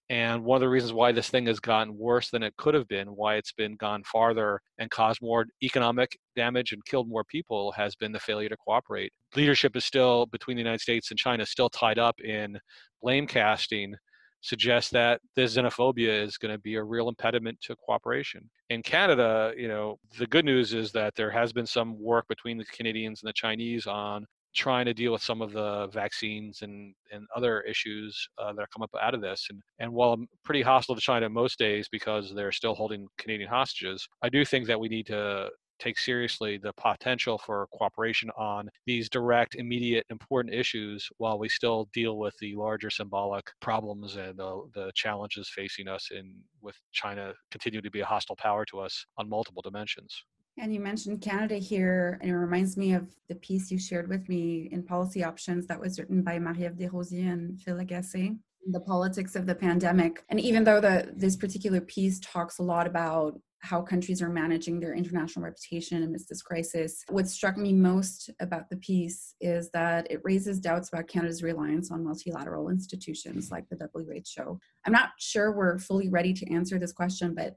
And 0.10 0.44
one 0.44 0.58
of 0.58 0.62
the 0.62 0.70
reasons 0.70 0.94
why 0.94 1.12
this 1.12 1.30
thing 1.30 1.48
has 1.48 1.60
gotten 1.60 1.98
worse 1.98 2.30
than 2.30 2.44
it 2.44 2.56
could 2.58 2.76
have 2.76 2.88
been, 2.88 3.08
why 3.08 3.36
it's 3.36 3.54
been 3.54 3.76
gone 3.76 4.04
farther 4.04 4.62
and 4.78 4.92
caused 4.92 5.20
more 5.20 5.48
economic 5.64 6.16
damage 6.36 6.74
and 6.74 6.86
killed 6.86 7.10
more 7.10 7.24
people, 7.24 7.72
has 7.72 7.96
been 7.96 8.12
the 8.12 8.20
failure 8.20 8.50
to 8.50 8.58
cooperate. 8.58 9.12
Leadership 9.36 9.76
is 9.76 9.84
still 9.84 10.28
between 10.28 10.58
the 10.58 10.62
United 10.64 10.82
States 10.82 11.10
and 11.10 11.18
China 11.18 11.44
still 11.44 11.70
tied 11.70 11.98
up 11.98 12.20
in 12.22 12.60
blame 13.02 13.26
casting, 13.26 13.96
suggests 14.42 14.92
that 14.92 15.22
this 15.36 15.56
xenophobia 15.58 16.22
is 16.22 16.38
going 16.38 16.54
to 16.54 16.60
be 16.60 16.76
a 16.76 16.84
real 16.84 17.10
impediment 17.10 17.60
to 17.62 17.76
cooperation. 17.76 18.48
In 18.70 18.84
Canada, 18.84 19.54
you 19.58 19.68
know, 19.68 19.98
the 20.20 20.28
good 20.28 20.46
news 20.46 20.72
is 20.76 20.92
that 20.92 21.16
there 21.16 21.32
has 21.32 21.52
been 21.52 21.66
some 21.66 22.00
work 22.00 22.28
between 22.28 22.60
the 22.60 22.66
Canadians 22.66 23.24
and 23.24 23.30
the 23.30 23.34
Chinese 23.34 23.88
on 23.88 24.28
trying 24.56 24.86
to 24.86 24.94
deal 24.94 25.12
with 25.12 25.22
some 25.22 25.42
of 25.42 25.52
the 25.52 25.88
vaccines 25.88 26.62
and, 26.62 26.96
and 27.12 27.28
other 27.36 27.62
issues 27.62 28.28
uh, 28.38 28.54
that 28.54 28.70
come 28.72 28.82
up 28.82 28.90
out 29.02 29.14
of 29.14 29.22
this. 29.22 29.48
And, 29.50 29.62
and 29.80 29.92
while 29.92 30.14
I'm 30.14 30.28
pretty 30.44 30.62
hostile 30.62 30.96
to 30.96 31.02
China 31.02 31.30
most 31.30 31.60
days 31.60 31.88
because 31.90 32.34
they're 32.34 32.52
still 32.52 32.74
holding 32.74 33.08
Canadian 33.18 33.50
hostages, 33.50 34.08
I 34.22 34.30
do 34.30 34.46
think 34.46 34.66
that 34.68 34.80
we 34.80 34.88
need 34.88 35.08
to 35.08 35.50
take 35.80 36.00
seriously 36.00 36.58
the 36.58 36.74
potential 36.74 37.38
for 37.38 37.68
cooperation 37.74 38.30
on 38.38 38.70
these 38.86 39.10
direct, 39.10 39.56
immediate, 39.56 40.06
important 40.10 40.54
issues 40.54 41.08
while 41.18 41.38
we 41.38 41.50
still 41.50 41.90
deal 41.94 42.18
with 42.18 42.34
the 42.40 42.56
larger 42.56 42.90
symbolic 42.90 43.52
problems 43.62 44.16
and 44.16 44.38
the, 44.38 44.62
the 44.74 44.92
challenges 44.96 45.50
facing 45.50 45.88
us 45.88 46.10
in 46.12 46.34
with 46.62 46.76
China 46.94 47.34
continuing 47.52 47.84
to 47.84 47.92
be 47.92 48.00
a 48.00 48.06
hostile 48.06 48.36
power 48.36 48.66
to 48.66 48.80
us 48.80 49.06
on 49.18 49.30
multiple 49.30 49.62
dimensions. 49.62 50.24
And 50.58 50.74
you 50.74 50.80
mentioned 50.80 51.22
Canada 51.22 51.56
here, 51.56 52.18
and 52.22 52.32
it 52.32 52.36
reminds 52.36 52.78
me 52.78 52.94
of 52.94 53.14
the 53.28 53.36
piece 53.36 53.70
you 53.70 53.78
shared 53.78 54.08
with 54.08 54.28
me 54.30 54.70
in 54.72 54.84
Policy 54.84 55.24
Options 55.24 55.68
that 55.68 55.80
was 55.80 56.00
written 56.00 56.22
by 56.22 56.40
Marie-Ève 56.40 56.78
Desrosiers 56.78 57.34
and 57.34 57.60
Phil 57.60 57.76
Lagassé, 57.76 58.38
the 58.72 58.80
politics 58.80 59.36
of 59.36 59.46
the 59.46 59.56
pandemic. 59.56 60.24
And 60.30 60.40
even 60.40 60.64
though 60.64 60.80
the 60.80 61.12
this 61.14 61.36
particular 61.36 61.82
piece 61.82 62.20
talks 62.22 62.60
a 62.60 62.64
lot 62.64 62.88
about 62.88 63.40
how 63.66 63.82
countries 63.82 64.22
are 64.22 64.30
managing 64.30 64.80
their 64.80 64.94
international 64.94 65.44
reputation 65.44 66.04
amidst 66.04 66.30
this 66.30 66.44
crisis. 66.44 67.04
What 67.10 67.28
struck 67.28 67.58
me 67.58 67.74
most 67.74 68.30
about 68.40 68.70
the 68.70 68.78
piece 68.78 69.34
is 69.42 69.72
that 69.72 70.10
it 70.12 70.22
raises 70.24 70.60
doubts 70.60 70.90
about 70.90 71.08
Canada's 71.08 71.42
reliance 71.42 71.90
on 71.92 72.04
multilateral 72.06 72.70
institutions 72.70 73.50
like 73.50 73.66
the 73.70 73.90
WHO. 73.92 74.60
I'm 74.86 74.94
not 74.94 75.10
sure 75.20 75.52
we're 75.52 75.80
fully 75.80 76.10
ready 76.10 76.32
to 76.34 76.54
answer 76.54 76.78
this 76.78 76.94
question, 76.94 77.34
but 77.34 77.56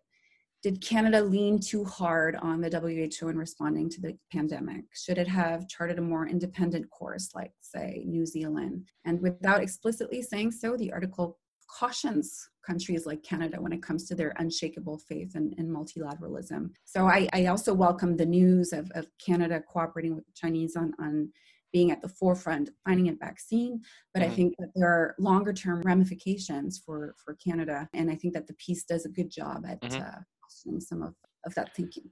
did 0.63 0.81
Canada 0.81 1.23
lean 1.23 1.61
too 1.61 1.85
hard 1.85 2.35
on 2.37 2.61
the 2.61 2.69
WHO 2.69 3.29
in 3.29 3.39
responding 3.39 3.89
to 3.91 4.01
the 4.01 4.17
pandemic? 4.33 4.85
Should 4.93 5.19
it 5.19 5.29
have 5.29 5.69
charted 5.69 5.99
a 5.99 6.03
more 6.03 6.27
independent 6.27 6.91
course, 6.91 7.31
like, 7.35 7.53
say, 7.61 8.03
New 8.07 8.27
Zealand? 8.27 8.89
And 9.05 9.21
without 9.21 9.63
explicitly 9.63 10.21
saying 10.21 10.53
so, 10.53 10.77
the 10.77 10.93
article 10.93 11.39
cautions 11.69 12.49
countries 12.67 13.07
like 13.07 13.23
Canada 13.23 13.61
when 13.61 13.73
it 13.73 13.83
comes 13.83 14.07
to 14.09 14.15
their 14.15 14.35
unshakable 14.39 14.99
faith 14.99 15.37
in, 15.37 15.55
in 15.59 15.69
multilateralism. 15.69 16.71
So 16.85 17.07
I, 17.07 17.29
I, 17.33 17.47
also 17.47 17.73
welcome 17.73 18.17
the 18.17 18.27
news 18.27 18.73
of, 18.73 18.91
of 18.95 19.07
Canada 19.25 19.61
cooperating 19.61 20.15
with 20.15 20.27
the 20.27 20.33
Chinese 20.35 20.77
on, 20.77 20.93
on 20.99 21.31
being 21.73 21.91
at 21.91 22.01
the 22.01 22.09
forefront 22.09 22.71
finding 22.85 23.09
a 23.09 23.15
vaccine 23.15 23.81
but 24.15 24.23
mm-hmm. 24.23 24.33
i 24.33 24.35
think 24.35 24.55
that 24.59 24.71
there 24.75 24.89
are 24.89 25.15
longer 25.19 25.53
term 25.53 25.83
ramifications 25.83 26.81
for 26.85 27.15
for 27.23 27.35
canada 27.35 27.87
and 27.93 28.11
i 28.11 28.15
think 28.15 28.33
that 28.33 28.47
the 28.47 28.55
piece 28.55 28.85
does 28.85 29.05
a 29.05 29.11
good 29.11 29.31
job 29.31 29.67
at 29.69 29.81
mm-hmm. 29.83 30.01
uh, 30.01 30.21
questioning 30.59 30.81
some 30.81 31.03
of, 31.03 31.15
of 31.47 31.55
that 31.55 31.75
thinking. 31.75 32.11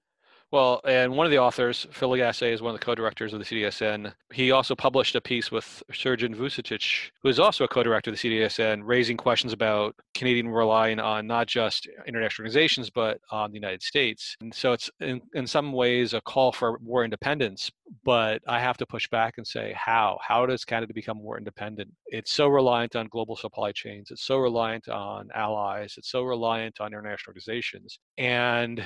Well, 0.53 0.81
and 0.85 1.17
one 1.17 1.27
of 1.27 1.33
the 1.33 1.41
authors, 1.41 1.89
Phil 1.91 2.11
Lagasse, 2.11 2.53
is 2.53 2.63
one 2.63 2.73
of 2.73 2.79
the 2.81 2.85
co-directors 2.85 3.33
of 3.33 3.41
the 3.41 3.45
CDSN. 3.45 4.13
He 4.33 4.53
also 4.53 4.77
published 4.77 5.17
a 5.17 5.21
piece 5.21 5.51
with 5.51 5.83
Srđan 5.93 6.37
Vucetić, 6.37 7.11
who 7.21 7.29
is 7.29 7.41
also 7.41 7.65
a 7.65 7.69
co-director 7.69 8.11
of 8.11 8.21
the 8.21 8.31
CDSN, 8.41 8.83
raising 8.85 9.17
questions 9.17 9.53
about 9.53 9.97
Canadian 10.15 10.49
relying 10.49 11.01
on 11.01 11.27
not 11.27 11.49
just 11.49 11.89
international 12.07 12.45
organizations, 12.45 12.91
but 12.91 13.19
on 13.33 13.51
the 13.51 13.57
United 13.57 13.83
States. 13.83 14.37
And 14.41 14.55
so 14.55 14.73
it's 14.73 14.89
in, 15.01 15.21
in 15.35 15.49
some 15.49 15.73
ways 15.73 16.15
a 16.15 16.21
call 16.21 16.53
for 16.53 16.79
more 16.79 17.03
independence, 17.05 17.69
but 18.05 18.41
I 18.47 18.61
have 18.61 18.77
to 18.77 18.87
push 18.87 19.09
back 19.09 19.35
and 19.39 19.47
say, 19.47 19.75
how? 19.77 20.17
How 20.23 20.47
does 20.47 20.65
Canada 20.65 20.95
become 20.95 21.17
more 21.17 21.39
independent? 21.39 21.91
It's 22.07 22.31
so 22.31 22.47
reliant 22.47 22.95
on 22.95 23.09
global 23.09 23.35
supply 23.35 23.73
chains. 23.73 24.13
It's 24.13 24.25
so 24.25 24.37
reliant 24.37 24.89
on 24.89 25.29
allies. 25.35 25.95
It's 25.99 26.11
so 26.13 26.23
reliant 26.23 26.81
on 26.81 26.93
international 26.93 27.31
organizations. 27.33 27.99
And 28.17 28.85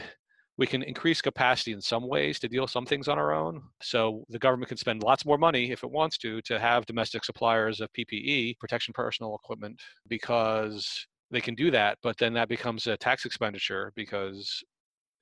we 0.61 0.67
can 0.67 0.83
increase 0.83 1.23
capacity 1.23 1.73
in 1.73 1.81
some 1.81 2.07
ways 2.07 2.39
to 2.39 2.47
deal 2.47 2.67
some 2.67 2.85
things 2.85 3.09
on 3.09 3.19
our 3.19 3.33
own. 3.33 3.63
So 3.81 4.25
the 4.29 4.39
government 4.39 4.69
can 4.69 4.77
spend 4.77 5.03
lots 5.03 5.25
more 5.25 5.39
money 5.39 5.71
if 5.73 5.83
it 5.83 5.91
wants 5.91 6.19
to 6.19 6.43
to 6.43 6.61
have 6.61 6.85
domestic 6.85 7.25
suppliers 7.25 7.81
of 7.81 7.89
PPE, 7.95 8.59
protection 8.59 8.93
personal 8.93 9.35
equipment, 9.35 9.81
because 10.07 11.07
they 11.31 11.41
can 11.41 11.55
do 11.55 11.71
that. 11.71 11.97
But 12.03 12.19
then 12.19 12.35
that 12.35 12.51
becomes 12.51 12.87
a 12.87 12.99
tax 12.99 13.25
expenditure 13.25 13.91
because 13.97 14.63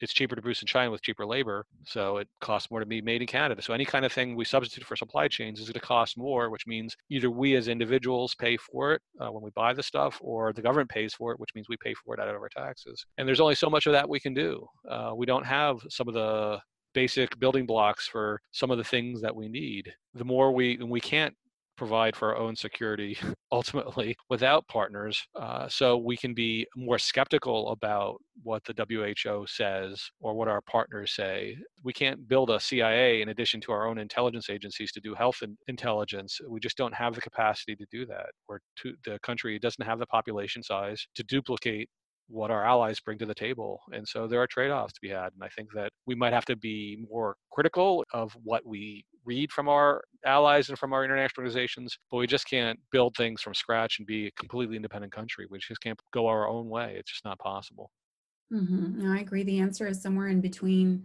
it's 0.00 0.12
cheaper 0.12 0.36
to 0.36 0.42
produce 0.42 0.62
in 0.62 0.66
China 0.66 0.90
with 0.90 1.02
cheaper 1.02 1.26
labor, 1.26 1.64
so 1.84 2.18
it 2.18 2.28
costs 2.40 2.70
more 2.70 2.80
to 2.80 2.86
be 2.86 3.00
made 3.00 3.20
in 3.20 3.26
Canada. 3.26 3.60
So 3.62 3.72
any 3.72 3.84
kind 3.84 4.04
of 4.04 4.12
thing 4.12 4.36
we 4.36 4.44
substitute 4.44 4.84
for 4.84 4.96
supply 4.96 5.28
chains 5.28 5.60
is 5.60 5.66
going 5.66 5.74
to 5.74 5.80
cost 5.80 6.16
more, 6.16 6.50
which 6.50 6.66
means 6.66 6.96
either 7.10 7.30
we 7.30 7.56
as 7.56 7.68
individuals 7.68 8.34
pay 8.34 8.56
for 8.56 8.92
it 8.92 9.02
uh, 9.20 9.30
when 9.30 9.42
we 9.42 9.50
buy 9.50 9.72
the 9.72 9.82
stuff, 9.82 10.18
or 10.20 10.52
the 10.52 10.62
government 10.62 10.90
pays 10.90 11.14
for 11.14 11.32
it, 11.32 11.40
which 11.40 11.50
means 11.54 11.68
we 11.68 11.76
pay 11.78 11.94
for 11.94 12.14
it 12.14 12.20
out 12.20 12.28
of 12.28 12.36
our 12.36 12.48
taxes. 12.48 13.04
And 13.16 13.26
there's 13.26 13.40
only 13.40 13.54
so 13.54 13.70
much 13.70 13.86
of 13.86 13.92
that 13.92 14.08
we 14.08 14.20
can 14.20 14.34
do. 14.34 14.66
Uh, 14.88 15.12
we 15.14 15.26
don't 15.26 15.46
have 15.46 15.78
some 15.88 16.08
of 16.08 16.14
the 16.14 16.60
basic 16.94 17.38
building 17.38 17.66
blocks 17.66 18.08
for 18.08 18.40
some 18.50 18.70
of 18.70 18.78
the 18.78 18.84
things 18.84 19.20
that 19.20 19.34
we 19.34 19.48
need. 19.48 19.92
The 20.14 20.24
more 20.24 20.52
we 20.52 20.76
we 20.78 21.00
can't 21.00 21.34
provide 21.78 22.14
for 22.14 22.34
our 22.34 22.36
own 22.36 22.54
security 22.54 23.16
ultimately 23.52 24.14
without 24.28 24.66
partners. 24.68 25.26
Uh, 25.34 25.66
so 25.68 25.96
we 25.96 26.16
can 26.16 26.34
be 26.34 26.66
more 26.76 26.98
skeptical 26.98 27.70
about 27.70 28.16
what 28.42 28.62
the 28.64 28.74
WHO 28.74 29.46
says 29.46 30.02
or 30.20 30.34
what 30.34 30.48
our 30.48 30.60
partners 30.62 31.14
say. 31.14 31.56
We 31.84 31.92
can't 31.92 32.28
build 32.28 32.50
a 32.50 32.60
CIA 32.60 33.22
in 33.22 33.30
addition 33.30 33.60
to 33.62 33.72
our 33.72 33.86
own 33.86 33.98
intelligence 33.98 34.50
agencies 34.50 34.92
to 34.92 35.00
do 35.00 35.14
health 35.14 35.40
intelligence. 35.68 36.38
We 36.46 36.60
just 36.60 36.76
don't 36.76 36.94
have 36.94 37.14
the 37.14 37.20
capacity 37.20 37.76
to 37.76 37.86
do 37.90 38.04
that. 38.06 38.26
Or 38.48 38.60
to, 38.82 38.94
the 39.04 39.18
country 39.22 39.58
doesn't 39.58 39.84
have 39.84 39.98
the 39.98 40.06
population 40.06 40.62
size 40.62 41.06
to 41.14 41.22
duplicate 41.24 41.88
what 42.28 42.50
our 42.50 42.64
allies 42.64 43.00
bring 43.00 43.18
to 43.18 43.26
the 43.26 43.34
table. 43.34 43.80
And 43.92 44.06
so 44.06 44.26
there 44.26 44.40
are 44.40 44.46
trade 44.46 44.70
offs 44.70 44.92
to 44.94 45.00
be 45.00 45.08
had. 45.08 45.32
And 45.34 45.42
I 45.42 45.48
think 45.48 45.70
that 45.74 45.90
we 46.06 46.14
might 46.14 46.32
have 46.32 46.44
to 46.46 46.56
be 46.56 47.04
more 47.10 47.36
critical 47.50 48.04
of 48.12 48.36
what 48.42 48.64
we 48.66 49.04
read 49.24 49.50
from 49.50 49.68
our 49.68 50.02
allies 50.24 50.68
and 50.68 50.78
from 50.78 50.92
our 50.92 51.04
international 51.04 51.42
organizations, 51.44 51.98
but 52.10 52.18
we 52.18 52.26
just 52.26 52.48
can't 52.48 52.78
build 52.92 53.16
things 53.16 53.40
from 53.40 53.54
scratch 53.54 53.98
and 53.98 54.06
be 54.06 54.26
a 54.26 54.30
completely 54.32 54.76
independent 54.76 55.12
country. 55.12 55.46
We 55.50 55.58
just 55.58 55.80
can't 55.80 56.00
go 56.12 56.26
our 56.26 56.48
own 56.48 56.68
way. 56.68 56.96
It's 56.98 57.10
just 57.10 57.24
not 57.24 57.38
possible. 57.38 57.90
Mm-hmm. 58.52 59.02
No, 59.02 59.12
I 59.12 59.20
agree. 59.20 59.42
The 59.42 59.60
answer 59.60 59.86
is 59.86 60.00
somewhere 60.00 60.28
in 60.28 60.40
between. 60.40 61.04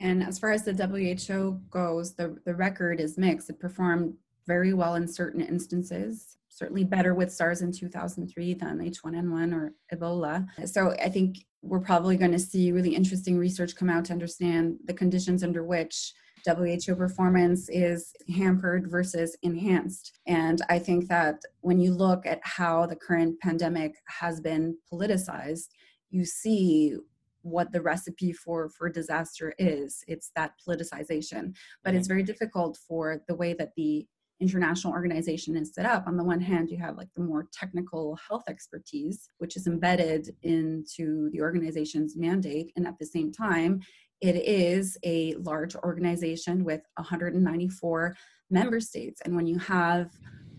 And 0.00 0.22
as 0.22 0.38
far 0.38 0.52
as 0.52 0.64
the 0.64 0.74
WHO 0.74 1.60
goes, 1.70 2.14
the, 2.14 2.36
the 2.44 2.54
record 2.54 3.00
is 3.00 3.16
mixed. 3.16 3.50
It 3.50 3.58
performed 3.60 4.14
very 4.46 4.74
well 4.74 4.96
in 4.96 5.08
certain 5.08 5.40
instances 5.40 6.36
certainly 6.54 6.84
better 6.84 7.14
with 7.14 7.32
SARS 7.32 7.62
in 7.62 7.72
2003 7.72 8.54
than 8.54 8.78
H1N1 8.78 9.52
or 9.52 9.74
Ebola. 9.92 10.46
So 10.68 10.94
I 11.02 11.08
think 11.08 11.38
we're 11.62 11.80
probably 11.80 12.16
going 12.16 12.30
to 12.32 12.38
see 12.38 12.70
really 12.70 12.94
interesting 12.94 13.36
research 13.36 13.74
come 13.74 13.90
out 13.90 14.04
to 14.06 14.12
understand 14.12 14.76
the 14.84 14.94
conditions 14.94 15.42
under 15.42 15.64
which 15.64 16.12
WHO 16.46 16.94
performance 16.94 17.68
is 17.70 18.12
hampered 18.34 18.88
versus 18.88 19.36
enhanced. 19.42 20.12
And 20.26 20.60
I 20.68 20.78
think 20.78 21.08
that 21.08 21.40
when 21.62 21.80
you 21.80 21.92
look 21.92 22.24
at 22.24 22.40
how 22.42 22.86
the 22.86 22.96
current 22.96 23.40
pandemic 23.40 23.94
has 24.06 24.40
been 24.40 24.76
politicized, 24.92 25.68
you 26.10 26.24
see 26.24 26.96
what 27.42 27.72
the 27.72 27.80
recipe 27.80 28.32
for 28.32 28.70
for 28.70 28.88
disaster 28.88 29.54
is 29.58 30.02
it's 30.08 30.30
that 30.34 30.52
politicization 30.66 31.54
but 31.84 31.94
it's 31.94 32.08
mm-hmm. 32.08 32.14
very 32.14 32.22
difficult 32.22 32.78
for 32.88 33.22
the 33.28 33.34
way 33.34 33.52
that 33.52 33.72
the 33.76 34.06
international 34.40 34.92
organization 34.92 35.56
is 35.56 35.72
set 35.74 35.86
up 35.86 36.06
on 36.06 36.16
the 36.16 36.24
one 36.24 36.40
hand 36.40 36.68
you 36.70 36.78
have 36.78 36.96
like 36.96 37.08
the 37.14 37.22
more 37.22 37.46
technical 37.52 38.18
health 38.28 38.42
expertise 38.48 39.30
which 39.38 39.56
is 39.56 39.66
embedded 39.66 40.34
into 40.42 41.30
the 41.30 41.40
organization's 41.40 42.16
mandate 42.16 42.72
and 42.76 42.86
at 42.86 42.98
the 42.98 43.06
same 43.06 43.30
time 43.30 43.80
it 44.20 44.36
is 44.36 44.98
a 45.04 45.34
large 45.36 45.76
organization 45.76 46.64
with 46.64 46.80
194 46.96 48.16
member 48.50 48.80
states 48.80 49.20
and 49.24 49.34
when 49.36 49.46
you 49.46 49.58
have 49.58 50.10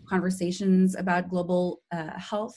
conversations 0.08 0.96
about 0.96 1.30
global 1.30 1.82
uh, 1.92 2.18
health 2.18 2.56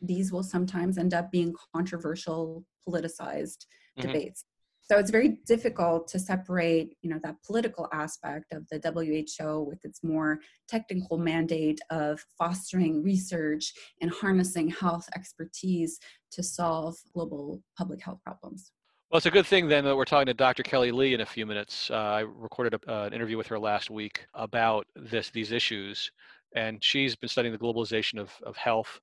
these 0.00 0.30
will 0.30 0.42
sometimes 0.42 0.98
end 0.98 1.14
up 1.14 1.32
being 1.32 1.52
controversial 1.74 2.64
politicized 2.86 3.66
mm-hmm. 3.98 4.02
debates 4.02 4.44
so 4.84 4.98
it's 4.98 5.10
very 5.10 5.38
difficult 5.46 6.06
to 6.08 6.18
separate 6.18 6.96
you 7.02 7.10
know 7.10 7.18
that 7.22 7.36
political 7.44 7.88
aspect 7.92 8.52
of 8.52 8.66
the 8.68 8.78
who 8.78 9.64
with 9.66 9.84
its 9.84 10.02
more 10.04 10.38
technical 10.68 11.18
mandate 11.18 11.80
of 11.90 12.24
fostering 12.38 13.02
research 13.02 13.72
and 14.00 14.10
harnessing 14.10 14.68
health 14.68 15.08
expertise 15.14 15.98
to 16.30 16.42
solve 16.42 16.96
global 17.12 17.62
public 17.76 18.02
health 18.02 18.20
problems 18.22 18.72
well, 19.10 19.18
it's 19.18 19.26
a 19.26 19.30
good 19.30 19.46
thing 19.46 19.68
then 19.68 19.84
that 19.84 19.94
we're 19.94 20.06
talking 20.06 20.26
to 20.26 20.34
Dr. 20.34 20.64
Kelley 20.64 20.90
Lee 20.90 21.14
in 21.14 21.20
a 21.20 21.26
few 21.26 21.46
minutes. 21.46 21.88
Uh, 21.88 21.94
I 21.94 22.20
recorded 22.22 22.74
a, 22.74 22.92
uh, 22.92 23.06
an 23.06 23.12
interview 23.12 23.36
with 23.36 23.46
her 23.46 23.60
last 23.60 23.88
week 23.88 24.26
about 24.34 24.88
this 24.96 25.30
these 25.30 25.52
issues, 25.52 26.10
and 26.56 26.82
she's 26.82 27.14
been 27.14 27.28
studying 27.28 27.52
the 27.52 27.58
globalization 27.58 28.18
of, 28.18 28.32
of 28.44 28.56
health 28.56 29.00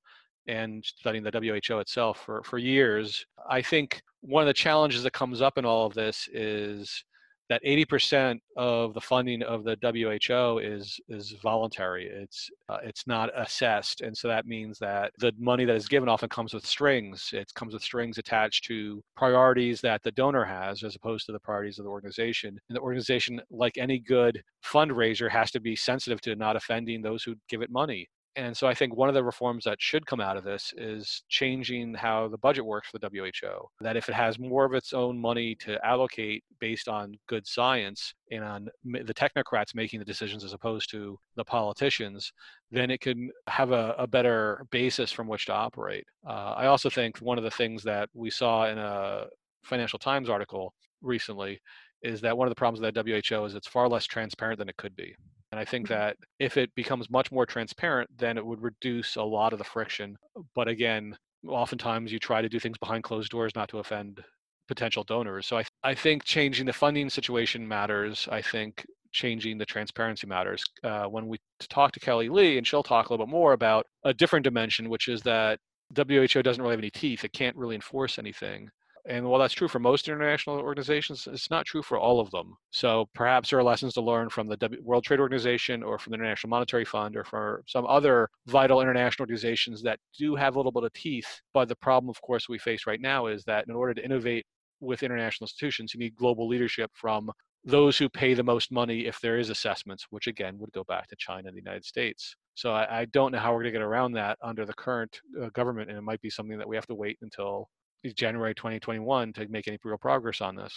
and 0.47 0.83
studying 0.83 1.23
the 1.23 1.31
WHO 1.31 1.79
itself 1.79 2.19
for, 2.25 2.43
for 2.43 2.57
years. 2.57 3.25
I 3.49 3.61
think 3.61 4.01
one 4.21 4.43
of 4.43 4.47
the 4.47 4.53
challenges 4.53 5.03
that 5.03 5.13
comes 5.13 5.41
up 5.41 5.57
in 5.57 5.65
all 5.65 5.85
of 5.85 5.93
this 5.93 6.27
is 6.31 7.03
that 7.51 7.61
80% 7.65 8.39
of 8.55 8.93
the 8.93 9.01
funding 9.01 9.43
of 9.43 9.65
the 9.65 9.75
WHO 9.81 10.59
is 10.59 10.97
is 11.09 11.35
voluntary. 11.43 12.07
It's 12.07 12.49
uh, 12.69 12.77
it's 12.81 13.05
not 13.07 13.29
assessed, 13.35 13.99
and 13.99 14.17
so 14.17 14.29
that 14.29 14.45
means 14.45 14.79
that 14.79 15.11
the 15.19 15.33
money 15.37 15.65
that 15.65 15.75
is 15.75 15.89
given 15.89 16.07
often 16.07 16.29
comes 16.29 16.53
with 16.53 16.65
strings. 16.65 17.31
It 17.33 17.51
comes 17.53 17.73
with 17.73 17.83
strings 17.83 18.17
attached 18.17 18.63
to 18.67 19.03
priorities 19.17 19.81
that 19.81 20.01
the 20.01 20.11
donor 20.11 20.45
has, 20.45 20.81
as 20.81 20.95
opposed 20.95 21.25
to 21.25 21.33
the 21.33 21.41
priorities 21.41 21.77
of 21.77 21.83
the 21.83 21.91
organization. 21.91 22.57
And 22.69 22.77
the 22.77 22.81
organization, 22.81 23.41
like 23.49 23.77
any 23.77 23.99
good 23.99 24.41
fundraiser, 24.63 25.29
has 25.29 25.51
to 25.51 25.59
be 25.59 25.75
sensitive 25.75 26.21
to 26.21 26.37
not 26.37 26.55
offending 26.55 27.01
those 27.01 27.21
who 27.21 27.35
give 27.49 27.61
it 27.61 27.69
money 27.69 28.07
and 28.35 28.55
so 28.55 28.65
I 28.65 28.73
think 28.73 28.95
one 28.95 29.09
of 29.09 29.15
the 29.15 29.23
reforms 29.23 29.65
that 29.65 29.81
should 29.81 30.05
come 30.05 30.21
out 30.21 30.37
of 30.37 30.45
this 30.45 30.73
is 30.77 31.23
changing 31.27 31.93
how 31.93 32.29
the 32.29 32.37
budget 32.37 32.65
works 32.65 32.89
for 32.89 32.97
the 32.97 33.09
WHO. 33.09 33.67
That 33.81 33.97
if 33.97 34.07
it 34.07 34.15
has 34.15 34.39
more 34.39 34.63
of 34.63 34.73
its 34.73 34.93
own 34.93 35.19
money 35.19 35.55
to 35.55 35.83
allocate 35.85 36.43
based 36.59 36.87
on 36.87 37.15
good 37.27 37.45
science 37.45 38.13
and 38.31 38.43
on 38.43 38.69
the 38.85 39.13
technocrats 39.13 39.75
making 39.75 39.99
the 39.99 40.05
decisions 40.05 40.45
as 40.45 40.53
opposed 40.53 40.89
to 40.91 41.19
the 41.35 41.43
politicians, 41.43 42.31
then 42.71 42.89
it 42.89 43.01
can 43.01 43.29
have 43.47 43.71
a, 43.71 43.95
a 43.97 44.07
better 44.07 44.65
basis 44.71 45.11
from 45.11 45.27
which 45.27 45.45
to 45.47 45.53
operate. 45.53 46.05
Uh, 46.25 46.53
I 46.55 46.67
also 46.67 46.89
think 46.89 47.17
one 47.17 47.37
of 47.37 47.43
the 47.43 47.51
things 47.51 47.83
that 47.83 48.09
we 48.13 48.29
saw 48.29 48.67
in 48.67 48.77
a 48.77 49.25
Financial 49.63 49.99
Times 49.99 50.29
article 50.29 50.73
recently 51.01 51.59
is 52.01 52.21
that 52.21 52.37
one 52.37 52.47
of 52.47 52.51
the 52.51 52.55
problems 52.55 52.81
with 52.81 52.93
the 52.93 53.21
WHO 53.21 53.45
is 53.45 53.55
it's 53.55 53.67
far 53.67 53.89
less 53.89 54.05
transparent 54.05 54.57
than 54.57 54.69
it 54.69 54.77
could 54.77 54.95
be. 54.95 55.15
And 55.51 55.59
I 55.59 55.65
think 55.65 55.87
mm-hmm. 55.87 55.93
that 55.93 56.17
if 56.39 56.57
it 56.57 56.73
becomes 56.75 57.09
much 57.09 57.31
more 57.31 57.45
transparent, 57.45 58.09
then 58.17 58.37
it 58.37 58.45
would 58.45 58.61
reduce 58.61 59.15
a 59.15 59.23
lot 59.23 59.53
of 59.53 59.59
the 59.59 59.65
friction. 59.65 60.17
But 60.55 60.67
again, 60.67 61.17
oftentimes 61.47 62.11
you 62.11 62.19
try 62.19 62.41
to 62.41 62.49
do 62.49 62.59
things 62.59 62.77
behind 62.77 63.03
closed 63.03 63.31
doors 63.31 63.53
not 63.55 63.69
to 63.69 63.79
offend 63.79 64.23
potential 64.67 65.03
donors. 65.03 65.47
So 65.47 65.57
I, 65.57 65.65
I 65.83 65.93
think 65.93 66.23
changing 66.23 66.65
the 66.65 66.73
funding 66.73 67.09
situation 67.09 67.67
matters. 67.67 68.27
I 68.31 68.41
think 68.41 68.85
changing 69.11 69.57
the 69.57 69.65
transparency 69.65 70.27
matters. 70.27 70.63
Uh, 70.83 71.05
when 71.05 71.27
we 71.27 71.37
talk 71.69 71.91
to 71.91 71.99
Kelley 71.99 72.29
Lee, 72.29 72.57
and 72.57 72.65
she'll 72.65 72.83
talk 72.83 73.09
a 73.09 73.13
little 73.13 73.25
bit 73.25 73.31
more 73.31 73.53
about 73.53 73.85
a 74.05 74.13
different 74.13 74.43
dimension, 74.43 74.89
which 74.89 75.09
is 75.09 75.21
that 75.23 75.59
WHO 75.95 76.41
doesn't 76.41 76.61
really 76.61 76.73
have 76.73 76.79
any 76.79 76.89
teeth. 76.89 77.25
It 77.25 77.33
can't 77.33 77.55
really 77.57 77.75
enforce 77.75 78.17
anything. 78.17 78.69
And 79.07 79.25
while 79.27 79.39
that's 79.39 79.53
true 79.53 79.67
for 79.67 79.79
most 79.79 80.07
international 80.07 80.59
organizations, 80.59 81.27
it's 81.31 81.49
not 81.49 81.65
true 81.65 81.81
for 81.81 81.97
all 81.97 82.19
of 82.19 82.29
them. 82.31 82.55
So 82.69 83.09
perhaps 83.15 83.49
there 83.49 83.59
are 83.59 83.63
lessons 83.63 83.93
to 83.95 84.01
learn 84.01 84.29
from 84.29 84.47
the 84.47 84.79
World 84.81 85.03
Trade 85.03 85.19
Organization 85.19 85.81
or 85.81 85.97
from 85.97 86.11
the 86.11 86.15
International 86.15 86.49
Monetary 86.49 86.85
Fund 86.85 87.15
or 87.15 87.23
from 87.23 87.63
some 87.67 87.85
other 87.87 88.29
vital 88.47 88.81
international 88.81 89.23
organizations 89.23 89.81
that 89.83 89.99
do 90.17 90.35
have 90.35 90.55
a 90.55 90.59
little 90.59 90.71
bit 90.71 90.83
of 90.83 90.93
teeth. 90.93 91.41
But 91.53 91.67
the 91.67 91.75
problem, 91.75 92.09
of 92.09 92.21
course, 92.21 92.47
we 92.47 92.59
face 92.59 92.85
right 92.85 93.01
now 93.01 93.27
is 93.27 93.43
that 93.45 93.65
in 93.67 93.73
order 93.73 93.95
to 93.95 94.05
innovate 94.05 94.45
with 94.79 95.03
international 95.03 95.45
institutions, 95.45 95.93
you 95.93 95.99
need 95.99 96.15
global 96.15 96.47
leadership 96.47 96.91
from 96.93 97.31
those 97.63 97.97
who 97.97 98.09
pay 98.09 98.33
the 98.33 98.43
most 98.43 98.71
money 98.71 99.05
if 99.05 99.19
there 99.19 99.37
is 99.37 99.49
assessments, 99.49 100.07
which 100.09 100.27
again 100.27 100.57
would 100.57 100.71
go 100.71 100.83
back 100.83 101.07
to 101.07 101.15
China 101.17 101.47
and 101.47 101.55
the 101.55 101.61
United 101.61 101.85
States. 101.85 102.35
So 102.55 102.73
I, 102.73 103.01
I 103.01 103.05
don't 103.05 103.31
know 103.31 103.39
how 103.39 103.51
we're 103.51 103.61
going 103.61 103.73
to 103.73 103.79
get 103.79 103.85
around 103.85 104.13
that 104.13 104.37
under 104.43 104.65
the 104.65 104.73
current 104.73 105.19
uh, 105.41 105.49
government, 105.49 105.89
and 105.89 105.97
it 105.97 106.01
might 106.01 106.21
be 106.21 106.29
something 106.29 106.57
that 106.57 106.67
we 106.67 106.75
have 106.75 106.87
to 106.87 106.95
wait 106.95 107.17
until 107.21 107.69
January 108.15 108.55
2021 108.55 109.33
to 109.33 109.47
make 109.47 109.67
any 109.67 109.77
real 109.83 109.97
progress 109.97 110.41
on 110.41 110.55
this. 110.55 110.73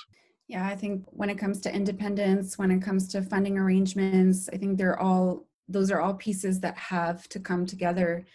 Yeah, 0.48 0.66
I 0.66 0.76
think 0.76 1.04
when 1.06 1.30
it 1.30 1.38
comes 1.38 1.60
to 1.62 1.74
independence, 1.74 2.58
when 2.58 2.70
it 2.70 2.82
comes 2.82 3.08
to 3.08 3.22
funding 3.22 3.58
arrangements, 3.58 4.48
I 4.52 4.56
think 4.56 4.76
they're 4.76 5.00
all 5.00 5.46
those 5.68 5.90
are 5.90 6.00
all 6.00 6.14
pieces 6.14 6.60
that 6.60 6.76
have 6.76 7.26
to 7.30 7.40
come 7.40 7.64
together. 7.64 8.26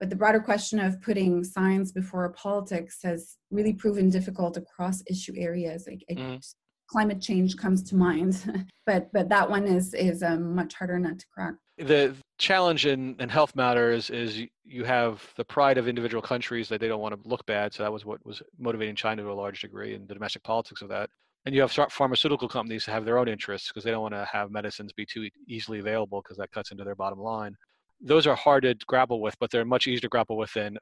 But 0.00 0.10
the 0.10 0.16
broader 0.16 0.40
question 0.40 0.80
of 0.80 1.00
putting 1.00 1.44
science 1.44 1.92
before 1.92 2.28
politics 2.30 2.98
has 3.04 3.36
really 3.52 3.72
proven 3.72 4.10
difficult 4.10 4.56
across 4.56 5.04
issue 5.06 5.34
areas. 5.36 5.86
Like 5.86 6.02
mm. 6.10 6.54
climate 6.88 7.20
change 7.20 7.56
comes 7.56 7.84
to 7.84 7.94
mind, 7.94 8.66
but 8.86 9.12
but 9.12 9.28
that 9.28 9.48
one 9.48 9.68
is 9.68 9.94
is 9.94 10.22
a 10.22 10.36
much 10.36 10.74
harder 10.74 10.98
nut 10.98 11.20
to 11.20 11.26
crack. 11.32 11.54
The 11.82 12.14
challenge 12.38 12.86
in, 12.86 13.16
in 13.18 13.28
health 13.28 13.54
matters 13.56 14.10
is 14.10 14.40
you 14.64 14.84
have 14.84 15.22
the 15.36 15.44
pride 15.44 15.78
of 15.78 15.88
individual 15.88 16.22
countries 16.22 16.68
that 16.68 16.80
they 16.80 16.88
don't 16.88 17.00
want 17.00 17.20
to 17.20 17.28
look 17.28 17.44
bad. 17.46 17.74
So 17.74 17.82
that 17.82 17.92
was 17.92 18.04
what 18.04 18.24
was 18.24 18.42
motivating 18.58 18.96
China 18.96 19.22
to 19.22 19.30
a 19.30 19.34
large 19.34 19.60
degree 19.60 19.94
and 19.94 20.08
the 20.08 20.14
domestic 20.14 20.42
politics 20.42 20.82
of 20.82 20.88
that 20.88 21.10
and 21.44 21.54
you 21.54 21.60
have 21.60 21.72
pharmaceutical 21.90 22.48
companies 22.48 22.86
that 22.86 22.92
have 22.92 23.04
their 23.04 23.18
own 23.18 23.28
interests 23.28 23.68
because 23.68 23.84
they 23.84 23.90
don't 23.90 24.02
want 24.02 24.14
to 24.14 24.28
have 24.30 24.50
medicines 24.50 24.92
be 24.92 25.06
too 25.06 25.28
easily 25.48 25.80
available 25.80 26.22
because 26.22 26.36
that 26.36 26.52
cuts 26.52 26.70
into 26.70 26.84
their 26.84 26.94
bottom 26.94 27.18
line 27.18 27.56
those 28.02 28.26
are 28.26 28.34
hard 28.34 28.62
to 28.64 28.74
grapple 28.86 29.20
with 29.20 29.36
but 29.38 29.50
they're 29.50 29.64
much 29.64 29.86
easier 29.86 30.00
to 30.00 30.08
grapple 30.08 30.36
with 30.36 30.52
than 30.54 30.78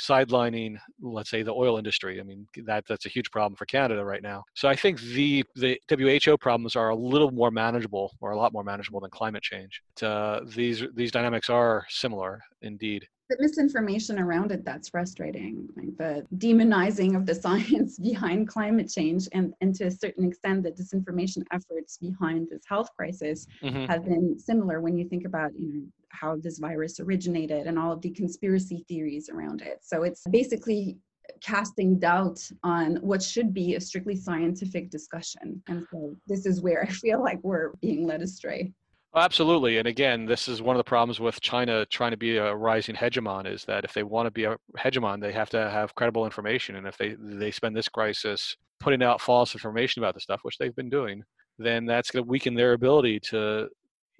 sidelining 0.00 0.76
let's 1.00 1.30
say 1.30 1.42
the 1.42 1.52
oil 1.52 1.78
industry. 1.78 2.20
I 2.20 2.22
mean 2.22 2.46
that 2.64 2.84
that's 2.88 3.06
a 3.06 3.08
huge 3.08 3.30
problem 3.30 3.56
for 3.56 3.66
canada 3.66 4.04
right 4.04 4.22
now. 4.22 4.44
So 4.54 4.68
i 4.68 4.76
think 4.76 5.00
the 5.00 5.44
the 5.54 5.80
who 5.96 6.08
problems 6.36 6.76
are 6.76 6.90
a 6.90 6.96
little 6.96 7.30
more 7.30 7.50
manageable 7.50 8.12
or 8.20 8.30
a 8.30 8.36
lot 8.36 8.52
more 8.52 8.64
manageable 8.64 9.00
than 9.00 9.10
climate 9.10 9.42
change. 9.42 9.82
Uh, 10.02 10.40
these 10.54 10.82
these 10.94 11.10
dynamics 11.10 11.48
are 11.50 11.86
similar 11.88 12.42
indeed 12.62 13.06
the 13.28 13.36
misinformation 13.40 14.18
around 14.18 14.52
it 14.52 14.64
that's 14.64 14.88
frustrating 14.88 15.68
like 15.76 15.96
the 15.96 16.26
demonizing 16.38 17.16
of 17.16 17.26
the 17.26 17.34
science 17.44 17.98
behind 17.98 18.48
climate 18.48 18.88
change 18.88 19.28
and, 19.32 19.52
and 19.60 19.74
to 19.74 19.84
a 19.84 19.90
certain 19.90 20.24
extent 20.24 20.62
the 20.62 20.70
disinformation 20.70 21.42
efforts 21.52 21.98
behind 21.98 22.48
this 22.50 22.62
health 22.68 22.90
crisis 22.96 23.46
mm-hmm. 23.62 23.84
have 23.86 24.04
been 24.04 24.38
similar 24.38 24.80
when 24.80 24.96
you 24.96 25.08
think 25.08 25.24
about 25.24 25.50
you 25.58 25.72
know 25.72 25.86
how 26.16 26.36
this 26.36 26.58
virus 26.58 27.00
originated 27.00 27.66
and 27.66 27.78
all 27.78 27.92
of 27.92 28.00
the 28.00 28.10
conspiracy 28.10 28.84
theories 28.88 29.28
around 29.28 29.60
it. 29.60 29.80
So 29.82 30.02
it's 30.02 30.22
basically 30.30 30.98
casting 31.40 31.98
doubt 31.98 32.40
on 32.62 32.96
what 32.96 33.22
should 33.22 33.52
be 33.52 33.74
a 33.74 33.80
strictly 33.80 34.16
scientific 34.16 34.90
discussion. 34.90 35.62
And 35.68 35.86
so 35.90 36.16
this 36.26 36.46
is 36.46 36.60
where 36.60 36.82
i 36.88 36.90
feel 36.90 37.22
like 37.22 37.40
we're 37.42 37.72
being 37.80 38.06
led 38.06 38.22
astray 38.22 38.72
Absolutely. 39.16 39.78
And 39.78 39.88
again, 39.88 40.26
this 40.26 40.46
is 40.46 40.60
one 40.60 40.76
of 40.76 40.78
the 40.78 40.84
problems 40.84 41.18
with 41.18 41.40
China 41.40 41.86
trying 41.86 42.10
to 42.10 42.18
be 42.18 42.36
a 42.36 42.54
rising 42.54 42.94
hegemon 42.94 43.50
is 43.50 43.64
that 43.64 43.82
if 43.82 43.94
they 43.94 44.02
want 44.02 44.26
to 44.26 44.30
be 44.30 44.44
a 44.44 44.58
hegemon, 44.78 45.22
they 45.22 45.32
have 45.32 45.48
to 45.50 45.70
have 45.70 45.94
credible 45.94 46.26
information. 46.26 46.76
And 46.76 46.86
if 46.86 46.98
they, 46.98 47.16
they 47.18 47.50
spend 47.50 47.74
this 47.74 47.88
crisis 47.88 48.54
putting 48.78 49.02
out 49.02 49.22
false 49.22 49.54
information 49.54 50.02
about 50.02 50.12
the 50.12 50.20
stuff, 50.20 50.40
which 50.42 50.58
they've 50.58 50.76
been 50.76 50.90
doing, 50.90 51.22
then 51.58 51.86
that's 51.86 52.10
going 52.10 52.26
to 52.26 52.28
weaken 52.28 52.54
their 52.54 52.74
ability 52.74 53.18
to 53.20 53.70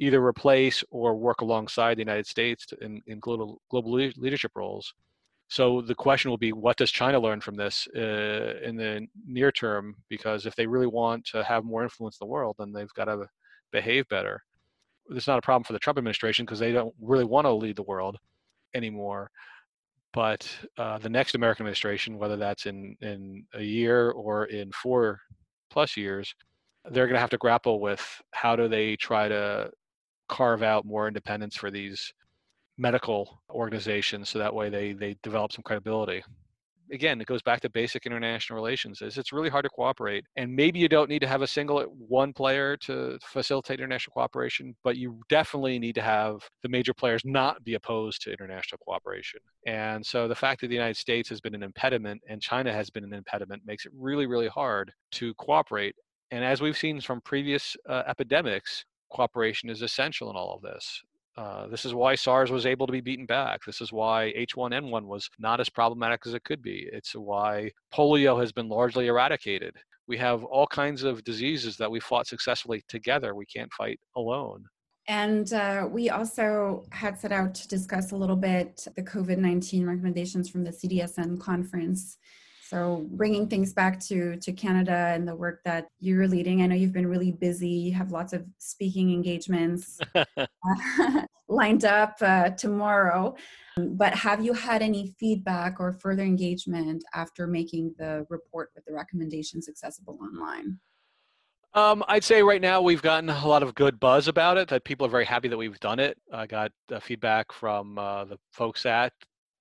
either 0.00 0.24
replace 0.24 0.82
or 0.90 1.14
work 1.14 1.42
alongside 1.42 1.96
the 1.96 2.02
United 2.02 2.26
States 2.26 2.66
in, 2.80 3.02
in 3.06 3.20
global, 3.20 3.60
global 3.70 3.92
leadership 3.92 4.52
roles. 4.54 4.94
So 5.48 5.82
the 5.82 5.94
question 5.94 6.30
will 6.30 6.38
be, 6.38 6.54
what 6.54 6.78
does 6.78 6.90
China 6.90 7.20
learn 7.20 7.42
from 7.42 7.54
this 7.54 7.86
uh, 7.94 8.54
in 8.64 8.76
the 8.76 9.06
near 9.28 9.52
term? 9.52 9.94
Because 10.08 10.46
if 10.46 10.56
they 10.56 10.66
really 10.66 10.86
want 10.86 11.26
to 11.26 11.44
have 11.44 11.64
more 11.64 11.82
influence 11.82 12.16
in 12.18 12.26
the 12.26 12.32
world, 12.32 12.56
then 12.58 12.72
they've 12.72 12.94
got 12.94 13.04
to 13.04 13.26
behave 13.72 14.08
better 14.08 14.42
it's 15.10 15.26
not 15.26 15.38
a 15.38 15.42
problem 15.42 15.64
for 15.64 15.72
the 15.72 15.78
Trump 15.78 15.98
administration 15.98 16.44
because 16.44 16.58
they 16.58 16.72
don't 16.72 16.94
really 17.00 17.24
want 17.24 17.46
to 17.46 17.52
lead 17.52 17.76
the 17.76 17.82
world 17.82 18.16
anymore. 18.74 19.30
But 20.12 20.48
uh, 20.78 20.98
the 20.98 21.08
next 21.08 21.34
American 21.34 21.64
administration, 21.64 22.18
whether 22.18 22.36
that's 22.36 22.66
in 22.66 22.96
in 23.00 23.44
a 23.54 23.62
year 23.62 24.10
or 24.10 24.46
in 24.46 24.72
four 24.72 25.20
plus 25.70 25.96
years, 25.96 26.34
they're 26.90 27.06
going 27.06 27.14
to 27.14 27.20
have 27.20 27.30
to 27.30 27.38
grapple 27.38 27.80
with 27.80 28.04
how 28.32 28.56
do 28.56 28.68
they 28.68 28.96
try 28.96 29.28
to 29.28 29.70
carve 30.28 30.62
out 30.62 30.84
more 30.84 31.06
independence 31.06 31.56
for 31.56 31.70
these 31.70 32.12
medical 32.78 33.40
organizations 33.50 34.28
so 34.28 34.38
that 34.38 34.54
way 34.54 34.68
they 34.68 34.92
they 34.92 35.16
develop 35.22 35.52
some 35.52 35.62
credibility 35.62 36.22
again, 36.92 37.20
it 37.20 37.26
goes 37.26 37.42
back 37.42 37.60
to 37.60 37.70
basic 37.70 38.06
international 38.06 38.56
relations. 38.56 39.02
Is 39.02 39.18
it's 39.18 39.32
really 39.32 39.48
hard 39.48 39.64
to 39.64 39.70
cooperate, 39.70 40.24
and 40.36 40.54
maybe 40.54 40.78
you 40.78 40.88
don't 40.88 41.08
need 41.08 41.20
to 41.20 41.26
have 41.26 41.42
a 41.42 41.46
single 41.46 41.82
one 41.82 42.32
player 42.32 42.76
to 42.78 43.18
facilitate 43.22 43.80
international 43.80 44.12
cooperation, 44.12 44.74
but 44.84 44.96
you 44.96 45.20
definitely 45.28 45.78
need 45.78 45.94
to 45.96 46.02
have 46.02 46.40
the 46.62 46.68
major 46.68 46.94
players 46.94 47.22
not 47.24 47.62
be 47.64 47.74
opposed 47.74 48.22
to 48.22 48.32
international 48.32 48.78
cooperation. 48.84 49.40
And 49.66 50.04
so 50.04 50.28
the 50.28 50.34
fact 50.34 50.60
that 50.60 50.68
the 50.68 50.74
United 50.74 50.96
States 50.96 51.28
has 51.28 51.40
been 51.40 51.54
an 51.54 51.62
impediment 51.62 52.22
and 52.28 52.40
China 52.40 52.72
has 52.72 52.90
been 52.90 53.04
an 53.04 53.12
impediment 53.12 53.62
makes 53.66 53.86
it 53.86 53.92
really, 53.96 54.26
really 54.26 54.48
hard 54.48 54.92
to 55.12 55.34
cooperate. 55.34 55.94
And 56.30 56.44
as 56.44 56.60
we've 56.60 56.76
seen 56.76 57.00
from 57.00 57.20
previous 57.20 57.76
uh, 57.88 58.02
epidemics, 58.06 58.84
cooperation 59.10 59.70
is 59.70 59.82
essential 59.82 60.30
in 60.30 60.36
all 60.36 60.54
of 60.54 60.62
this. 60.62 61.02
Uh, 61.36 61.66
this 61.66 61.84
is 61.84 61.92
why 61.92 62.14
SARS 62.14 62.50
was 62.50 62.64
able 62.64 62.86
to 62.86 62.92
be 62.92 63.02
beaten 63.02 63.26
back. 63.26 63.60
This 63.64 63.80
is 63.82 63.92
why 63.92 64.32
H1N1 64.38 65.04
was 65.04 65.28
not 65.38 65.60
as 65.60 65.68
problematic 65.68 66.22
as 66.26 66.32
it 66.32 66.44
could 66.44 66.62
be. 66.62 66.88
It's 66.90 67.14
why 67.14 67.72
polio 67.92 68.40
has 68.40 68.52
been 68.52 68.68
largely 68.68 69.08
eradicated. 69.08 69.76
We 70.08 70.16
have 70.16 70.44
all 70.44 70.66
kinds 70.66 71.02
of 71.02 71.24
diseases 71.24 71.76
that 71.76 71.90
we 71.90 72.00
fought 72.00 72.26
successfully 72.26 72.82
together. 72.88 73.34
We 73.34 73.44
can't 73.46 73.72
fight 73.72 74.00
alone. 74.16 74.64
And 75.08 75.52
uh, 75.52 75.86
we 75.90 76.10
also 76.10 76.84
had 76.90 77.18
set 77.18 77.32
out 77.32 77.54
to 77.56 77.68
discuss 77.68 78.12
a 78.12 78.16
little 78.16 78.36
bit 78.36 78.86
the 78.96 79.02
COVID 79.02 79.38
19 79.38 79.86
recommendations 79.86 80.48
from 80.48 80.64
the 80.64 80.70
CDSN 80.70 81.38
conference. 81.38 82.18
So 82.68 83.06
bringing 83.10 83.48
things 83.48 83.72
back 83.72 84.00
to 84.06 84.36
to 84.36 84.52
Canada 84.52 85.12
and 85.14 85.26
the 85.26 85.36
work 85.36 85.60
that 85.64 85.88
you're 86.00 86.26
leading, 86.26 86.62
I 86.62 86.66
know 86.66 86.74
you've 86.74 86.92
been 86.92 87.06
really 87.06 87.30
busy. 87.30 87.68
You 87.68 87.94
have 87.94 88.10
lots 88.10 88.32
of 88.32 88.44
speaking 88.58 89.12
engagements 89.12 90.00
uh, 90.14 90.24
lined 91.48 91.84
up 91.84 92.16
uh, 92.20 92.50
tomorrow. 92.50 93.36
But 93.76 94.14
have 94.14 94.44
you 94.44 94.52
had 94.52 94.82
any 94.82 95.14
feedback 95.20 95.78
or 95.78 95.92
further 95.92 96.22
engagement 96.22 97.04
after 97.14 97.46
making 97.46 97.94
the 97.98 98.26
report 98.30 98.70
with 98.74 98.84
the 98.84 98.94
recommendations 98.94 99.68
accessible 99.68 100.18
online? 100.20 100.78
Um, 101.74 102.02
I'd 102.08 102.24
say 102.24 102.42
right 102.42 102.62
now 102.62 102.80
we've 102.80 103.02
gotten 103.02 103.28
a 103.28 103.46
lot 103.46 103.62
of 103.62 103.74
good 103.74 104.00
buzz 104.00 104.28
about 104.28 104.56
it. 104.56 104.66
That 104.68 104.84
people 104.84 105.06
are 105.06 105.10
very 105.10 105.26
happy 105.26 105.46
that 105.48 105.58
we've 105.58 105.78
done 105.78 106.00
it. 106.00 106.18
I 106.32 106.46
got 106.46 106.72
uh, 106.90 106.98
feedback 106.98 107.52
from 107.52 107.98
uh, 107.98 108.24
the 108.24 108.38
folks 108.50 108.86
at 108.86 109.12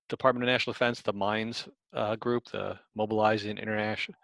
Department 0.08 0.44
of 0.44 0.52
National 0.52 0.72
Defense, 0.72 1.02
the 1.02 1.12
MINDS 1.12 1.68
uh, 1.94 2.16
group, 2.16 2.44
the 2.52 2.78
Mobilizing 2.94 3.58
International, 3.58 4.16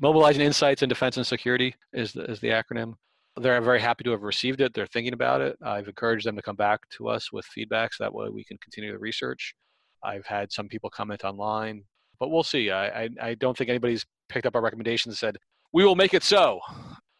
Mobilizing 0.00 0.42
Insights 0.42 0.82
in 0.82 0.88
Defense 0.88 1.16
and 1.16 1.26
Security 1.26 1.74
is 1.92 2.12
the, 2.12 2.24
is 2.24 2.40
the 2.40 2.48
acronym. 2.48 2.94
They're 3.36 3.60
very 3.60 3.80
happy 3.80 4.04
to 4.04 4.10
have 4.10 4.22
received 4.22 4.60
it. 4.60 4.74
They're 4.74 4.86
thinking 4.86 5.12
about 5.12 5.40
it. 5.40 5.56
I've 5.62 5.86
encouraged 5.86 6.26
them 6.26 6.36
to 6.36 6.42
come 6.42 6.56
back 6.56 6.80
to 6.96 7.08
us 7.08 7.32
with 7.32 7.44
feedback 7.46 7.94
so 7.94 8.04
that 8.04 8.12
way 8.12 8.28
we 8.30 8.44
can 8.44 8.58
continue 8.58 8.92
the 8.92 8.98
research. 8.98 9.54
I've 10.02 10.26
had 10.26 10.50
some 10.50 10.68
people 10.68 10.90
comment 10.90 11.24
online, 11.24 11.84
but 12.18 12.30
we'll 12.30 12.42
see. 12.42 12.70
I, 12.70 13.04
I, 13.04 13.08
I 13.22 13.34
don't 13.34 13.56
think 13.56 13.70
anybody's 13.70 14.04
picked 14.28 14.46
up 14.46 14.56
our 14.56 14.62
recommendations 14.62 15.12
and 15.12 15.18
said, 15.18 15.36
we 15.72 15.84
will 15.84 15.96
make 15.96 16.14
it 16.14 16.22
so 16.22 16.60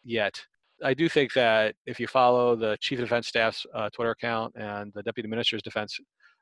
yet. 0.03 0.41
I 0.83 0.93
do 0.93 1.09
think 1.09 1.33
that 1.33 1.75
if 1.85 1.99
you 1.99 2.07
follow 2.07 2.55
the 2.55 2.77
Chief 2.79 2.99
of 2.99 3.05
Defense 3.05 3.27
Staff's 3.27 3.65
uh, 3.73 3.89
Twitter 3.89 4.11
account 4.11 4.55
and 4.55 4.91
the 4.95 5.03
Deputy 5.03 5.27
Minister's 5.27 5.61
Defense 5.61 5.97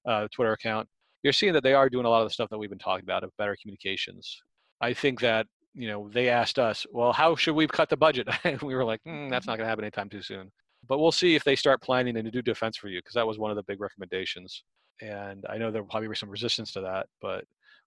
uh, 0.08 0.28
Twitter 0.32 0.54
account, 0.54 0.88
you're 1.24 1.34
seeing 1.34 1.54
that 1.54 1.64
they 1.64 1.74
are 1.74 1.90
doing 1.90 2.06
a 2.06 2.10
lot 2.10 2.22
of 2.22 2.28
the 2.28 2.34
stuff 2.34 2.50
that 2.50 2.58
we've 2.58 2.70
been 2.70 2.80
talking 2.80 3.04
about 3.04 3.24
of 3.24 3.32
better 3.38 3.56
communications. 3.62 4.42
I 4.82 4.94
think 4.94 5.20
that 5.22 5.48
you 5.74 5.88
know 5.88 6.10
they 6.10 6.30
asked 6.30 6.60
us, 6.60 6.86
well, 6.92 7.14
how 7.14 7.36
should 7.36 7.56
we 7.56 7.68
cut 7.68 7.90
the 7.90 7.98
budget? 7.98 8.28
and 8.44 8.62
we 8.62 8.76
were 8.76 8.86
like, 8.86 9.02
mm, 9.08 9.30
that's 9.30 9.48
not 9.48 9.58
going 9.58 9.66
to 9.66 9.70
happen 9.70 9.84
anytime 9.84 10.10
too 10.10 10.22
soon. 10.22 10.52
But 10.88 11.00
we'll 11.00 11.12
see 11.12 11.36
if 11.36 11.44
they 11.44 11.56
start 11.56 11.82
planning 11.82 12.14
to 12.14 12.32
do 12.32 12.42
defense 12.42 12.78
for 12.78 12.88
you 12.88 13.00
because 13.00 13.16
that 13.16 13.28
was 13.28 13.38
one 13.38 13.52
of 13.52 13.58
the 13.58 13.64
big 13.64 13.82
recommendations. 13.82 14.64
And 15.02 15.46
I 15.50 15.58
know 15.58 15.72
there 15.72 15.82
will 15.82 15.90
probably 15.90 16.08
be 16.08 16.16
some 16.16 16.30
resistance 16.30 16.72
to 16.74 16.82
that, 16.82 17.08
but 17.22 17.44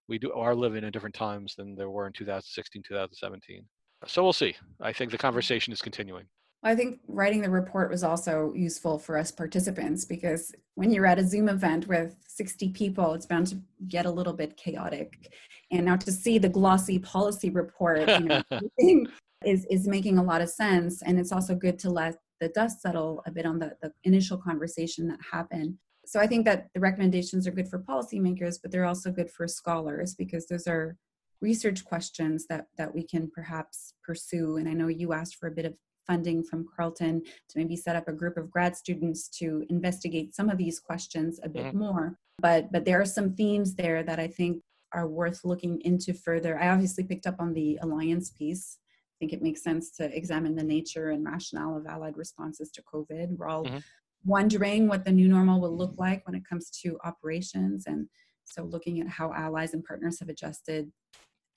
we 0.07 0.19
do 0.19 0.31
are 0.33 0.55
living 0.55 0.83
in 0.83 0.91
different 0.91 1.15
times 1.15 1.55
than 1.55 1.75
there 1.75 1.89
were 1.89 2.07
in 2.07 2.13
2016, 2.13 2.83
2017. 2.83 3.63
So 4.07 4.23
we'll 4.23 4.33
see. 4.33 4.55
I 4.81 4.93
think 4.93 5.11
the 5.11 5.17
conversation 5.17 5.73
is 5.73 5.81
continuing. 5.81 6.25
I 6.63 6.75
think 6.75 6.99
writing 7.07 7.41
the 7.41 7.49
report 7.49 7.89
was 7.89 8.03
also 8.03 8.53
useful 8.55 8.99
for 8.99 9.17
us 9.17 9.31
participants 9.31 10.05
because 10.05 10.53
when 10.75 10.91
you're 10.91 11.07
at 11.07 11.17
a 11.17 11.25
Zoom 11.25 11.49
event 11.49 11.87
with 11.87 12.15
60 12.27 12.69
people, 12.69 13.13
it's 13.13 13.25
bound 13.25 13.47
to 13.47 13.61
get 13.87 14.05
a 14.05 14.11
little 14.11 14.33
bit 14.33 14.57
chaotic. 14.57 15.33
And 15.71 15.85
now 15.85 15.95
to 15.95 16.11
see 16.11 16.37
the 16.37 16.49
glossy 16.49 16.99
policy 16.99 17.49
report 17.49 18.07
you 18.07 18.19
know, 18.19 18.43
is, 19.45 19.65
is 19.71 19.87
making 19.87 20.19
a 20.19 20.23
lot 20.23 20.41
of 20.41 20.49
sense. 20.49 21.01
And 21.01 21.19
it's 21.19 21.31
also 21.31 21.55
good 21.55 21.79
to 21.79 21.89
let 21.89 22.17
the 22.39 22.49
dust 22.49 22.81
settle 22.81 23.23
a 23.25 23.31
bit 23.31 23.45
on 23.45 23.57
the, 23.57 23.75
the 23.81 23.91
initial 24.03 24.37
conversation 24.37 25.07
that 25.07 25.19
happened. 25.31 25.77
So 26.05 26.19
I 26.19 26.27
think 26.27 26.45
that 26.45 26.67
the 26.75 26.79
recommendations 26.79 27.47
are 27.47 27.51
good 27.51 27.69
for 27.69 27.79
policymakers, 27.79 28.57
but 28.61 28.71
they're 28.71 28.85
also 28.85 29.11
good 29.11 29.31
for 29.31 29.47
scholars 29.47 30.13
because 30.13 30.45
those 30.47 30.67
are 30.67 30.95
research 31.41 31.83
questions 31.83 32.45
that 32.47 32.67
that 32.77 32.93
we 32.93 33.03
can 33.03 33.29
perhaps 33.33 33.95
pursue 34.05 34.57
and 34.57 34.69
i 34.69 34.73
know 34.73 34.87
you 34.87 35.11
asked 35.11 35.37
for 35.37 35.47
a 35.47 35.51
bit 35.51 35.65
of 35.65 35.73
funding 36.05 36.43
from 36.43 36.67
Carleton 36.75 37.21
to 37.21 37.57
maybe 37.57 37.75
set 37.75 37.95
up 37.95 38.07
a 38.07 38.13
group 38.13 38.37
of 38.37 38.51
grad 38.51 38.75
students 38.75 39.27
to 39.39 39.63
investigate 39.69 40.35
some 40.35 40.49
of 40.49 40.57
these 40.57 40.79
questions 40.79 41.39
a 41.43 41.49
bit 41.49 41.67
mm-hmm. 41.67 41.79
more. 41.79 42.17
But 42.39 42.71
but 42.71 42.85
there 42.85 42.99
are 42.99 43.05
some 43.05 43.33
themes 43.33 43.75
there 43.75 44.03
that 44.03 44.19
I 44.19 44.27
think 44.27 44.61
are 44.93 45.07
worth 45.07 45.41
looking 45.43 45.79
into 45.81 46.13
further. 46.13 46.59
I 46.59 46.69
obviously 46.69 47.03
picked 47.03 47.27
up 47.27 47.35
on 47.39 47.53
the 47.53 47.79
alliance 47.81 48.31
piece. 48.31 48.77
I 48.81 49.15
think 49.19 49.33
it 49.33 49.41
makes 49.41 49.63
sense 49.63 49.91
to 49.97 50.15
examine 50.15 50.55
the 50.55 50.63
nature 50.63 51.11
and 51.11 51.25
rationale 51.25 51.77
of 51.77 51.85
allied 51.85 52.17
responses 52.17 52.71
to 52.71 52.81
COVID. 52.81 53.37
We're 53.37 53.47
all 53.47 53.65
mm-hmm. 53.65 53.77
wondering 54.25 54.87
what 54.87 55.05
the 55.05 55.11
new 55.11 55.27
normal 55.27 55.61
will 55.61 55.77
look 55.77 55.93
like 55.97 56.25
when 56.25 56.35
it 56.35 56.47
comes 56.47 56.69
to 56.81 56.97
operations. 57.03 57.85
And 57.85 58.07
so 58.45 58.63
looking 58.63 58.99
at 58.99 59.07
how 59.07 59.31
allies 59.33 59.73
and 59.73 59.83
partners 59.83 60.19
have 60.19 60.29
adjusted 60.29 60.91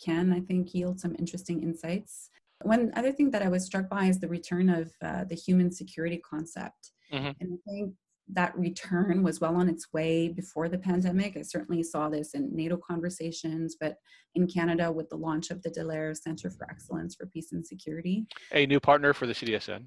can, 0.04 0.32
I 0.32 0.40
think, 0.40 0.74
yield 0.74 1.00
some 1.00 1.16
interesting 1.18 1.62
insights. 1.62 2.30
One 2.62 2.92
other 2.96 3.12
thing 3.12 3.30
that 3.32 3.42
I 3.42 3.48
was 3.48 3.64
struck 3.64 3.88
by 3.88 4.06
is 4.06 4.20
the 4.20 4.28
return 4.28 4.68
of 4.68 4.92
uh, 5.02 5.24
the 5.24 5.34
human 5.34 5.70
security 5.70 6.18
concept. 6.18 6.92
Mm-hmm. 7.12 7.30
And 7.40 7.52
I 7.52 7.70
think 7.70 7.94
that 8.32 8.56
return 8.56 9.22
was 9.22 9.40
well 9.40 9.56
on 9.56 9.68
its 9.68 9.92
way 9.92 10.28
before 10.28 10.68
the 10.68 10.78
pandemic. 10.78 11.36
I 11.36 11.42
certainly 11.42 11.82
saw 11.82 12.08
this 12.08 12.34
in 12.34 12.54
NATO 12.54 12.76
conversations, 12.76 13.76
but 13.78 13.96
in 14.34 14.46
Canada 14.46 14.90
with 14.90 15.10
the 15.10 15.16
launch 15.16 15.50
of 15.50 15.62
the 15.62 15.70
Dallaire 15.70 16.16
Center 16.16 16.50
for 16.50 16.68
Excellence 16.70 17.14
for 17.14 17.26
Peace 17.26 17.52
and 17.52 17.66
Security. 17.66 18.26
A 18.52 18.66
new 18.66 18.80
partner 18.80 19.12
for 19.12 19.26
the 19.26 19.34
CDSN. 19.34 19.84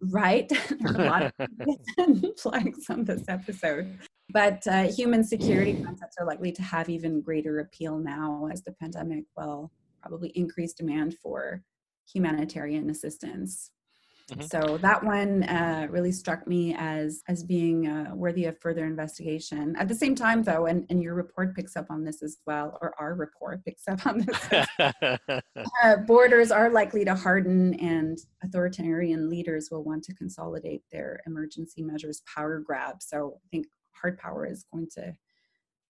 Right. 0.00 0.50
a 0.86 0.92
lot 0.92 1.32
of 1.38 2.34
flags 2.40 2.88
on 2.88 3.04
this 3.04 3.24
episode. 3.28 3.98
But 4.30 4.66
uh, 4.66 4.84
human 4.84 5.22
security 5.22 5.82
concepts 5.84 6.16
are 6.18 6.26
likely 6.26 6.52
to 6.52 6.62
have 6.62 6.88
even 6.88 7.20
greater 7.20 7.60
appeal 7.60 7.98
now 7.98 8.48
as 8.50 8.62
the 8.62 8.72
pandemic 8.72 9.24
will 9.36 9.70
probably 10.00 10.30
increase 10.30 10.72
demand 10.72 11.16
for 11.22 11.62
humanitarian 12.12 12.90
assistance. 12.90 13.70
Mm-hmm. 14.30 14.42
So 14.42 14.78
that 14.78 15.04
one 15.04 15.42
uh, 15.42 15.86
really 15.90 16.12
struck 16.12 16.46
me 16.46 16.74
as 16.78 17.22
as 17.28 17.42
being 17.42 17.86
uh, 17.86 18.14
worthy 18.14 18.46
of 18.46 18.58
further 18.58 18.86
investigation. 18.86 19.76
At 19.76 19.86
the 19.86 19.94
same 19.94 20.14
time, 20.14 20.42
though, 20.42 20.64
and, 20.64 20.86
and 20.88 21.02
your 21.02 21.14
report 21.14 21.54
picks 21.54 21.76
up 21.76 21.86
on 21.90 22.04
this 22.04 22.22
as 22.22 22.38
well, 22.46 22.78
or 22.80 22.94
our 22.98 23.14
report 23.14 23.62
picks 23.66 23.86
up 23.86 24.06
on 24.06 24.20
this. 24.20 24.68
uh, 25.82 25.96
borders 26.06 26.50
are 26.50 26.70
likely 26.70 27.04
to 27.04 27.14
harden, 27.14 27.74
and 27.74 28.18
authoritarian 28.42 29.28
leaders 29.28 29.68
will 29.70 29.84
want 29.84 30.02
to 30.04 30.14
consolidate 30.14 30.82
their 30.90 31.20
emergency 31.26 31.82
measures 31.82 32.22
power 32.34 32.60
grab. 32.60 33.02
So 33.02 33.34
I 33.44 33.46
think 33.50 33.66
hard 33.92 34.18
power 34.18 34.46
is 34.46 34.64
going 34.72 34.88
to 34.94 35.14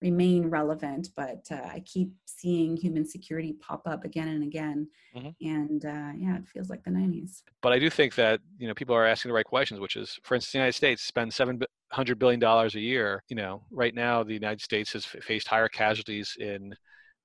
remain 0.04 0.50
relevant, 0.50 1.08
but 1.16 1.46
uh, 1.50 1.66
I 1.72 1.82
keep 1.86 2.12
seeing 2.26 2.76
human 2.76 3.06
security 3.06 3.54
pop 3.54 3.82
up 3.86 4.04
again 4.04 4.28
and 4.28 4.42
again, 4.42 4.86
mm-hmm. 5.16 5.30
and 5.40 5.84
uh, 5.84 6.12
yeah, 6.18 6.36
it 6.36 6.46
feels 6.46 6.68
like 6.68 6.84
the 6.84 6.90
'90s. 6.90 7.42
But 7.62 7.72
I 7.72 7.78
do 7.78 7.88
think 7.88 8.14
that 8.16 8.40
you 8.58 8.68
know 8.68 8.74
people 8.74 8.94
are 8.94 9.06
asking 9.06 9.30
the 9.30 9.34
right 9.34 9.46
questions, 9.46 9.80
which 9.80 9.96
is, 9.96 10.18
for 10.22 10.34
instance, 10.34 10.52
the 10.52 10.58
United 10.58 10.74
States 10.74 11.02
spends 11.02 11.34
seven 11.34 11.58
hundred 11.90 12.18
billion 12.18 12.38
dollars 12.38 12.74
a 12.74 12.80
year. 12.80 13.22
You 13.30 13.36
know, 13.36 13.62
right 13.70 13.94
now 13.94 14.22
the 14.22 14.34
United 14.34 14.60
States 14.60 14.92
has 14.92 15.06
faced 15.06 15.48
higher 15.48 15.68
casualties 15.68 16.36
in 16.38 16.74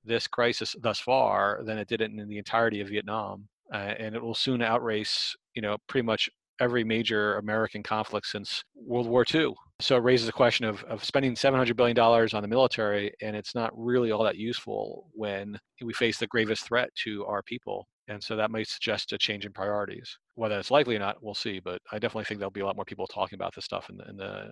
this 0.06 0.26
crisis 0.26 0.74
thus 0.80 1.00
far 1.02 1.62
than 1.66 1.78
it 1.78 1.90
did 1.90 2.00
in 2.00 2.16
the 2.30 2.38
entirety 2.38 2.80
of 2.80 2.88
Vietnam, 2.88 3.50
uh, 3.74 3.94
and 4.00 4.16
it 4.16 4.22
will 4.22 4.36
soon 4.36 4.62
outrace 4.62 5.36
you 5.54 5.62
know 5.62 5.76
pretty 5.88 6.06
much 6.06 6.30
every 6.60 6.84
major 6.84 7.38
American 7.38 7.84
conflict 7.84 8.28
since 8.28 8.64
World 8.76 9.08
War 9.08 9.26
II. 9.34 9.54
So 9.82 9.96
it 9.96 10.04
raises 10.04 10.26
the 10.26 10.34
question 10.34 10.66
of, 10.66 10.84
of 10.86 11.04
spending 11.04 11.36
$700 11.36 11.76
billion 11.76 11.98
on 11.98 12.42
the 12.42 12.48
military, 12.48 13.14
and 13.22 13.36
it's 13.36 13.56
not 13.56 13.72
really 13.76 14.12
all 14.12 14.24
that 14.24 14.36
useful 14.36 15.08
when 15.14 15.58
we 15.82 15.94
face 15.94 16.18
the 16.18 16.28
gravest 16.28 16.66
threat 16.66 16.90
to 17.04 17.26
our 17.26 17.42
people. 17.44 17.88
And 18.10 18.22
so 18.22 18.36
that 18.36 18.52
might 18.52 18.68
suggest 18.68 19.14
a 19.14 19.18
change 19.18 19.46
in 19.46 19.54
priorities. 19.54 20.18
Whether 20.36 20.60
it's 20.60 20.72
likely 20.72 20.96
or 20.96 21.00
not, 21.00 21.18
we'll 21.22 21.36
see. 21.36 21.60
But 21.60 21.80
I 21.92 22.00
definitely 22.00 22.26
think 22.26 22.40
there'll 22.40 22.52
be 22.52 22.62
a 22.62 22.66
lot 22.66 22.76
more 22.76 22.86
people 22.86 23.08
talking 23.08 23.38
about 23.38 23.56
this 23.56 23.66
stuff 23.66 23.90
in 23.90 23.98
the, 23.98 24.10
in 24.10 24.18
the 24.18 24.52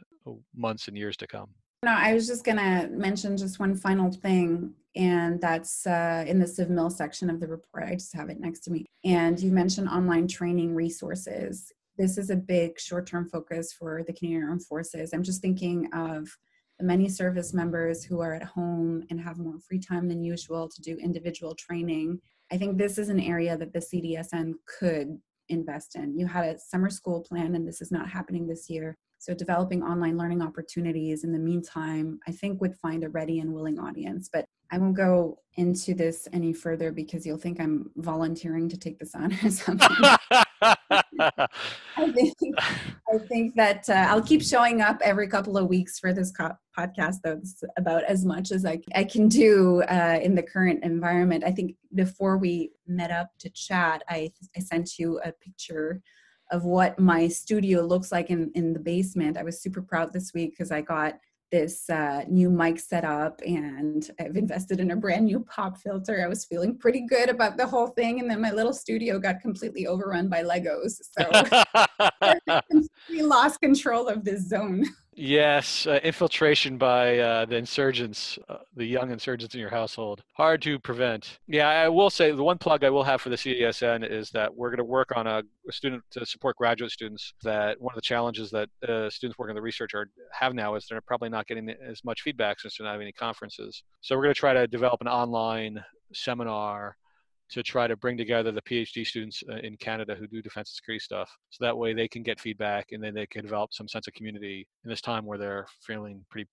months 0.55 0.87
and 0.87 0.97
years 0.97 1.17
to 1.17 1.27
come. 1.27 1.49
No, 1.83 1.91
I 1.91 2.13
was 2.13 2.25
just 2.25 2.43
going 2.43 2.57
to 2.57 2.87
mention 2.91 3.37
just 3.37 3.59
one 3.59 3.75
final 3.75 4.11
thing, 4.11 4.73
and 4.95 5.39
that's 5.39 5.85
uh, 5.85 6.23
in 6.27 6.39
the 6.39 6.47
Civ-Mil 6.47 6.89
section 6.89 7.29
of 7.29 7.39
the 7.39 7.47
report. 7.47 7.83
I 7.83 7.93
just 7.93 8.15
have 8.15 8.29
it 8.29 8.39
next 8.39 8.61
to 8.61 8.71
me. 8.71 8.85
And 9.03 9.39
you 9.39 9.51
mentioned 9.51 9.89
online 9.89 10.27
training 10.27 10.73
resources 10.73 11.71
this 11.97 12.17
is 12.17 12.29
a 12.29 12.35
big 12.35 12.79
short-term 12.79 13.27
focus 13.29 13.73
for 13.73 14.03
the 14.05 14.13
Canadian 14.13 14.43
Armed 14.43 14.65
Forces. 14.65 15.13
I'm 15.13 15.23
just 15.23 15.41
thinking 15.41 15.89
of 15.93 16.27
the 16.79 16.85
many 16.85 17.09
service 17.09 17.53
members 17.53 18.03
who 18.03 18.21
are 18.21 18.35
at 18.35 18.43
home 18.43 19.03
and 19.09 19.19
have 19.19 19.39
more 19.39 19.59
free 19.59 19.79
time 19.79 20.07
than 20.07 20.23
usual 20.23 20.69
to 20.69 20.81
do 20.81 20.95
individual 20.97 21.55
training. 21.55 22.19
I 22.51 22.57
think 22.57 22.77
this 22.77 22.97
is 22.97 23.09
an 23.09 23.19
area 23.19 23.57
that 23.57 23.73
the 23.73 23.79
CDSN 23.79 24.53
could 24.79 25.19
invest 25.49 25.95
in. 25.95 26.17
You 26.17 26.27
had 26.27 26.45
a 26.45 26.59
summer 26.59 26.89
school 26.89 27.21
plan, 27.21 27.55
and 27.55 27.67
this 27.67 27.81
is 27.81 27.91
not 27.91 28.09
happening 28.09 28.47
this 28.47 28.69
year. 28.69 28.95
So, 29.17 29.33
developing 29.33 29.81
online 29.81 30.17
learning 30.17 30.43
opportunities 30.43 31.23
in 31.23 31.31
the 31.31 31.39
meantime, 31.39 32.19
I 32.27 32.31
think 32.31 32.61
would 32.61 32.75
find 32.75 33.03
a 33.03 33.09
ready 33.09 33.39
and 33.39 33.51
willing 33.51 33.79
audience. 33.79 34.29
But 34.31 34.45
I 34.71 34.77
won't 34.77 34.95
go 34.95 35.39
into 35.55 35.95
this 35.95 36.27
any 36.31 36.53
further 36.53 36.91
because 36.91 37.25
you'll 37.25 37.37
think 37.39 37.59
I'm 37.59 37.89
volunteering 37.95 38.69
to 38.69 38.77
take 38.77 38.99
this 38.99 39.15
on 39.15 39.33
or 39.33 39.49
something. 39.49 39.89
I 41.19 42.11
think 42.11 42.55
I 42.59 43.17
think 43.27 43.55
that 43.55 43.89
uh, 43.89 44.05
I'll 44.09 44.21
keep 44.21 44.41
showing 44.41 44.81
up 44.81 44.99
every 45.03 45.27
couple 45.27 45.57
of 45.57 45.67
weeks 45.67 45.99
for 45.99 46.13
this 46.13 46.31
co- 46.31 46.57
podcast. 46.77 47.17
It's 47.25 47.63
about 47.77 48.03
as 48.03 48.25
much 48.25 48.51
as 48.51 48.65
I 48.65 48.79
I 48.95 49.03
can 49.03 49.27
do 49.27 49.81
uh, 49.83 50.19
in 50.21 50.35
the 50.35 50.43
current 50.43 50.83
environment. 50.83 51.43
I 51.45 51.51
think 51.51 51.75
before 51.95 52.37
we 52.37 52.71
met 52.87 53.11
up 53.11 53.31
to 53.39 53.49
chat, 53.49 54.03
I 54.09 54.31
I 54.55 54.59
sent 54.59 54.99
you 54.99 55.19
a 55.23 55.31
picture 55.31 56.01
of 56.51 56.63
what 56.63 56.97
my 56.97 57.27
studio 57.27 57.81
looks 57.81 58.11
like 58.11 58.29
in 58.29 58.51
in 58.55 58.73
the 58.73 58.79
basement. 58.79 59.37
I 59.37 59.43
was 59.43 59.61
super 59.61 59.81
proud 59.81 60.13
this 60.13 60.33
week 60.33 60.51
because 60.51 60.71
I 60.71 60.81
got 60.81 61.19
this 61.51 61.89
uh, 61.89 62.23
new 62.27 62.49
mic 62.49 62.79
set 62.79 63.05
up 63.05 63.41
and 63.45 64.09
I've 64.19 64.35
invested 64.35 64.79
in 64.79 64.91
a 64.91 64.95
brand 64.95 65.25
new 65.25 65.39
pop 65.41 65.77
filter. 65.77 66.23
I 66.23 66.27
was 66.27 66.45
feeling 66.45 66.77
pretty 66.77 67.05
good 67.07 67.29
about 67.29 67.57
the 67.57 67.65
whole 67.65 67.87
thing. 67.87 68.19
And 68.19 68.29
then 68.29 68.41
my 68.41 68.51
little 68.51 68.73
studio 68.73 69.19
got 69.19 69.41
completely 69.41 69.87
overrun 69.87 70.27
by 70.27 70.43
Legos. 70.43 70.99
So 71.17 71.29
I 72.61 73.21
lost 73.21 73.61
control 73.61 74.07
of 74.07 74.23
this 74.23 74.47
zone. 74.47 74.85
Yes, 75.19 75.87
uh, 75.87 75.99
infiltration 76.03 76.77
by 76.77 77.17
uh, 77.17 77.45
the 77.45 77.55
insurgents, 77.55 78.37
uh, 78.49 78.57
the 78.75 78.85
young 78.85 79.09
insurgents 79.09 79.55
in 79.55 79.59
your 79.59 79.71
household. 79.71 80.21
Hard 80.33 80.61
to 80.61 80.77
prevent. 80.77 81.39
Yeah, 81.47 81.67
I 81.67 81.89
will 81.89 82.11
say 82.11 82.31
the 82.31 82.43
one 82.43 82.59
plug 82.59 82.83
I 82.83 82.91
will 82.91 83.03
have 83.03 83.19
for 83.19 83.29
the 83.29 83.35
CDSN 83.35 84.07
is 84.07 84.29
that 84.31 84.55
we're 84.55 84.69
going 84.69 84.77
to 84.77 84.83
work 84.83 85.11
on 85.15 85.25
a, 85.25 85.41
a, 85.67 85.71
student 85.71 86.03
to 86.11 86.23
support 86.23 86.55
graduate 86.57 86.91
students. 86.91 87.33
That 87.41 87.81
one 87.81 87.93
of 87.93 87.95
the 87.95 88.01
challenges 88.03 88.51
that 88.51 88.69
uh, 88.87 89.09
students 89.09 89.39
working 89.39 89.55
the 89.55 89.61
research 89.61 89.95
are, 89.95 90.07
have 90.31 90.53
now 90.53 90.75
is 90.75 90.85
they're 90.87 91.01
probably 91.01 91.29
not 91.29 91.47
getting 91.47 91.67
as 91.67 92.03
much 92.05 92.21
feedback 92.21 92.59
since 92.59 92.77
they're 92.77 92.85
not 92.85 92.91
having 92.91 93.05
any 93.05 93.11
conferences. 93.13 93.81
So 94.01 94.15
we're 94.15 94.21
going 94.23 94.35
to 94.35 94.39
try 94.39 94.53
to 94.53 94.67
develop 94.67 95.01
an 95.01 95.07
online 95.07 95.83
seminar 96.13 96.95
to 97.49 97.63
try 97.63 97.87
to 97.87 97.95
bring 97.95 98.17
together 98.17 98.51
the 98.51 98.61
PhD 98.61 99.05
students 99.05 99.43
uh, 99.49 99.57
in 99.57 99.77
Canada 99.77 100.15
who 100.15 100.27
do 100.27 100.41
defense 100.41 100.69
and 100.69 100.75
security 100.75 101.03
stuff. 101.03 101.29
So 101.49 101.63
that 101.63 101.77
way 101.77 101.93
they 101.93 102.07
can 102.07 102.23
get 102.23 102.39
feedback 102.39 102.91
and 102.91 103.03
then 103.03 103.13
they 103.13 103.25
can 103.25 103.43
develop 103.43 103.73
some 103.73 103.87
sense 103.87 104.07
of 104.07 104.13
community 104.13 104.67
in 104.83 104.89
this 104.89 105.01
time 105.01 105.25
where 105.25 105.37
they're 105.37 105.65
feeling 105.85 106.25
pretty 106.29 106.49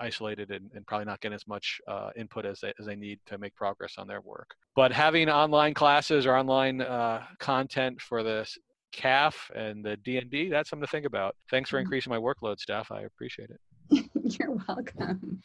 isolated 0.00 0.50
and, 0.50 0.70
and 0.74 0.86
probably 0.86 1.04
not 1.04 1.20
getting 1.20 1.34
as 1.34 1.46
much 1.46 1.80
uh, 1.88 2.10
input 2.16 2.46
as 2.46 2.60
they, 2.60 2.72
as 2.78 2.86
they 2.86 2.96
need 2.96 3.18
to 3.26 3.36
make 3.38 3.54
progress 3.54 3.94
on 3.98 4.06
their 4.06 4.20
work. 4.20 4.54
But 4.76 4.92
having 4.92 5.28
online 5.28 5.74
classes 5.74 6.24
or 6.24 6.36
online 6.36 6.80
uh, 6.80 7.24
content 7.40 8.00
for 8.00 8.22
the 8.22 8.46
CAF 8.94 9.34
and 9.54 9.84
the 9.84 9.96
DND, 9.98 10.50
that's 10.50 10.70
something 10.70 10.86
to 10.86 10.90
think 10.90 11.04
about. 11.04 11.36
Thanks 11.50 11.68
for 11.68 11.76
mm-hmm. 11.76 11.82
increasing 11.82 12.10
my 12.10 12.18
workload, 12.18 12.56
Stef. 12.58 12.90
I 12.90 13.02
appreciate 13.02 13.50
it. 13.50 14.10
You're 14.38 14.58
welcome. 14.68 15.42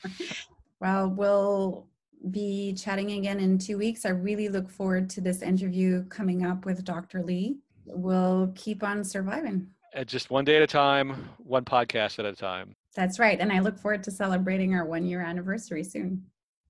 Well, 0.79 1.09
we'll 1.09 1.87
be 2.31 2.73
chatting 2.73 3.12
again 3.12 3.39
in 3.39 3.57
two 3.57 3.77
weeks. 3.77 4.05
I 4.05 4.09
really 4.09 4.49
look 4.49 4.69
forward 4.69 5.09
to 5.12 5.21
this 5.21 5.41
interview 5.41 6.05
coming 6.05 6.45
up 6.45 6.65
with 6.65 6.83
Dr. 6.83 7.21
Lee. 7.21 7.57
We'll 7.86 8.51
keep 8.55 8.83
on 8.83 9.03
surviving. 9.03 9.67
Uh, 9.95 10.03
just 10.03 10.29
one 10.29 10.45
day 10.45 10.55
at 10.55 10.62
a 10.62 10.67
time, 10.67 11.29
one 11.38 11.65
podcast 11.65 12.19
at 12.19 12.25
a 12.25 12.33
time. 12.33 12.75
That's 12.95 13.19
right. 13.19 13.39
And 13.39 13.51
I 13.51 13.59
look 13.59 13.77
forward 13.77 14.03
to 14.03 14.12
celebrating 14.12 14.73
our 14.73 14.86
one 14.86 15.05
year 15.05 15.21
anniversary 15.21 15.83
soon. 15.83 16.23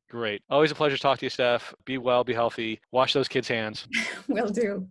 Great. 0.09 0.41
Always 0.49 0.71
a 0.71 0.75
pleasure 0.75 0.95
to 0.95 1.01
talk 1.01 1.19
to 1.19 1.25
you, 1.25 1.29
Stef. 1.29 1.73
Be 1.85 1.97
well, 1.97 2.23
be 2.23 2.33
healthy. 2.33 2.79
Wash 2.91 3.13
those 3.13 3.27
kids' 3.27 3.47
hands. 3.47 3.87
Will 4.27 4.49
do. 4.49 4.87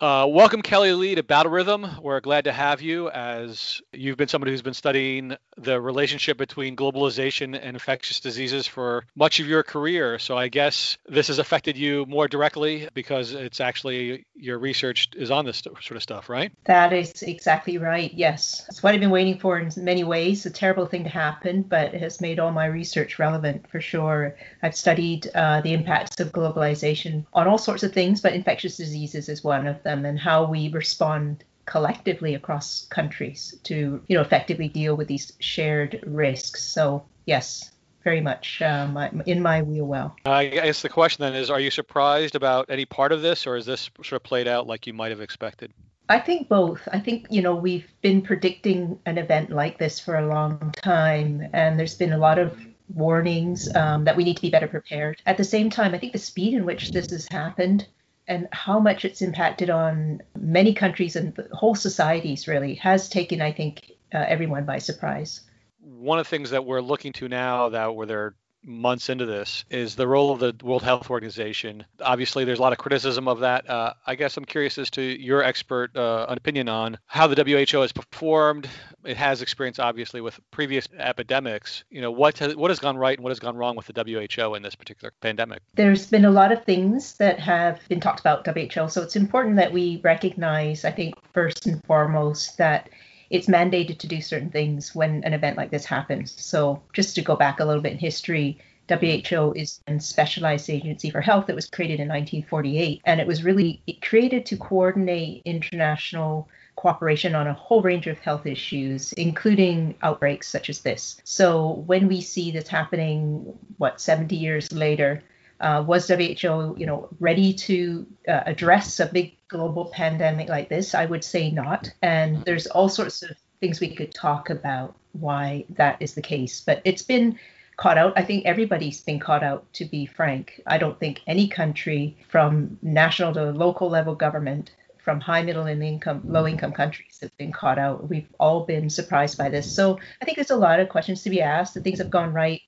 Uh, 0.00 0.28
welcome, 0.30 0.62
Kelley 0.62 0.92
Lee, 0.92 1.16
to 1.16 1.24
Battle 1.24 1.50
Rhythm. 1.50 1.84
We're 2.00 2.20
glad 2.20 2.44
to 2.44 2.52
have 2.52 2.80
you 2.80 3.10
as 3.10 3.82
you've 3.92 4.16
been 4.16 4.28
somebody 4.28 4.52
who's 4.52 4.62
been 4.62 4.72
studying 4.72 5.36
the 5.56 5.80
relationship 5.80 6.38
between 6.38 6.76
globalization 6.76 7.58
and 7.60 7.74
infectious 7.74 8.20
diseases 8.20 8.64
for 8.68 9.02
much 9.16 9.40
of 9.40 9.48
your 9.48 9.64
career. 9.64 10.20
So 10.20 10.38
I 10.38 10.46
guess 10.46 10.98
this 11.08 11.26
has 11.26 11.40
affected 11.40 11.76
you 11.76 12.06
more 12.06 12.28
directly 12.28 12.88
because 12.94 13.32
it's 13.32 13.60
actually 13.60 14.24
your 14.36 14.60
research 14.60 15.08
is 15.16 15.32
on 15.32 15.44
this 15.44 15.58
sort 15.58 15.90
of 15.90 16.02
stuff, 16.04 16.28
right? 16.28 16.52
That 16.66 16.92
is 16.92 17.20
exactly 17.24 17.78
right. 17.78 18.14
Yes. 18.14 18.66
It's 18.68 18.84
what 18.84 18.94
I've 18.94 19.00
been 19.00 19.10
waiting 19.10 19.40
for 19.40 19.58
in 19.58 19.72
many 19.78 20.04
ways. 20.04 20.46
A 20.46 20.50
terrible 20.50 20.86
thing 20.86 21.02
to 21.02 21.10
happen, 21.10 21.62
but 21.62 21.92
it 21.92 22.00
has 22.00 22.20
made 22.20 22.38
all 22.38 22.52
my 22.52 22.66
research 22.66 23.18
relevant 23.18 23.68
for 23.68 23.80
sure. 23.80 24.36
I've 24.62 24.76
studied 24.76 25.28
uh, 25.34 25.60
the 25.60 25.72
impacts 25.72 26.20
of 26.20 26.30
globalization 26.30 27.26
on 27.32 27.48
all 27.48 27.58
sorts 27.58 27.82
of 27.82 27.92
things, 27.92 28.20
but 28.20 28.32
infectious 28.32 28.76
diseases 28.76 29.28
is 29.28 29.42
one 29.42 29.66
of 29.66 29.82
them, 29.82 29.87
and 29.88 30.18
how 30.18 30.44
we 30.44 30.68
respond 30.68 31.44
collectively 31.66 32.34
across 32.34 32.86
countries 32.86 33.54
to 33.62 34.02
you 34.08 34.16
know 34.16 34.22
effectively 34.22 34.68
deal 34.68 34.96
with 34.96 35.08
these 35.08 35.32
shared 35.38 36.02
risks. 36.06 36.64
So 36.64 37.04
yes, 37.26 37.70
very 38.04 38.20
much 38.20 38.62
um, 38.62 38.96
in 39.26 39.42
my 39.42 39.62
wheel 39.62 39.86
well. 39.86 40.16
I 40.24 40.46
guess 40.46 40.82
the 40.82 40.88
question 40.88 41.22
then 41.22 41.34
is: 41.34 41.50
Are 41.50 41.60
you 41.60 41.70
surprised 41.70 42.34
about 42.34 42.70
any 42.70 42.84
part 42.84 43.12
of 43.12 43.22
this, 43.22 43.46
or 43.46 43.56
is 43.56 43.66
this 43.66 43.90
sort 43.96 44.12
of 44.12 44.22
played 44.22 44.48
out 44.48 44.66
like 44.66 44.86
you 44.86 44.92
might 44.92 45.10
have 45.10 45.20
expected? 45.20 45.72
I 46.10 46.18
think 46.18 46.48
both. 46.48 46.88
I 46.90 47.00
think, 47.00 47.26
you 47.28 47.42
know, 47.42 47.54
we've 47.54 47.86
been 48.00 48.22
predicting 48.22 48.98
an 49.04 49.18
event 49.18 49.50
like 49.50 49.78
this 49.78 50.00
for 50.00 50.16
a 50.16 50.26
long 50.26 50.72
time, 50.76 51.46
and 51.52 51.78
there's 51.78 51.96
been 51.96 52.14
a 52.14 52.18
lot 52.18 52.38
of 52.38 52.58
warnings 52.94 53.68
um, 53.74 54.04
that 54.04 54.16
we 54.16 54.24
need 54.24 54.36
to 54.36 54.42
be 54.42 54.48
better 54.48 54.68
prepared. 54.68 55.20
At 55.26 55.36
the 55.36 55.44
same 55.44 55.68
time, 55.68 55.94
I 55.94 55.98
think 55.98 56.14
the 56.14 56.18
speed 56.18 56.54
in 56.54 56.64
which 56.64 56.92
this 56.92 57.10
has 57.10 57.28
happened 57.30 57.86
and 58.28 58.46
how 58.52 58.78
much 58.78 59.04
it's 59.04 59.22
impacted 59.22 59.70
on 59.70 60.22
many 60.38 60.74
countries 60.74 61.16
and 61.16 61.36
whole 61.52 61.74
societies 61.74 62.46
really 62.46 62.74
has 62.74 63.08
taken, 63.08 63.40
I 63.40 63.52
think, 63.52 63.92
uh, 64.14 64.24
everyone 64.28 64.64
by 64.64 64.78
surprise. 64.78 65.40
One 65.80 66.18
of 66.18 66.26
the 66.26 66.30
things 66.30 66.50
that 66.50 66.64
we're 66.64 66.82
looking 66.82 67.12
to 67.14 67.28
now 67.28 67.70
that 67.70 67.94
where 67.94 68.06
there 68.06 68.34
months 68.68 69.08
into 69.08 69.26
this 69.26 69.64
is 69.70 69.96
the 69.96 70.06
role 70.06 70.30
of 70.30 70.38
the 70.38 70.54
World 70.62 70.82
Health 70.82 71.10
Organization. 71.10 71.84
Obviously, 72.00 72.44
there's 72.44 72.58
a 72.58 72.62
lot 72.62 72.72
of 72.72 72.78
criticism 72.78 73.26
of 73.26 73.40
that. 73.40 73.68
Uh, 73.68 73.94
I 74.06 74.14
guess 74.14 74.36
I'm 74.36 74.44
curious 74.44 74.78
as 74.78 74.90
to 74.90 75.02
your 75.02 75.42
expert 75.42 75.96
uh, 75.96 76.26
opinion 76.28 76.68
on 76.68 76.98
how 77.06 77.26
the 77.26 77.42
WHO 77.42 77.80
has 77.80 77.92
performed. 77.92 78.68
It 79.04 79.16
has 79.16 79.42
experience, 79.42 79.78
obviously, 79.78 80.20
with 80.20 80.38
previous 80.50 80.86
epidemics. 80.98 81.84
You 81.90 82.02
know, 82.02 82.10
what 82.10 82.38
has, 82.38 82.54
what 82.54 82.70
has 82.70 82.78
gone 82.78 82.96
right 82.96 83.16
and 83.16 83.24
what 83.24 83.30
has 83.30 83.40
gone 83.40 83.56
wrong 83.56 83.74
with 83.76 83.86
the 83.86 84.28
WHO 84.36 84.54
in 84.54 84.62
this 84.62 84.74
particular 84.74 85.12
pandemic? 85.20 85.62
There's 85.74 86.06
been 86.06 86.24
a 86.24 86.30
lot 86.30 86.52
of 86.52 86.64
things 86.64 87.14
that 87.14 87.40
have 87.40 87.80
been 87.88 88.00
talked 88.00 88.20
about 88.20 88.46
WHO, 88.46 88.88
so 88.88 89.02
it's 89.02 89.16
important 89.16 89.56
that 89.56 89.72
we 89.72 90.00
recognize, 90.04 90.84
I 90.84 90.90
think, 90.90 91.14
first 91.32 91.66
and 91.66 91.82
foremost, 91.84 92.58
that 92.58 92.90
it's 93.30 93.46
mandated 93.46 93.98
to 93.98 94.06
do 94.06 94.20
certain 94.20 94.50
things 94.50 94.94
when 94.94 95.22
an 95.24 95.34
event 95.34 95.56
like 95.56 95.70
this 95.70 95.84
happens. 95.84 96.34
So, 96.40 96.82
just 96.92 97.14
to 97.16 97.22
go 97.22 97.36
back 97.36 97.60
a 97.60 97.64
little 97.64 97.82
bit 97.82 97.92
in 97.92 97.98
history, 97.98 98.58
WHO 98.88 99.52
is 99.54 99.80
a 99.86 100.00
specialized 100.00 100.70
agency 100.70 101.10
for 101.10 101.20
health 101.20 101.46
that 101.46 101.56
was 101.56 101.66
created 101.66 102.00
in 102.00 102.08
1948, 102.08 103.02
and 103.04 103.20
it 103.20 103.26
was 103.26 103.44
really 103.44 103.82
created 104.00 104.46
to 104.46 104.56
coordinate 104.56 105.42
international 105.44 106.48
cooperation 106.76 107.34
on 107.34 107.46
a 107.46 107.52
whole 107.52 107.82
range 107.82 108.06
of 108.06 108.18
health 108.20 108.46
issues, 108.46 109.12
including 109.14 109.94
outbreaks 110.02 110.48
such 110.48 110.70
as 110.70 110.80
this. 110.80 111.20
So, 111.24 111.84
when 111.86 112.08
we 112.08 112.20
see 112.22 112.50
this 112.50 112.68
happening, 112.68 113.58
what 113.76 114.00
70 114.00 114.36
years 114.36 114.72
later, 114.72 115.22
uh, 115.60 115.84
was 115.86 116.08
WHO, 116.08 116.74
you 116.76 116.86
know, 116.86 117.08
ready 117.20 117.52
to 117.52 118.06
uh, 118.26 118.42
address 118.46 119.00
a 119.00 119.06
big 119.06 119.36
global 119.48 119.86
pandemic 119.86 120.48
like 120.48 120.68
this? 120.68 120.94
I 120.94 121.06
would 121.06 121.24
say 121.24 121.50
not. 121.50 121.90
And 122.02 122.44
there's 122.44 122.66
all 122.66 122.88
sorts 122.88 123.22
of 123.22 123.36
things 123.60 123.80
we 123.80 123.94
could 123.94 124.14
talk 124.14 124.50
about 124.50 124.96
why 125.12 125.64
that 125.70 125.96
is 126.00 126.14
the 126.14 126.22
case. 126.22 126.60
But 126.60 126.82
it's 126.84 127.02
been 127.02 127.38
caught 127.76 127.98
out. 127.98 128.12
I 128.16 128.22
think 128.22 128.44
everybody's 128.44 129.00
been 129.00 129.20
caught 129.20 129.42
out, 129.42 129.72
to 129.74 129.84
be 129.84 130.06
frank. 130.06 130.60
I 130.66 130.78
don't 130.78 130.98
think 130.98 131.22
any 131.26 131.48
country 131.48 132.16
from 132.28 132.78
national 132.82 133.34
to 133.34 133.50
local 133.52 133.88
level 133.88 134.14
government 134.14 134.72
from 135.08 135.20
high 135.20 135.40
middle 135.40 135.64
and 135.64 135.82
income 135.82 136.20
low 136.26 136.46
income 136.46 136.70
countries 136.70 137.18
have 137.22 137.34
been 137.38 137.50
caught 137.50 137.78
out 137.78 138.10
we've 138.10 138.28
all 138.38 138.66
been 138.66 138.90
surprised 138.90 139.38
by 139.38 139.48
this 139.48 139.74
so 139.74 139.98
i 140.20 140.24
think 140.26 140.36
there's 140.36 140.50
a 140.50 140.56
lot 140.56 140.80
of 140.80 140.90
questions 140.90 141.22
to 141.22 141.30
be 141.30 141.40
asked 141.40 141.74
and 141.76 141.82
things 141.82 141.98
have 141.98 142.10
gone 142.10 142.30
right 142.34 142.60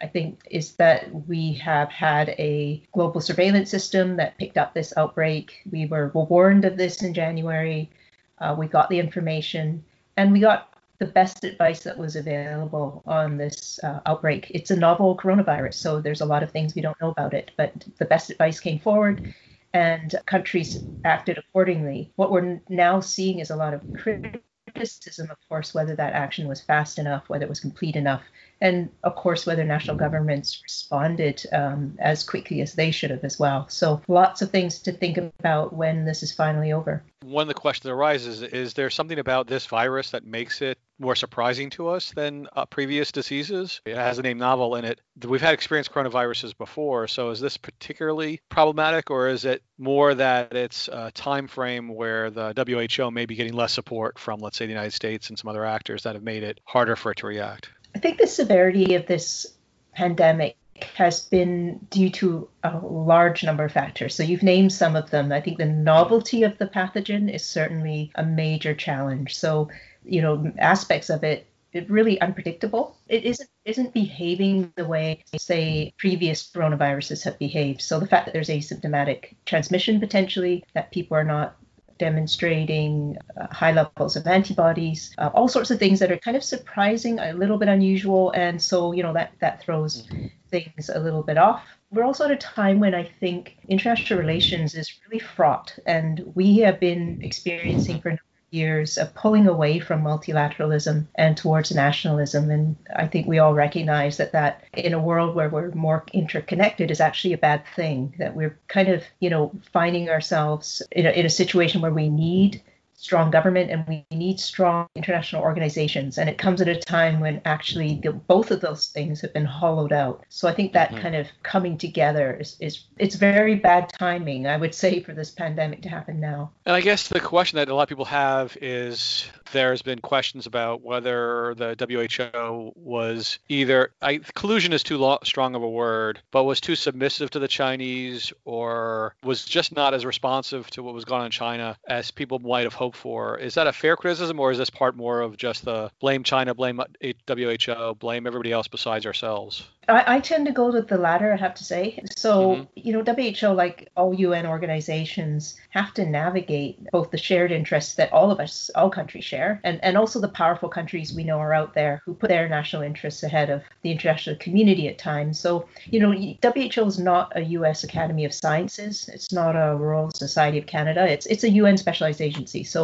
I 0.00 0.06
think, 0.06 0.46
is 0.50 0.72
that 0.74 1.26
we 1.26 1.54
have 1.54 1.90
had 1.90 2.30
a 2.30 2.82
global 2.92 3.20
surveillance 3.20 3.70
system 3.70 4.16
that 4.16 4.36
picked 4.36 4.58
up 4.58 4.74
this 4.74 4.92
outbreak. 4.96 5.62
We 5.70 5.86
were 5.86 6.10
warned 6.14 6.64
of 6.64 6.76
this 6.76 7.02
in 7.02 7.14
January. 7.14 7.90
Uh, 8.38 8.54
we 8.58 8.66
got 8.66 8.90
the 8.90 8.98
information 8.98 9.82
and 10.16 10.32
we 10.32 10.40
got 10.40 10.74
the 10.98 11.06
best 11.06 11.44
advice 11.44 11.82
that 11.82 11.96
was 11.96 12.16
available 12.16 13.02
on 13.06 13.36
this 13.36 13.78
uh, 13.82 14.00
outbreak. 14.06 14.50
It's 14.50 14.70
a 14.70 14.76
novel 14.76 15.16
coronavirus, 15.16 15.74
so 15.74 16.00
there's 16.00 16.22
a 16.22 16.26
lot 16.26 16.42
of 16.42 16.50
things 16.50 16.74
we 16.74 16.82
don't 16.82 17.00
know 17.00 17.10
about 17.10 17.34
it, 17.34 17.50
but 17.56 17.72
the 17.98 18.04
best 18.06 18.30
advice 18.30 18.60
came 18.60 18.78
forward 18.78 19.34
and 19.74 20.14
countries 20.26 20.82
acted 21.04 21.36
accordingly. 21.38 22.10
What 22.16 22.30
we're 22.30 22.60
now 22.68 23.00
seeing 23.00 23.40
is 23.40 23.50
a 23.50 23.56
lot 23.56 23.74
of 23.74 23.82
criticism, 23.94 25.30
of 25.30 25.36
course, 25.48 25.74
whether 25.74 25.94
that 25.96 26.14
action 26.14 26.48
was 26.48 26.62
fast 26.62 26.98
enough, 26.98 27.28
whether 27.28 27.44
it 27.44 27.48
was 27.48 27.60
complete 27.60 27.96
enough 27.96 28.22
and 28.60 28.90
of 29.04 29.14
course 29.16 29.46
whether 29.46 29.64
national 29.64 29.96
governments 29.96 30.60
responded 30.62 31.42
um, 31.52 31.96
as 31.98 32.22
quickly 32.22 32.60
as 32.60 32.74
they 32.74 32.90
should 32.90 33.10
have 33.10 33.24
as 33.24 33.38
well. 33.38 33.68
So 33.68 34.00
lots 34.08 34.42
of 34.42 34.50
things 34.50 34.78
to 34.80 34.92
think 34.92 35.18
about 35.18 35.72
when 35.72 36.04
this 36.04 36.22
is 36.22 36.32
finally 36.32 36.72
over. 36.72 37.02
One 37.22 37.42
of 37.42 37.48
the 37.48 37.54
questions 37.54 37.84
that 37.84 37.92
arises 37.92 38.42
is 38.42 38.74
there 38.74 38.90
something 38.90 39.18
about 39.18 39.46
this 39.46 39.66
virus 39.66 40.10
that 40.10 40.24
makes 40.24 40.62
it 40.62 40.78
more 40.98 41.14
surprising 41.14 41.68
to 41.68 41.88
us 41.88 42.12
than 42.12 42.48
uh, 42.54 42.64
previous 42.64 43.12
diseases? 43.12 43.80
It 43.84 43.96
has 43.96 44.18
a 44.18 44.22
name 44.22 44.38
novel 44.38 44.76
in 44.76 44.84
it. 44.84 45.00
We've 45.26 45.42
had 45.42 45.52
experienced 45.52 45.92
coronaviruses 45.92 46.56
before 46.56 47.06
so 47.08 47.30
is 47.30 47.40
this 47.40 47.56
particularly 47.56 48.40
problematic 48.48 49.10
or 49.10 49.28
is 49.28 49.44
it 49.44 49.62
more 49.78 50.14
that 50.14 50.54
it's 50.54 50.88
a 50.88 51.10
time 51.12 51.48
frame 51.48 51.88
where 51.88 52.30
the 52.30 52.54
who 52.96 53.10
may 53.10 53.26
be 53.26 53.34
getting 53.34 53.52
less 53.52 53.72
support 53.72 54.18
from 54.18 54.40
let's 54.40 54.56
say 54.56 54.66
the 54.66 54.72
united 54.72 54.92
states 54.92 55.28
and 55.28 55.38
some 55.38 55.48
other 55.48 55.64
actors 55.64 56.02
that 56.02 56.14
have 56.14 56.22
made 56.22 56.42
it 56.42 56.60
harder 56.64 56.96
for 56.96 57.12
it 57.12 57.18
to 57.18 57.26
react 57.26 57.70
I 57.96 57.98
think 57.98 58.18
the 58.18 58.26
severity 58.26 58.94
of 58.94 59.06
this 59.06 59.46
pandemic 59.94 60.58
has 60.96 61.20
been 61.20 61.78
due 61.88 62.10
to 62.10 62.46
a 62.62 62.78
large 62.78 63.42
number 63.42 63.64
of 63.64 63.72
factors. 63.72 64.14
So 64.14 64.22
you've 64.22 64.42
named 64.42 64.74
some 64.74 64.96
of 64.96 65.08
them. 65.08 65.32
I 65.32 65.40
think 65.40 65.56
the 65.56 65.64
novelty 65.64 66.42
of 66.42 66.58
the 66.58 66.66
pathogen 66.66 67.32
is 67.32 67.42
certainly 67.42 68.12
a 68.14 68.22
major 68.22 68.74
challenge. 68.74 69.38
So, 69.38 69.70
you 70.04 70.20
know, 70.20 70.52
aspects 70.58 71.08
of 71.08 71.24
it 71.24 71.46
it 71.72 71.90
really 71.90 72.20
unpredictable. 72.20 72.98
It 73.08 73.24
isn't 73.24 73.48
isn't 73.64 73.94
behaving 73.94 74.74
the 74.76 74.84
way 74.84 75.24
say 75.38 75.94
previous 75.96 76.50
coronaviruses 76.50 77.24
have 77.24 77.38
behaved. 77.38 77.80
So 77.80 77.98
the 77.98 78.06
fact 78.06 78.26
that 78.26 78.32
there's 78.32 78.50
asymptomatic 78.50 79.36
transmission 79.46 80.00
potentially, 80.00 80.64
that 80.74 80.92
people 80.92 81.16
are 81.16 81.24
not 81.24 81.56
demonstrating 81.98 83.16
uh, 83.40 83.46
high 83.52 83.72
levels 83.72 84.16
of 84.16 84.26
antibodies, 84.26 85.14
uh, 85.18 85.30
all 85.34 85.48
sorts 85.48 85.70
of 85.70 85.78
things 85.78 85.98
that 86.00 86.12
are 86.12 86.18
kind 86.18 86.36
of 86.36 86.44
surprising, 86.44 87.18
a 87.18 87.32
little 87.32 87.58
bit 87.58 87.68
unusual, 87.68 88.30
and 88.32 88.60
so 88.60 88.92
you 88.92 89.02
know 89.02 89.12
that 89.12 89.32
that 89.40 89.60
throws 89.62 90.02
mm-hmm. 90.02 90.26
things 90.50 90.90
a 90.92 90.98
little 90.98 91.22
bit 91.22 91.38
off. 91.38 91.62
We're 91.90 92.04
also 92.04 92.24
at 92.24 92.30
a 92.30 92.36
time 92.36 92.80
when 92.80 92.94
I 92.94 93.04
think 93.20 93.56
international 93.68 94.18
relations 94.18 94.74
is 94.74 94.92
really 95.06 95.20
fraught, 95.20 95.78
and 95.86 96.32
we 96.34 96.58
have 96.58 96.80
been 96.80 97.20
experiencing 97.22 98.00
for 98.00 98.18
years 98.50 98.96
of 98.96 99.14
pulling 99.14 99.46
away 99.46 99.78
from 99.78 100.02
multilateralism 100.02 101.06
and 101.14 101.36
towards 101.36 101.74
nationalism. 101.74 102.50
And 102.50 102.76
I 102.94 103.06
think 103.06 103.26
we 103.26 103.38
all 103.38 103.54
recognize 103.54 104.16
that 104.18 104.32
that 104.32 104.62
in 104.72 104.94
a 104.94 105.02
world 105.02 105.34
where 105.34 105.48
we're 105.48 105.70
more 105.72 106.04
interconnected 106.12 106.90
is 106.90 107.00
actually 107.00 107.34
a 107.34 107.38
bad 107.38 107.64
thing, 107.74 108.14
that 108.18 108.36
we're 108.36 108.58
kind 108.68 108.88
of, 108.88 109.02
you 109.20 109.30
know, 109.30 109.52
finding 109.72 110.08
ourselves 110.08 110.82
in 110.92 111.06
a, 111.06 111.10
in 111.10 111.26
a 111.26 111.30
situation 111.30 111.80
where 111.80 111.92
we 111.92 112.08
need 112.08 112.62
strong 112.96 113.30
government 113.30 113.70
and 113.70 113.86
we 113.86 114.04
need 114.10 114.40
strong 114.40 114.88
international 114.94 115.42
organizations. 115.42 116.18
And 116.18 116.28
it 116.28 116.38
comes 116.38 116.60
at 116.60 116.68
a 116.68 116.76
time 116.76 117.20
when 117.20 117.40
actually 117.44 118.00
the, 118.02 118.12
both 118.12 118.50
of 118.50 118.60
those 118.60 118.88
things 118.88 119.20
have 119.20 119.32
been 119.32 119.44
hollowed 119.44 119.92
out. 119.92 120.24
So 120.28 120.48
I 120.48 120.54
think 120.54 120.72
that 120.72 120.90
mm-hmm. 120.90 121.02
kind 121.02 121.14
of 121.14 121.28
coming 121.42 121.76
together 121.78 122.36
is, 122.40 122.56
is 122.60 122.84
it's 122.98 123.14
very 123.16 123.54
bad 123.54 123.90
timing, 123.90 124.46
I 124.46 124.56
would 124.56 124.74
say, 124.74 125.00
for 125.00 125.12
this 125.12 125.30
pandemic 125.30 125.82
to 125.82 125.88
happen 125.88 126.20
now. 126.20 126.50
And 126.64 126.74
I 126.74 126.80
guess 126.80 127.08
the 127.08 127.20
question 127.20 127.56
that 127.56 127.68
a 127.68 127.74
lot 127.74 127.82
of 127.82 127.88
people 127.88 128.06
have 128.06 128.56
is 128.60 129.26
there's 129.52 129.82
been 129.82 130.00
questions 130.00 130.46
about 130.46 130.82
whether 130.82 131.54
the 131.54 131.76
WHO 131.78 132.72
was 132.74 133.38
either 133.48 133.92
I, 134.02 134.18
collusion 134.34 134.72
is 134.72 134.82
too 134.82 134.98
lo- 134.98 135.18
strong 135.22 135.54
of 135.54 135.62
a 135.62 135.68
word, 135.68 136.20
but 136.30 136.44
was 136.44 136.60
too 136.60 136.74
submissive 136.74 137.30
to 137.30 137.38
the 137.38 137.48
Chinese 137.48 138.32
or 138.44 139.14
was 139.22 139.44
just 139.44 139.74
not 139.74 139.94
as 139.94 140.04
responsive 140.04 140.68
to 140.70 140.82
what 140.82 140.94
was 140.94 141.04
going 141.04 141.20
on 141.20 141.26
in 141.26 141.32
China 141.32 141.76
as 141.88 142.10
people 142.10 142.38
might 142.38 142.64
have 142.64 142.74
hoped 142.74 142.85
hope 142.86 142.94
for. 142.94 143.36
Is 143.38 143.54
that 143.54 143.66
a 143.66 143.72
fair 143.72 143.96
criticism, 143.96 144.38
or 144.38 144.52
is 144.52 144.58
this 144.58 144.70
part 144.70 144.96
more 144.96 145.20
of 145.20 145.36
just 145.36 145.64
the 145.64 145.90
blame 145.98 146.22
China, 146.22 146.54
blame 146.54 146.80
WHO, 147.26 147.96
blame 147.98 148.26
everybody 148.28 148.52
else 148.52 148.68
besides 148.68 149.04
ourselves? 149.04 149.66
I, 149.88 150.16
I, 150.16 150.20
tend 150.20 150.46
to 150.46 150.52
go 150.52 150.72
with 150.72 150.88
the 150.88 150.98
latter, 150.98 151.32
I 151.32 151.36
have 151.36 151.54
to 151.54 151.64
say. 151.64 152.02
So, 152.16 152.56
mm-hmm. 152.56 152.62
you 152.74 152.92
know, 152.92 153.04
WHO, 153.04 153.54
like 153.54 153.88
all 153.96 154.14
UN 154.14 154.46
organizations, 154.46 155.56
have 155.70 155.94
to 155.94 156.04
navigate 156.04 156.78
both 156.90 157.10
the 157.10 157.18
shared 157.18 157.52
interests 157.52 157.94
that 157.94 158.12
all 158.12 158.30
of 158.30 158.40
us, 158.40 158.70
all 158.74 158.90
countries 158.90 159.24
share, 159.24 159.60
and, 159.62 159.82
and 159.84 159.96
also 159.96 160.20
the 160.20 160.28
powerful 160.28 160.68
countries 160.68 161.14
we 161.14 161.24
know 161.24 161.38
are 161.38 161.54
out 161.54 161.74
there 161.74 162.02
who 162.04 162.14
put 162.14 162.28
their 162.28 162.48
national 162.48 162.82
interests 162.82 163.22
ahead 163.22 163.50
of 163.50 163.62
the 163.82 163.92
international 163.92 164.36
community 164.36 164.88
at 164.88 164.98
times. 164.98 165.38
So, 165.38 165.68
you 165.86 166.00
know, 166.00 166.12
WHO 166.12 166.84
is 166.84 166.98
not 166.98 167.32
a 167.36 167.42
US 167.42 167.84
Academy 167.84 168.24
of 168.24 168.34
Sciences, 168.34 169.08
it's 169.12 169.32
not 169.32 169.54
a 169.54 169.76
Royal 169.76 170.10
Society 170.10 170.58
of 170.58 170.66
Canada, 170.66 171.06
it's, 171.06 171.26
it's 171.26 171.44
a 171.44 171.50
UN 171.50 171.76
specialized 171.76 172.20
agency. 172.20 172.64
So, 172.64 172.75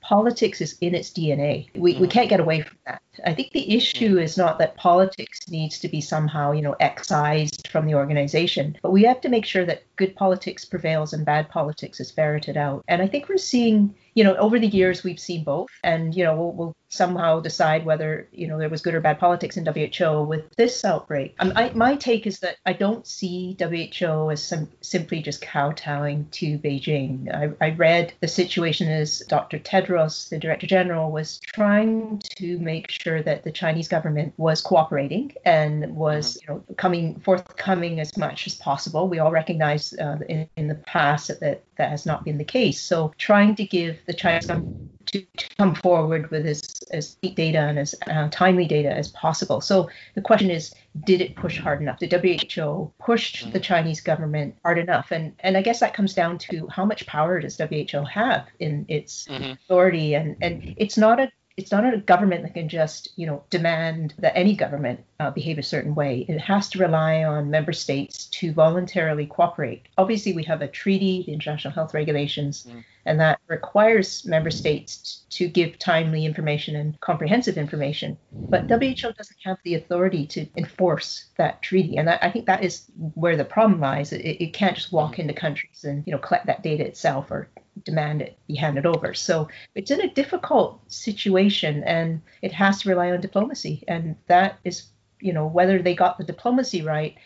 politics 0.00 0.60
is 0.60 0.76
in 0.80 0.94
its 0.94 1.10
DNA. 1.10 1.68
We, 1.74 1.94
mm. 1.94 2.00
we 2.00 2.08
can't 2.08 2.30
get 2.30 2.40
away 2.40 2.62
from 2.62 2.78
that. 2.86 3.02
I 3.26 3.34
think 3.34 3.52
the 3.52 3.74
issue 3.74 4.16
mm. 4.16 4.22
is 4.22 4.36
not 4.36 4.58
that 4.58 4.76
politics 4.76 5.48
needs 5.48 5.78
to 5.80 5.88
be 5.88 6.00
somehow, 6.00 6.52
you 6.52 6.62
know, 6.62 6.76
excised 6.80 7.68
from 7.68 7.86
the 7.86 7.94
organization, 7.94 8.76
but 8.82 8.92
we 8.92 9.02
have 9.04 9.20
to 9.22 9.28
make 9.28 9.44
sure 9.44 9.66
that 9.66 9.82
good 9.96 10.14
politics 10.14 10.64
prevails 10.64 11.12
and 11.12 11.26
bad 11.26 11.48
politics 11.48 12.00
is 12.00 12.10
ferreted 12.10 12.56
out. 12.56 12.84
And 12.88 13.02
I 13.02 13.06
think 13.06 13.28
we're 13.28 13.36
seeing 13.38 13.94
you 14.18 14.24
know, 14.24 14.34
over 14.34 14.58
the 14.58 14.66
years 14.66 15.04
we've 15.04 15.20
seen 15.20 15.44
both, 15.44 15.68
and 15.84 16.12
you 16.12 16.24
know, 16.24 16.34
we'll, 16.34 16.52
we'll 16.52 16.76
somehow 16.88 17.38
decide 17.38 17.84
whether 17.84 18.26
you 18.32 18.48
know 18.48 18.58
there 18.58 18.68
was 18.68 18.80
good 18.80 18.94
or 18.94 19.00
bad 19.00 19.20
politics 19.20 19.56
in 19.56 19.64
WHO 19.64 20.24
with 20.24 20.44
this 20.56 20.84
outbreak. 20.84 21.36
Um, 21.38 21.52
I, 21.54 21.70
my 21.70 21.94
take 21.94 22.26
is 22.26 22.40
that 22.40 22.56
I 22.66 22.72
don't 22.72 23.06
see 23.06 23.56
WHO 23.60 24.32
as 24.32 24.42
some, 24.42 24.68
simply 24.80 25.22
just 25.22 25.40
kowtowing 25.40 26.26
to 26.32 26.58
Beijing. 26.58 27.32
I, 27.32 27.64
I 27.64 27.70
read 27.76 28.12
the 28.20 28.26
situation 28.26 28.88
as 28.88 29.20
Dr. 29.28 29.60
Tedros, 29.60 30.30
the 30.30 30.38
Director 30.38 30.66
General, 30.66 31.12
was 31.12 31.38
trying 31.38 32.20
to 32.38 32.58
make 32.58 32.90
sure 32.90 33.22
that 33.22 33.44
the 33.44 33.52
Chinese 33.52 33.86
government 33.86 34.34
was 34.36 34.60
cooperating 34.60 35.32
and 35.44 35.94
was 35.94 36.38
mm-hmm. 36.38 36.54
you 36.54 36.58
know 36.58 36.74
coming 36.74 37.20
forthcoming 37.20 38.00
as 38.00 38.16
much 38.16 38.48
as 38.48 38.56
possible. 38.56 39.08
We 39.08 39.20
all 39.20 39.30
recognize 39.30 39.92
uh, 39.92 40.18
in, 40.28 40.48
in 40.56 40.66
the 40.66 40.74
past 40.74 41.28
that, 41.28 41.38
that 41.38 41.62
that 41.78 41.90
has 41.90 42.04
not 42.04 42.24
been 42.24 42.38
the 42.38 42.44
case. 42.44 42.80
So 42.80 43.12
trying 43.18 43.54
to 43.56 43.64
give 43.64 43.98
the 44.06 44.12
Chinese 44.12 44.46
government 44.46 44.90
to, 45.06 45.22
to 45.22 45.48
come 45.56 45.74
forward 45.74 46.30
with 46.30 46.46
as, 46.46 46.62
as 46.90 47.14
deep 47.22 47.36
data 47.36 47.58
and 47.58 47.78
as 47.78 47.94
uh, 48.06 48.28
timely 48.30 48.66
data 48.66 48.90
as 48.90 49.08
possible. 49.08 49.60
So 49.60 49.88
the 50.14 50.20
question 50.20 50.50
is, 50.50 50.74
did 51.04 51.20
it 51.20 51.36
push 51.36 51.58
hard 51.58 51.80
enough? 51.80 51.98
Did 51.98 52.12
WHO 52.12 52.92
push 52.98 53.44
the 53.44 53.60
Chinese 53.60 54.00
government 54.00 54.56
hard 54.64 54.78
enough? 54.78 55.10
And 55.10 55.34
and 55.40 55.56
I 55.56 55.62
guess 55.62 55.80
that 55.80 55.94
comes 55.94 56.14
down 56.14 56.38
to 56.38 56.66
how 56.68 56.84
much 56.84 57.06
power 57.06 57.40
does 57.40 57.56
WHO 57.56 58.04
have 58.04 58.46
in 58.58 58.84
its 58.88 59.26
mm-hmm. 59.26 59.52
authority? 59.52 60.14
And 60.14 60.36
and 60.42 60.74
it's 60.76 60.98
not 60.98 61.20
a 61.20 61.30
it's 61.58 61.72
not 61.72 61.92
a 61.92 61.98
government 61.98 62.44
that 62.44 62.54
can 62.54 62.68
just, 62.68 63.08
you 63.16 63.26
know, 63.26 63.42
demand 63.50 64.14
that 64.18 64.38
any 64.38 64.54
government 64.54 65.00
uh, 65.18 65.30
behave 65.32 65.58
a 65.58 65.62
certain 65.62 65.92
way. 65.92 66.24
It 66.28 66.38
has 66.38 66.68
to 66.70 66.78
rely 66.78 67.24
on 67.24 67.50
member 67.50 67.72
states 67.72 68.26
to 68.26 68.52
voluntarily 68.52 69.26
cooperate. 69.26 69.88
Obviously, 69.98 70.32
we 70.32 70.44
have 70.44 70.62
a 70.62 70.68
treaty, 70.68 71.24
the 71.26 71.32
International 71.32 71.74
Health 71.74 71.94
Regulations, 71.94 72.64
mm. 72.64 72.84
and 73.06 73.18
that 73.18 73.40
requires 73.48 74.24
member 74.24 74.52
states 74.52 75.24
to 75.30 75.48
give 75.48 75.80
timely 75.80 76.24
information 76.24 76.76
and 76.76 76.98
comprehensive 77.00 77.58
information. 77.58 78.16
But 78.32 78.70
WHO 78.70 79.12
doesn't 79.12 79.36
have 79.44 79.58
the 79.64 79.74
authority 79.74 80.28
to 80.28 80.46
enforce 80.56 81.24
that 81.38 81.60
treaty, 81.60 81.96
and 81.96 82.06
that, 82.06 82.22
I 82.22 82.30
think 82.30 82.46
that 82.46 82.62
is 82.62 82.84
where 83.14 83.36
the 83.36 83.44
problem 83.44 83.80
lies. 83.80 84.12
It, 84.12 84.20
it 84.40 84.52
can't 84.52 84.76
just 84.76 84.92
walk 84.92 85.16
mm. 85.16 85.18
into 85.18 85.34
countries 85.34 85.82
and, 85.82 86.04
you 86.06 86.12
know, 86.12 86.18
collect 86.18 86.46
that 86.46 86.62
data 86.62 86.86
itself 86.86 87.32
or 87.32 87.48
demand 87.84 88.22
it 88.22 88.38
be 88.46 88.54
handed 88.54 88.86
over. 88.86 89.14
So 89.14 89.48
it's 89.74 89.90
in 89.90 90.00
a 90.00 90.12
difficult 90.12 90.80
situation 90.90 91.82
and 91.84 92.20
it 92.42 92.52
has 92.52 92.82
to 92.82 92.88
rely 92.88 93.10
on 93.10 93.20
diplomacy. 93.20 93.84
And 93.88 94.16
that 94.26 94.58
is, 94.64 94.88
you 95.20 95.32
know, 95.32 95.46
whether 95.46 95.80
they 95.80 95.94
got 95.94 96.18
the 96.18 96.24
diplomacy 96.24 96.82
right, 96.82 97.16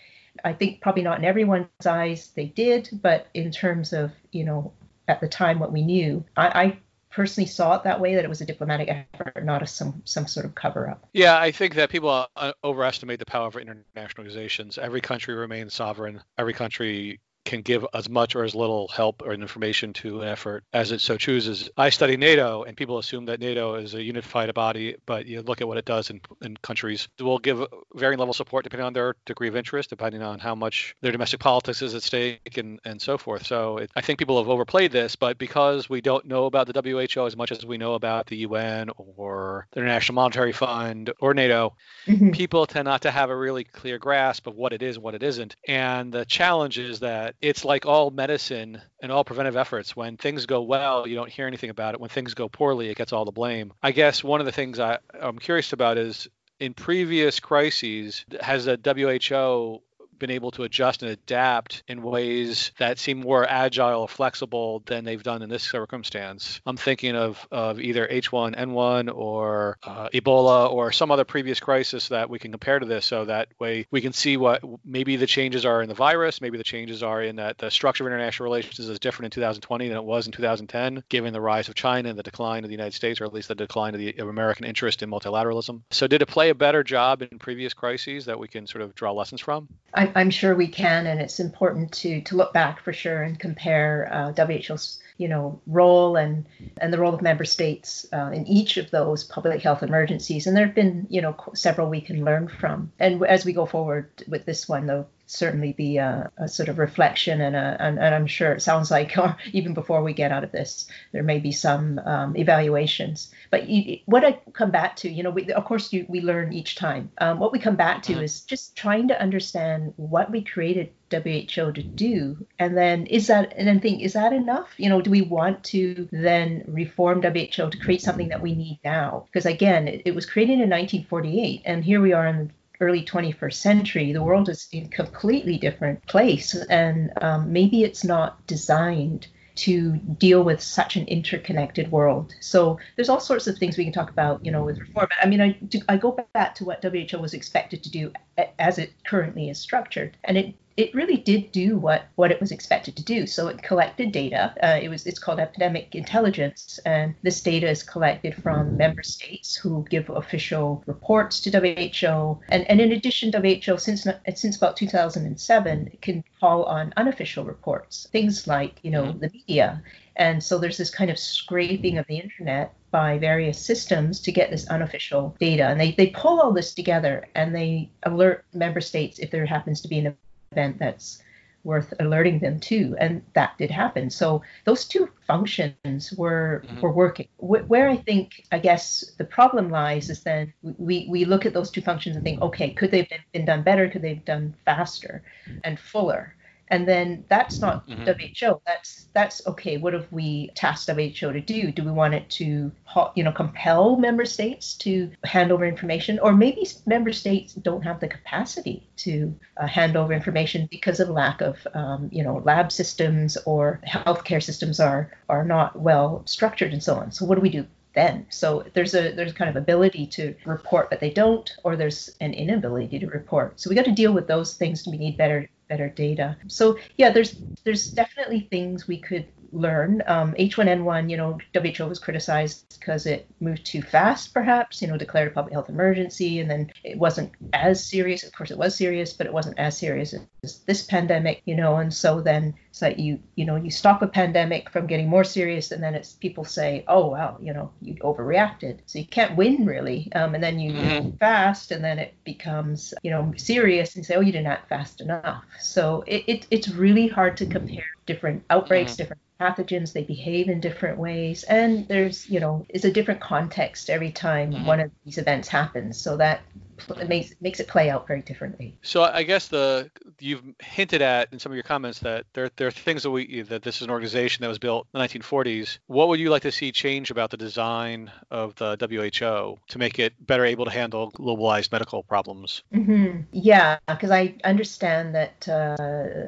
I 0.44 0.52
think 0.52 0.80
probably 0.80 1.02
not 1.02 1.18
in 1.18 1.24
everyone's 1.24 1.86
eyes 1.86 2.30
they 2.34 2.46
did, 2.46 2.88
but 3.02 3.28
in 3.34 3.50
terms 3.50 3.92
of, 3.92 4.12
you 4.30 4.44
know, 4.44 4.72
at 5.08 5.20
the 5.20 5.28
time 5.28 5.58
what 5.58 5.72
we 5.72 5.82
knew, 5.82 6.24
I, 6.36 6.64
I 6.64 6.78
personally 7.12 7.46
saw 7.46 7.76
it 7.76 7.84
that 7.84 8.00
way 8.00 8.14
that 8.14 8.24
it 8.24 8.28
was 8.28 8.40
a 8.40 8.46
diplomatic 8.46 8.88
effort 8.88 9.44
not 9.44 9.62
a 9.62 9.66
some 9.66 10.02
some 10.04 10.26
sort 10.26 10.46
of 10.46 10.54
cover 10.54 10.88
up 10.88 11.06
yeah 11.12 11.38
i 11.38 11.50
think 11.50 11.74
that 11.74 11.90
people 11.90 12.26
uh, 12.36 12.52
overestimate 12.64 13.18
the 13.18 13.26
power 13.26 13.48
of 13.48 13.56
international 13.56 14.24
organizations 14.24 14.78
every 14.78 15.00
country 15.00 15.34
remains 15.34 15.74
sovereign 15.74 16.20
every 16.38 16.54
country 16.54 17.20
can 17.44 17.62
give 17.62 17.86
as 17.94 18.08
much 18.08 18.36
or 18.36 18.44
as 18.44 18.54
little 18.54 18.88
help 18.88 19.22
or 19.22 19.32
information 19.32 19.92
to 19.92 20.20
an 20.20 20.28
effort 20.28 20.64
as 20.72 20.92
it 20.92 21.00
so 21.00 21.16
chooses. 21.16 21.70
I 21.76 21.90
study 21.90 22.16
NATO, 22.16 22.62
and 22.62 22.76
people 22.76 22.98
assume 22.98 23.26
that 23.26 23.40
NATO 23.40 23.74
is 23.74 23.94
a 23.94 24.02
unified 24.02 24.52
body, 24.54 24.96
but 25.06 25.26
you 25.26 25.42
look 25.42 25.60
at 25.60 25.68
what 25.68 25.78
it 25.78 25.84
does 25.84 26.10
in, 26.10 26.20
in 26.42 26.56
countries. 26.58 27.08
It 27.18 27.22
will 27.22 27.38
give 27.38 27.64
varying 27.94 28.18
level 28.18 28.30
of 28.30 28.36
support 28.36 28.64
depending 28.64 28.86
on 28.86 28.92
their 28.92 29.16
degree 29.26 29.48
of 29.48 29.56
interest, 29.56 29.90
depending 29.90 30.22
on 30.22 30.38
how 30.38 30.54
much 30.54 30.94
their 31.00 31.12
domestic 31.12 31.40
politics 31.40 31.82
is 31.82 31.94
at 31.94 32.02
stake, 32.02 32.56
and, 32.56 32.80
and 32.84 33.00
so 33.00 33.18
forth. 33.18 33.46
So 33.46 33.78
it, 33.78 33.90
I 33.96 34.00
think 34.00 34.18
people 34.18 34.38
have 34.38 34.48
overplayed 34.48 34.92
this, 34.92 35.16
but 35.16 35.38
because 35.38 35.88
we 35.88 36.00
don't 36.00 36.26
know 36.26 36.46
about 36.46 36.66
the 36.66 36.80
WHO 36.80 37.26
as 37.26 37.36
much 37.36 37.52
as 37.52 37.64
we 37.64 37.78
know 37.78 37.94
about 37.94 38.26
the 38.26 38.36
UN 38.38 38.90
or 38.96 39.66
the 39.72 39.80
International 39.80 40.14
Monetary 40.16 40.52
Fund 40.52 41.12
or 41.20 41.34
NATO, 41.34 41.74
mm-hmm. 42.06 42.30
people 42.30 42.66
tend 42.66 42.86
not 42.86 43.02
to 43.02 43.10
have 43.10 43.30
a 43.30 43.36
really 43.36 43.64
clear 43.64 43.98
grasp 43.98 44.46
of 44.46 44.54
what 44.54 44.72
it 44.72 44.82
is 44.82 44.96
and 44.96 45.04
what 45.04 45.14
it 45.14 45.22
isn't. 45.22 45.56
And 45.66 46.12
the 46.12 46.24
challenge 46.24 46.78
is 46.78 47.00
that 47.00 47.31
it's 47.40 47.64
like 47.64 47.86
all 47.86 48.10
medicine 48.10 48.80
and 49.00 49.10
all 49.10 49.24
preventive 49.24 49.56
efforts. 49.56 49.96
When 49.96 50.16
things 50.16 50.46
go 50.46 50.62
well, 50.62 51.06
you 51.06 51.14
don't 51.14 51.30
hear 51.30 51.46
anything 51.46 51.70
about 51.70 51.94
it. 51.94 52.00
When 52.00 52.10
things 52.10 52.34
go 52.34 52.48
poorly, 52.48 52.88
it 52.88 52.96
gets 52.96 53.12
all 53.12 53.24
the 53.24 53.32
blame. 53.32 53.72
I 53.82 53.92
guess 53.92 54.22
one 54.22 54.40
of 54.40 54.46
the 54.46 54.52
things 54.52 54.78
I, 54.78 54.98
I'm 55.20 55.38
curious 55.38 55.72
about 55.72 55.98
is 55.98 56.28
in 56.60 56.74
previous 56.74 57.40
crises, 57.40 58.24
has 58.40 58.66
the 58.66 58.78
WHO 58.84 59.82
been 60.22 60.30
able 60.30 60.52
to 60.52 60.62
adjust 60.62 61.02
and 61.02 61.10
adapt 61.10 61.82
in 61.88 62.00
ways 62.00 62.70
that 62.78 62.96
seem 62.96 63.18
more 63.18 63.44
agile 63.44 64.02
or 64.02 64.08
flexible 64.08 64.82
than 64.86 65.04
they've 65.04 65.24
done 65.24 65.42
in 65.42 65.48
this 65.48 65.64
circumstance. 65.64 66.60
I'm 66.64 66.76
thinking 66.76 67.16
of, 67.16 67.44
of 67.50 67.80
either 67.80 68.06
H1N1 68.06 69.12
or 69.12 69.78
uh, 69.82 70.08
Ebola 70.14 70.70
or 70.70 70.92
some 70.92 71.10
other 71.10 71.24
previous 71.24 71.58
crisis 71.58 72.08
that 72.08 72.30
we 72.30 72.38
can 72.38 72.52
compare 72.52 72.78
to 72.78 72.86
this 72.86 73.04
so 73.04 73.24
that 73.24 73.48
way 73.58 73.84
we 73.90 74.00
can 74.00 74.12
see 74.12 74.36
what 74.36 74.62
maybe 74.84 75.16
the 75.16 75.26
changes 75.26 75.66
are 75.66 75.82
in 75.82 75.88
the 75.88 75.94
virus, 75.94 76.40
maybe 76.40 76.56
the 76.56 76.64
changes 76.64 77.02
are 77.02 77.20
in 77.20 77.36
that 77.36 77.58
the 77.58 77.70
structure 77.70 78.04
of 78.04 78.06
international 78.06 78.44
relations 78.44 78.78
is 78.78 78.98
different 79.00 79.26
in 79.26 79.30
2020 79.32 79.88
than 79.88 79.96
it 79.96 80.04
was 80.04 80.26
in 80.26 80.32
2010, 80.32 81.02
given 81.08 81.32
the 81.32 81.40
rise 81.40 81.68
of 81.68 81.74
China 81.74 82.08
and 82.08 82.18
the 82.18 82.22
decline 82.22 82.62
of 82.62 82.68
the 82.68 82.74
United 82.74 82.94
States, 82.94 83.20
or 83.20 83.24
at 83.24 83.34
least 83.34 83.48
the 83.48 83.56
decline 83.56 83.94
of 83.94 83.98
the 83.98 84.16
of 84.18 84.28
American 84.28 84.64
interest 84.64 85.02
in 85.02 85.10
multilateralism. 85.10 85.82
So, 85.90 86.06
did 86.06 86.22
it 86.22 86.26
play 86.26 86.50
a 86.50 86.54
better 86.54 86.84
job 86.84 87.22
in 87.22 87.40
previous 87.40 87.74
crises 87.74 88.26
that 88.26 88.38
we 88.38 88.46
can 88.46 88.68
sort 88.68 88.82
of 88.82 88.94
draw 88.94 89.10
lessons 89.10 89.40
from? 89.40 89.68
I, 89.94 90.11
I'm 90.14 90.30
sure 90.30 90.54
we 90.54 90.68
can, 90.68 91.06
and 91.06 91.20
it's 91.20 91.40
important 91.40 91.92
to 91.92 92.20
to 92.22 92.36
look 92.36 92.52
back 92.52 92.80
for 92.80 92.92
sure 92.92 93.22
and 93.22 93.38
compare 93.38 94.08
uh, 94.12 94.32
WHO's 94.32 95.00
you 95.18 95.28
know 95.28 95.60
role 95.66 96.16
and 96.16 96.46
and 96.78 96.92
the 96.92 96.98
role 96.98 97.14
of 97.14 97.22
member 97.22 97.44
states 97.44 98.06
uh, 98.12 98.30
in 98.32 98.46
each 98.46 98.76
of 98.76 98.90
those 98.90 99.24
public 99.24 99.62
health 99.62 99.82
emergencies. 99.82 100.46
And 100.46 100.56
there 100.56 100.66
have 100.66 100.74
been 100.74 101.06
you 101.10 101.22
know 101.22 101.36
several 101.54 101.88
we 101.88 102.00
can 102.00 102.24
learn 102.24 102.48
from. 102.48 102.92
And 102.98 103.24
as 103.24 103.44
we 103.44 103.52
go 103.52 103.66
forward 103.66 104.08
with 104.28 104.44
this 104.44 104.68
one, 104.68 104.86
though, 104.86 105.06
certainly 105.26 105.72
be 105.72 105.96
a, 105.96 106.30
a, 106.36 106.46
sort 106.46 106.68
of 106.68 106.78
reflection 106.78 107.40
and, 107.40 107.56
a, 107.56 107.76
and, 107.80 107.98
and 107.98 108.14
I'm 108.14 108.26
sure 108.26 108.52
it 108.52 108.60
sounds 108.60 108.90
like 108.90 109.16
or 109.18 109.36
even 109.52 109.72
before 109.74 110.02
we 110.02 110.12
get 110.12 110.30
out 110.32 110.44
of 110.44 110.52
this 110.52 110.86
there 111.12 111.22
may 111.22 111.38
be 111.38 111.52
some 111.52 111.98
um, 112.00 112.36
evaluations 112.36 113.32
but 113.52 113.68
you, 113.68 113.98
what 114.06 114.24
I 114.24 114.40
come 114.54 114.72
back 114.72 114.96
to 114.96 115.08
you 115.08 115.22
know 115.22 115.30
we, 115.30 115.52
of 115.52 115.64
course 115.64 115.92
you, 115.92 116.06
we 116.08 116.20
learn 116.20 116.52
each 116.52 116.74
time 116.74 117.12
um, 117.18 117.38
what 117.38 117.52
we 117.52 117.60
come 117.60 117.76
back 117.76 118.02
to 118.04 118.14
mm-hmm. 118.14 118.22
is 118.22 118.40
just 118.40 118.74
trying 118.74 119.06
to 119.08 119.22
understand 119.22 119.92
what 119.96 120.32
we 120.32 120.42
created 120.42 120.90
WHO 121.12 121.72
to 121.72 121.82
do 121.82 122.46
and 122.58 122.76
then 122.76 123.06
is 123.06 123.26
that 123.26 123.52
and 123.56 123.68
then 123.68 123.78
think 123.78 124.02
is 124.02 124.14
that 124.14 124.32
enough 124.32 124.70
you 124.78 124.88
know 124.88 125.02
do 125.02 125.10
we 125.10 125.20
want 125.20 125.62
to 125.64 126.08
then 126.10 126.64
reform 126.66 127.22
WHO 127.22 127.70
to 127.70 127.78
create 127.78 128.00
something 128.00 128.30
that 128.30 128.42
we 128.42 128.54
need 128.54 128.80
now 128.82 129.26
because 129.26 129.46
again 129.46 129.86
it, 129.86 130.02
it 130.06 130.14
was 130.14 130.26
created 130.26 130.54
in 130.54 130.70
1948 130.70 131.62
and 131.66 131.84
here 131.84 132.00
we 132.00 132.14
are 132.14 132.26
in 132.26 132.38
the 132.38 132.50
early 132.80 133.04
21st 133.04 133.54
century, 133.54 134.12
the 134.12 134.22
world 134.22 134.48
is 134.48 134.66
in 134.72 134.86
a 134.86 134.88
completely 134.88 135.56
different 135.56 136.04
place. 136.06 136.52
And 136.68 137.12
um, 137.22 137.52
maybe 137.52 137.84
it's 137.84 138.02
not 138.02 138.44
designed 138.48 139.28
to 139.54 139.92
deal 139.96 140.42
with 140.42 140.60
such 140.60 140.96
an 140.96 141.06
interconnected 141.06 141.90
world. 141.90 142.34
So 142.40 142.78
there's 142.96 143.08
all 143.08 143.20
sorts 143.20 143.46
of 143.46 143.58
things 143.58 143.76
we 143.76 143.84
can 143.84 143.92
talk 143.92 144.10
about, 144.10 144.44
you 144.44 144.50
know, 144.50 144.64
with 144.64 144.78
reform. 144.78 145.08
I 145.22 145.26
mean, 145.26 145.40
I, 145.40 145.58
I 145.88 145.96
go 145.96 146.16
back 146.32 146.54
to 146.56 146.64
what 146.64 146.82
WHO 146.82 147.18
was 147.18 147.34
expected 147.34 147.82
to 147.82 147.90
do 147.90 148.12
as 148.58 148.78
it 148.78 148.92
currently 149.06 149.50
is 149.50 149.58
structured, 149.58 150.16
and 150.24 150.38
it 150.38 150.54
it 150.76 150.94
really 150.94 151.16
did 151.16 151.52
do 151.52 151.76
what 151.76 152.06
what 152.16 152.30
it 152.30 152.40
was 152.40 152.50
expected 152.50 152.96
to 152.96 153.04
do. 153.04 153.26
So 153.26 153.48
it 153.48 153.62
collected 153.62 154.12
data. 154.12 154.54
Uh, 154.62 154.78
it 154.80 154.88
was 154.88 155.06
it's 155.06 155.18
called 155.18 155.38
epidemic 155.38 155.94
intelligence, 155.94 156.80
and 156.86 157.14
this 157.22 157.40
data 157.40 157.68
is 157.68 157.82
collected 157.82 158.34
from 158.34 158.76
member 158.76 159.02
states 159.02 159.54
who 159.54 159.84
give 159.90 160.08
official 160.10 160.82
reports 160.86 161.40
to 161.40 161.50
WHO. 161.50 162.40
And 162.48 162.68
and 162.70 162.80
in 162.80 162.92
addition, 162.92 163.32
WHO 163.32 163.78
since 163.78 164.06
since 164.34 164.56
about 164.56 164.76
2007 164.76 165.98
can 166.00 166.24
call 166.40 166.64
on 166.64 166.92
unofficial 166.96 167.44
reports, 167.44 168.08
things 168.12 168.46
like 168.46 168.78
you 168.82 168.90
know 168.90 169.04
mm-hmm. 169.04 169.20
the 169.20 169.30
media. 169.30 169.82
And 170.16 170.42
so 170.42 170.58
there's 170.58 170.76
this 170.76 170.90
kind 170.90 171.10
of 171.10 171.18
scraping 171.18 171.96
of 171.96 172.06
the 172.06 172.18
internet 172.18 172.74
by 172.90 173.16
various 173.16 173.58
systems 173.58 174.20
to 174.20 174.30
get 174.30 174.50
this 174.50 174.68
unofficial 174.68 175.34
data. 175.40 175.64
And 175.64 175.80
they, 175.80 175.92
they 175.92 176.08
pull 176.08 176.40
all 176.40 176.52
this 176.52 176.74
together 176.74 177.26
and 177.34 177.54
they 177.54 177.90
alert 178.02 178.44
member 178.52 178.82
states 178.82 179.18
if 179.18 179.30
there 179.30 179.46
happens 179.46 179.80
to 179.80 179.88
be 179.88 179.98
an 179.98 180.14
event 180.52 180.78
that's 180.78 181.22
worth 181.64 181.94
alerting 182.00 182.40
them 182.40 182.58
to 182.58 182.96
and 182.98 183.22
that 183.34 183.56
did 183.58 183.70
happen. 183.70 184.10
So 184.10 184.42
those 184.64 184.84
two 184.84 185.08
functions 185.26 186.12
were 186.12 186.64
mm-hmm. 186.66 186.80
were 186.80 186.92
working. 186.92 187.28
Where 187.38 187.88
i 187.88 187.96
think 187.96 188.46
i 188.52 188.58
guess 188.58 189.04
the 189.18 189.24
problem 189.24 189.70
lies 189.70 190.10
is 190.10 190.22
then 190.22 190.52
we 190.88 191.06
we 191.08 191.24
look 191.24 191.46
at 191.46 191.54
those 191.54 191.70
two 191.70 191.80
functions 191.80 192.16
and 192.16 192.24
think 192.24 192.40
okay 192.42 192.70
could 192.70 192.90
they 192.90 193.02
have 193.10 193.32
been 193.32 193.44
done 193.44 193.62
better? 193.62 193.88
Could 193.88 194.02
they 194.02 194.14
have 194.14 194.24
done 194.24 194.54
faster 194.64 195.22
and 195.64 195.78
fuller 195.78 196.34
and 196.68 196.88
then 196.88 197.24
that's 197.28 197.60
not 197.60 197.86
mm-hmm. 197.86 198.04
WHO. 198.04 198.60
That's 198.66 199.08
that's 199.12 199.46
okay. 199.46 199.76
What 199.76 199.92
have 199.92 200.10
we 200.10 200.50
tasked 200.54 200.90
WHO 200.90 201.32
to 201.32 201.40
do? 201.40 201.70
Do 201.70 201.84
we 201.84 201.90
want 201.90 202.14
it 202.14 202.30
to, 202.30 202.72
you 203.14 203.24
know, 203.24 203.32
compel 203.32 203.96
member 203.96 204.24
states 204.24 204.74
to 204.78 205.10
hand 205.24 205.52
over 205.52 205.64
information, 205.64 206.18
or 206.20 206.32
maybe 206.32 206.66
member 206.86 207.12
states 207.12 207.54
don't 207.54 207.82
have 207.82 208.00
the 208.00 208.08
capacity 208.08 208.88
to 208.98 209.34
uh, 209.58 209.66
hand 209.66 209.96
over 209.96 210.12
information 210.12 210.68
because 210.70 211.00
of 211.00 211.08
lack 211.08 211.40
of, 211.40 211.66
um, 211.74 212.08
you 212.12 212.24
know, 212.24 212.42
lab 212.44 212.72
systems 212.72 213.36
or 213.44 213.80
healthcare 213.86 214.42
systems 214.42 214.80
are 214.80 215.12
are 215.28 215.44
not 215.44 215.78
well 215.78 216.22
structured 216.26 216.72
and 216.72 216.82
so 216.82 216.94
on. 216.94 217.12
So 217.12 217.26
what 217.26 217.34
do 217.34 217.42
we 217.42 217.50
do? 217.50 217.66
then. 217.94 218.26
So 218.30 218.64
there's 218.72 218.94
a 218.94 219.12
there's 219.12 219.32
kind 219.32 219.50
of 219.50 219.56
ability 219.56 220.06
to 220.08 220.34
report, 220.44 220.90
but 220.90 221.00
they 221.00 221.10
don't, 221.10 221.50
or 221.62 221.76
there's 221.76 222.10
an 222.20 222.32
inability 222.32 222.98
to 222.98 223.06
report. 223.06 223.60
So 223.60 223.68
we 223.68 223.76
got 223.76 223.84
to 223.84 223.92
deal 223.92 224.12
with 224.12 224.26
those 224.26 224.56
things. 224.56 224.86
We 224.86 224.98
need 224.98 225.16
better 225.18 225.48
better 225.72 225.88
data. 225.88 226.36
So 226.48 226.78
yeah, 227.00 227.10
there's 227.10 227.32
there's 227.64 227.84
definitely 227.90 228.40
things 228.50 228.86
we 228.86 228.98
could 228.98 229.26
learn. 229.52 230.02
Um, 230.06 230.32
H1N1, 230.34 231.10
you 231.10 231.16
know, 231.16 231.38
WHO 231.54 231.86
was 231.86 231.98
criticized 231.98 232.78
because 232.78 233.06
it 233.06 233.26
moved 233.40 233.64
too 233.64 233.82
fast, 233.82 234.32
perhaps, 234.32 234.80
you 234.80 234.88
know, 234.88 234.96
declared 234.96 235.28
a 235.28 235.30
public 235.30 235.52
health 235.52 235.68
emergency, 235.68 236.40
and 236.40 236.50
then 236.50 236.72
it 236.82 236.98
wasn't 236.98 237.32
as 237.52 237.84
serious. 237.84 238.24
Of 238.24 238.32
course, 238.32 238.50
it 238.50 238.58
was 238.58 238.74
serious, 238.74 239.12
but 239.12 239.26
it 239.26 239.32
wasn't 239.32 239.58
as 239.58 239.76
serious 239.76 240.14
as 240.42 240.60
this 240.60 240.82
pandemic, 240.82 241.42
you 241.44 241.54
know, 241.54 241.76
and 241.76 241.92
so 241.92 242.20
then 242.20 242.54
it's 242.70 242.82
like 242.82 242.98
you, 242.98 243.20
you 243.36 243.44
know, 243.44 243.56
you 243.56 243.70
stop 243.70 244.00
a 244.00 244.06
pandemic 244.06 244.70
from 244.70 244.86
getting 244.86 245.08
more 245.08 245.24
serious, 245.24 245.70
and 245.70 245.82
then 245.82 245.94
it's 245.94 246.12
people 246.12 246.44
say, 246.44 246.84
oh, 246.88 247.08
well, 247.08 247.38
you 247.40 247.52
know, 247.52 247.70
you 247.82 247.94
overreacted. 247.96 248.78
So 248.86 248.98
you 248.98 249.06
can't 249.06 249.36
win 249.36 249.66
really. 249.66 250.10
Um, 250.14 250.34
and 250.34 250.42
then 250.42 250.58
you 250.58 250.72
mm-hmm. 250.72 251.10
fast, 251.18 251.70
and 251.70 251.84
then 251.84 251.98
it 251.98 252.14
becomes, 252.24 252.94
you 253.02 253.10
know, 253.10 253.32
serious 253.36 253.96
and 253.96 254.06
say, 254.06 254.14
oh, 254.14 254.20
you 254.20 254.32
didn't 254.32 254.46
act 254.46 254.70
fast 254.70 255.00
enough. 255.02 255.44
So 255.64 256.04
it, 256.06 256.24
it 256.26 256.46
it's 256.50 256.68
really 256.68 257.08
hard 257.08 257.36
to 257.38 257.46
compare 257.46 257.84
different 258.06 258.44
outbreaks, 258.50 258.92
mm-hmm. 258.92 259.02
different 259.02 259.22
pathogens 259.42 259.92
they 259.92 260.04
behave 260.04 260.48
in 260.48 260.60
different 260.60 260.98
ways 260.98 261.42
and 261.44 261.88
there's 261.88 262.30
you 262.30 262.38
know 262.38 262.64
it's 262.68 262.84
a 262.84 262.92
different 262.92 263.20
context 263.20 263.90
every 263.90 264.12
time 264.12 264.52
mm-hmm. 264.52 264.66
one 264.66 264.78
of 264.78 264.90
these 265.04 265.18
events 265.18 265.48
happens 265.48 266.00
so 266.00 266.16
that 266.16 266.42
it 266.90 267.08
makes 267.08 267.34
makes 267.40 267.60
it 267.60 267.68
play 267.68 267.90
out 267.90 268.06
very 268.06 268.22
differently. 268.22 268.76
So 268.82 269.02
I 269.02 269.22
guess 269.22 269.48
the 269.48 269.90
you've 270.18 270.42
hinted 270.60 271.02
at 271.02 271.32
in 271.32 271.38
some 271.38 271.52
of 271.52 271.56
your 271.56 271.62
comments 271.62 271.98
that 272.00 272.24
there 272.32 272.50
there 272.56 272.68
are 272.68 272.72
things 272.72 273.02
that 273.02 273.10
we 273.10 273.42
that 273.42 273.62
this 273.62 273.76
is 273.76 273.82
an 273.82 273.90
organization 273.90 274.42
that 274.42 274.48
was 274.48 274.58
built 274.58 274.86
in 274.92 275.00
the 275.00 275.06
1940s. 275.06 275.78
What 275.86 276.08
would 276.08 276.20
you 276.20 276.30
like 276.30 276.42
to 276.42 276.52
see 276.52 276.72
change 276.72 277.10
about 277.10 277.30
the 277.30 277.36
design 277.36 278.10
of 278.30 278.54
the 278.56 278.76
WHO 278.80 279.58
to 279.68 279.78
make 279.78 279.98
it 279.98 280.14
better 280.26 280.44
able 280.44 280.64
to 280.64 280.70
handle 280.70 281.10
globalized 281.12 281.72
medical 281.72 282.02
problems? 282.02 282.62
Mm-hmm. 282.74 283.22
Yeah, 283.32 283.78
because 283.88 284.10
I 284.10 284.36
understand 284.44 285.14
that 285.14 285.48
uh, 285.48 285.76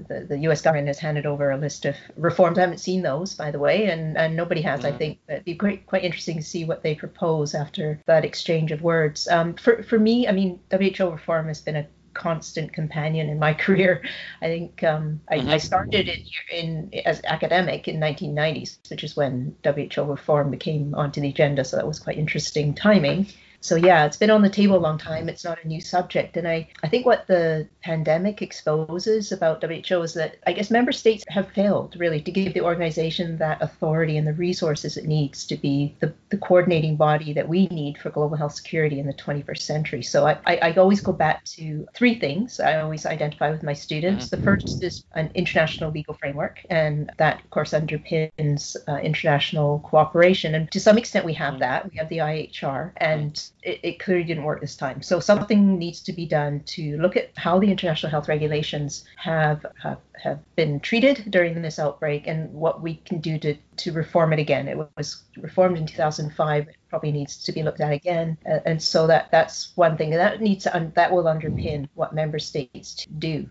the 0.09 0.27
the 0.29 0.39
U.S. 0.41 0.61
government 0.61 0.89
has 0.89 0.99
handed 0.99 1.27
over 1.27 1.51
a 1.51 1.57
list 1.57 1.85
of 1.85 1.97
reforms. 2.17 2.59
I 2.59 2.63
haven't 2.63 2.79
seen 2.79 3.03
those, 3.03 3.35
by 3.35 3.51
the 3.51 3.59
way, 3.59 3.87
and 3.87 4.17
and 4.17 4.37
nobody 4.37 4.63
has. 4.63 4.81
Mm-hmm. 4.81 4.95
I 4.95 4.99
think 4.99 5.19
it'd 5.29 5.45
be 5.45 5.55
quite 5.55 5.87
quite 5.87 6.05
interesting 6.05 6.37
to 6.37 6.43
see 6.43 6.65
what 6.65 6.83
they 6.83 6.95
propose 6.95 7.55
after 7.55 8.01
that 8.07 8.25
exchange 8.25 8.73
of 8.73 8.83
words. 8.83 9.29
Um, 9.29 9.55
for 9.55 9.83
for 9.83 9.99
me, 9.99 10.29
I 10.29 10.33
mean 10.33 10.44
mean, 10.45 10.61
WHO 10.71 11.11
reform 11.11 11.49
has 11.49 11.61
been 11.61 11.77
a 11.77 11.87
constant 12.15 12.73
companion 12.73 13.29
in 13.29 13.39
my 13.39 13.55
career. 13.65 14.03
I 14.41 14.47
think 14.47 14.83
um, 14.85 15.21
I. 15.31 15.37
I, 15.37 15.59
started 15.59 16.09
in, 16.09 16.91
in 16.93 17.01
as 17.05 17.21
academic 17.25 17.89
in 17.89 18.01
1990s, 18.01 18.91
which 18.91 19.05
is 19.05 19.17
when 19.17 19.57
WHO 19.65 20.03
reform 20.03 20.51
became 20.51 20.95
onto 20.95 21.21
the 21.21 21.29
agenda. 21.29 21.65
So 21.65 21.77
that 21.77 21.87
was 21.87 21.99
quite 21.99 22.19
interesting 22.19 22.75
timing 22.75 23.27
so 23.65 23.77
yeah, 23.77 24.05
it's 24.05 24.19
been 24.19 24.29
on 24.29 24.43
the 24.43 24.51
table 24.51 24.77
a 24.77 24.79
long 24.79 24.99
time. 24.99 25.27
It's 25.27 25.43
not 25.43 25.59
a 25.65 25.67
new 25.67 25.81
subject. 25.81 26.37
And 26.37 26.47
I, 26.47 26.69
I 26.83 26.89
think 26.89 27.07
what 27.07 27.27
the 27.27 27.67
pandemic 27.83 28.43
exposes 28.43 29.33
about 29.33 29.65
WHO 29.65 30.03
is 30.03 30.13
that 30.15 30.37
I 30.47 30.53
guess 30.53 30.71
member 30.71 30.93
states 30.93 31.25
have 31.29 31.51
failed 31.53 31.97
really 31.99 32.21
to 32.21 32.31
give 32.31 32.53
the 32.53 32.61
organization 32.61 33.39
that 33.39 33.63
authority 33.63 34.19
and 34.19 34.27
the 34.27 34.35
resources 34.35 34.99
it 34.99 35.07
needs 35.07 35.47
to 35.47 35.57
be 35.57 35.97
the, 36.01 36.13
the 36.29 36.37
coordinating 36.37 36.97
body 36.97 37.33
that 37.33 37.49
we 37.49 37.67
need 37.69 37.97
for 37.97 38.11
global 38.11 38.37
health 38.37 38.55
security 38.55 39.01
in 39.01 39.07
the 39.07 39.15
21st 39.15 39.63
century. 39.63 40.03
So 40.03 40.27
I, 40.27 40.39
I, 40.45 40.57
I 40.57 40.75
always 40.75 41.01
go 41.01 41.15
back 41.15 41.43
to 41.57 41.87
three 41.95 42.19
things 42.19 42.61
I 42.61 42.81
always 42.81 43.07
identify 43.07 43.51
with 43.51 43.63
my 43.63 43.73
students. 43.73 44.29
The 44.29 44.37
first 44.37 44.83
is 44.83 45.07
an 45.15 45.31
international 45.35 45.91
legal 45.91 46.13
framework, 46.13 46.59
and 46.69 47.11
that 47.17 47.41
of 47.43 47.49
course 47.49 47.71
underpins 47.71 48.77
uh, 48.87 48.97
international 48.97 49.79
cooperation. 49.81 50.55
And 50.55 50.71
to 50.73 50.81
some 50.81 50.99
extent 50.99 51.25
we 51.25 51.33
have 51.33 51.61
that. 51.61 51.91
We 51.91 51.97
have 51.97 52.11
the 52.11 52.19
IHR 52.19 52.93
and 52.99 53.43
it, 53.63 53.81
it, 53.83 53.99
clearly 53.99 54.25
didn't 54.25 54.45
work 54.45 54.61
this 54.61 54.77
time. 54.77 55.01
So 55.03 55.21
something 55.21 55.79
needs 55.79 56.01
to 56.03 56.13
be 56.13 56.27
done 56.27 56.61
to 56.67 56.99
look 56.99 57.17
at 57.17 57.31
how 57.37 57.59
the 57.59 57.71
international 57.71 58.11
health 58.11 58.29
regulations 58.29 59.05
have 59.17 59.65
have, 59.83 59.99
have 60.23 60.41
been 60.57 60.81
treated 60.81 61.31
during 61.31 61.61
this 61.63 61.79
outbreak 61.79 62.27
and 62.27 62.53
what 62.53 62.83
we 62.83 62.97
can 62.97 63.21
do 63.21 63.39
to, 63.39 63.57
to 63.79 63.93
reform 63.93 64.33
it 64.33 64.39
again. 64.39 64.69
It 64.69 64.79
was 64.97 65.23
reformed 65.37 65.79
in 65.79 65.87
2005. 65.87 66.69
It 66.69 66.77
probably 66.91 67.13
needs 67.13 67.43
to 67.45 67.53
be 67.53 67.63
looked 67.63 67.81
at 67.81 67.93
again. 67.93 68.37
And 68.45 68.83
so 68.83 69.07
that 69.07 69.31
that's 69.31 69.73
one 69.77 69.97
thing. 69.97 70.11
That 70.11 70.41
needs 70.41 70.65
to 70.65 70.93
that 70.95 71.13
will 71.13 71.25
underpin 71.25 71.89
what 71.95 72.15
member 72.15 72.39
states 72.39 73.07
do. 73.19 73.49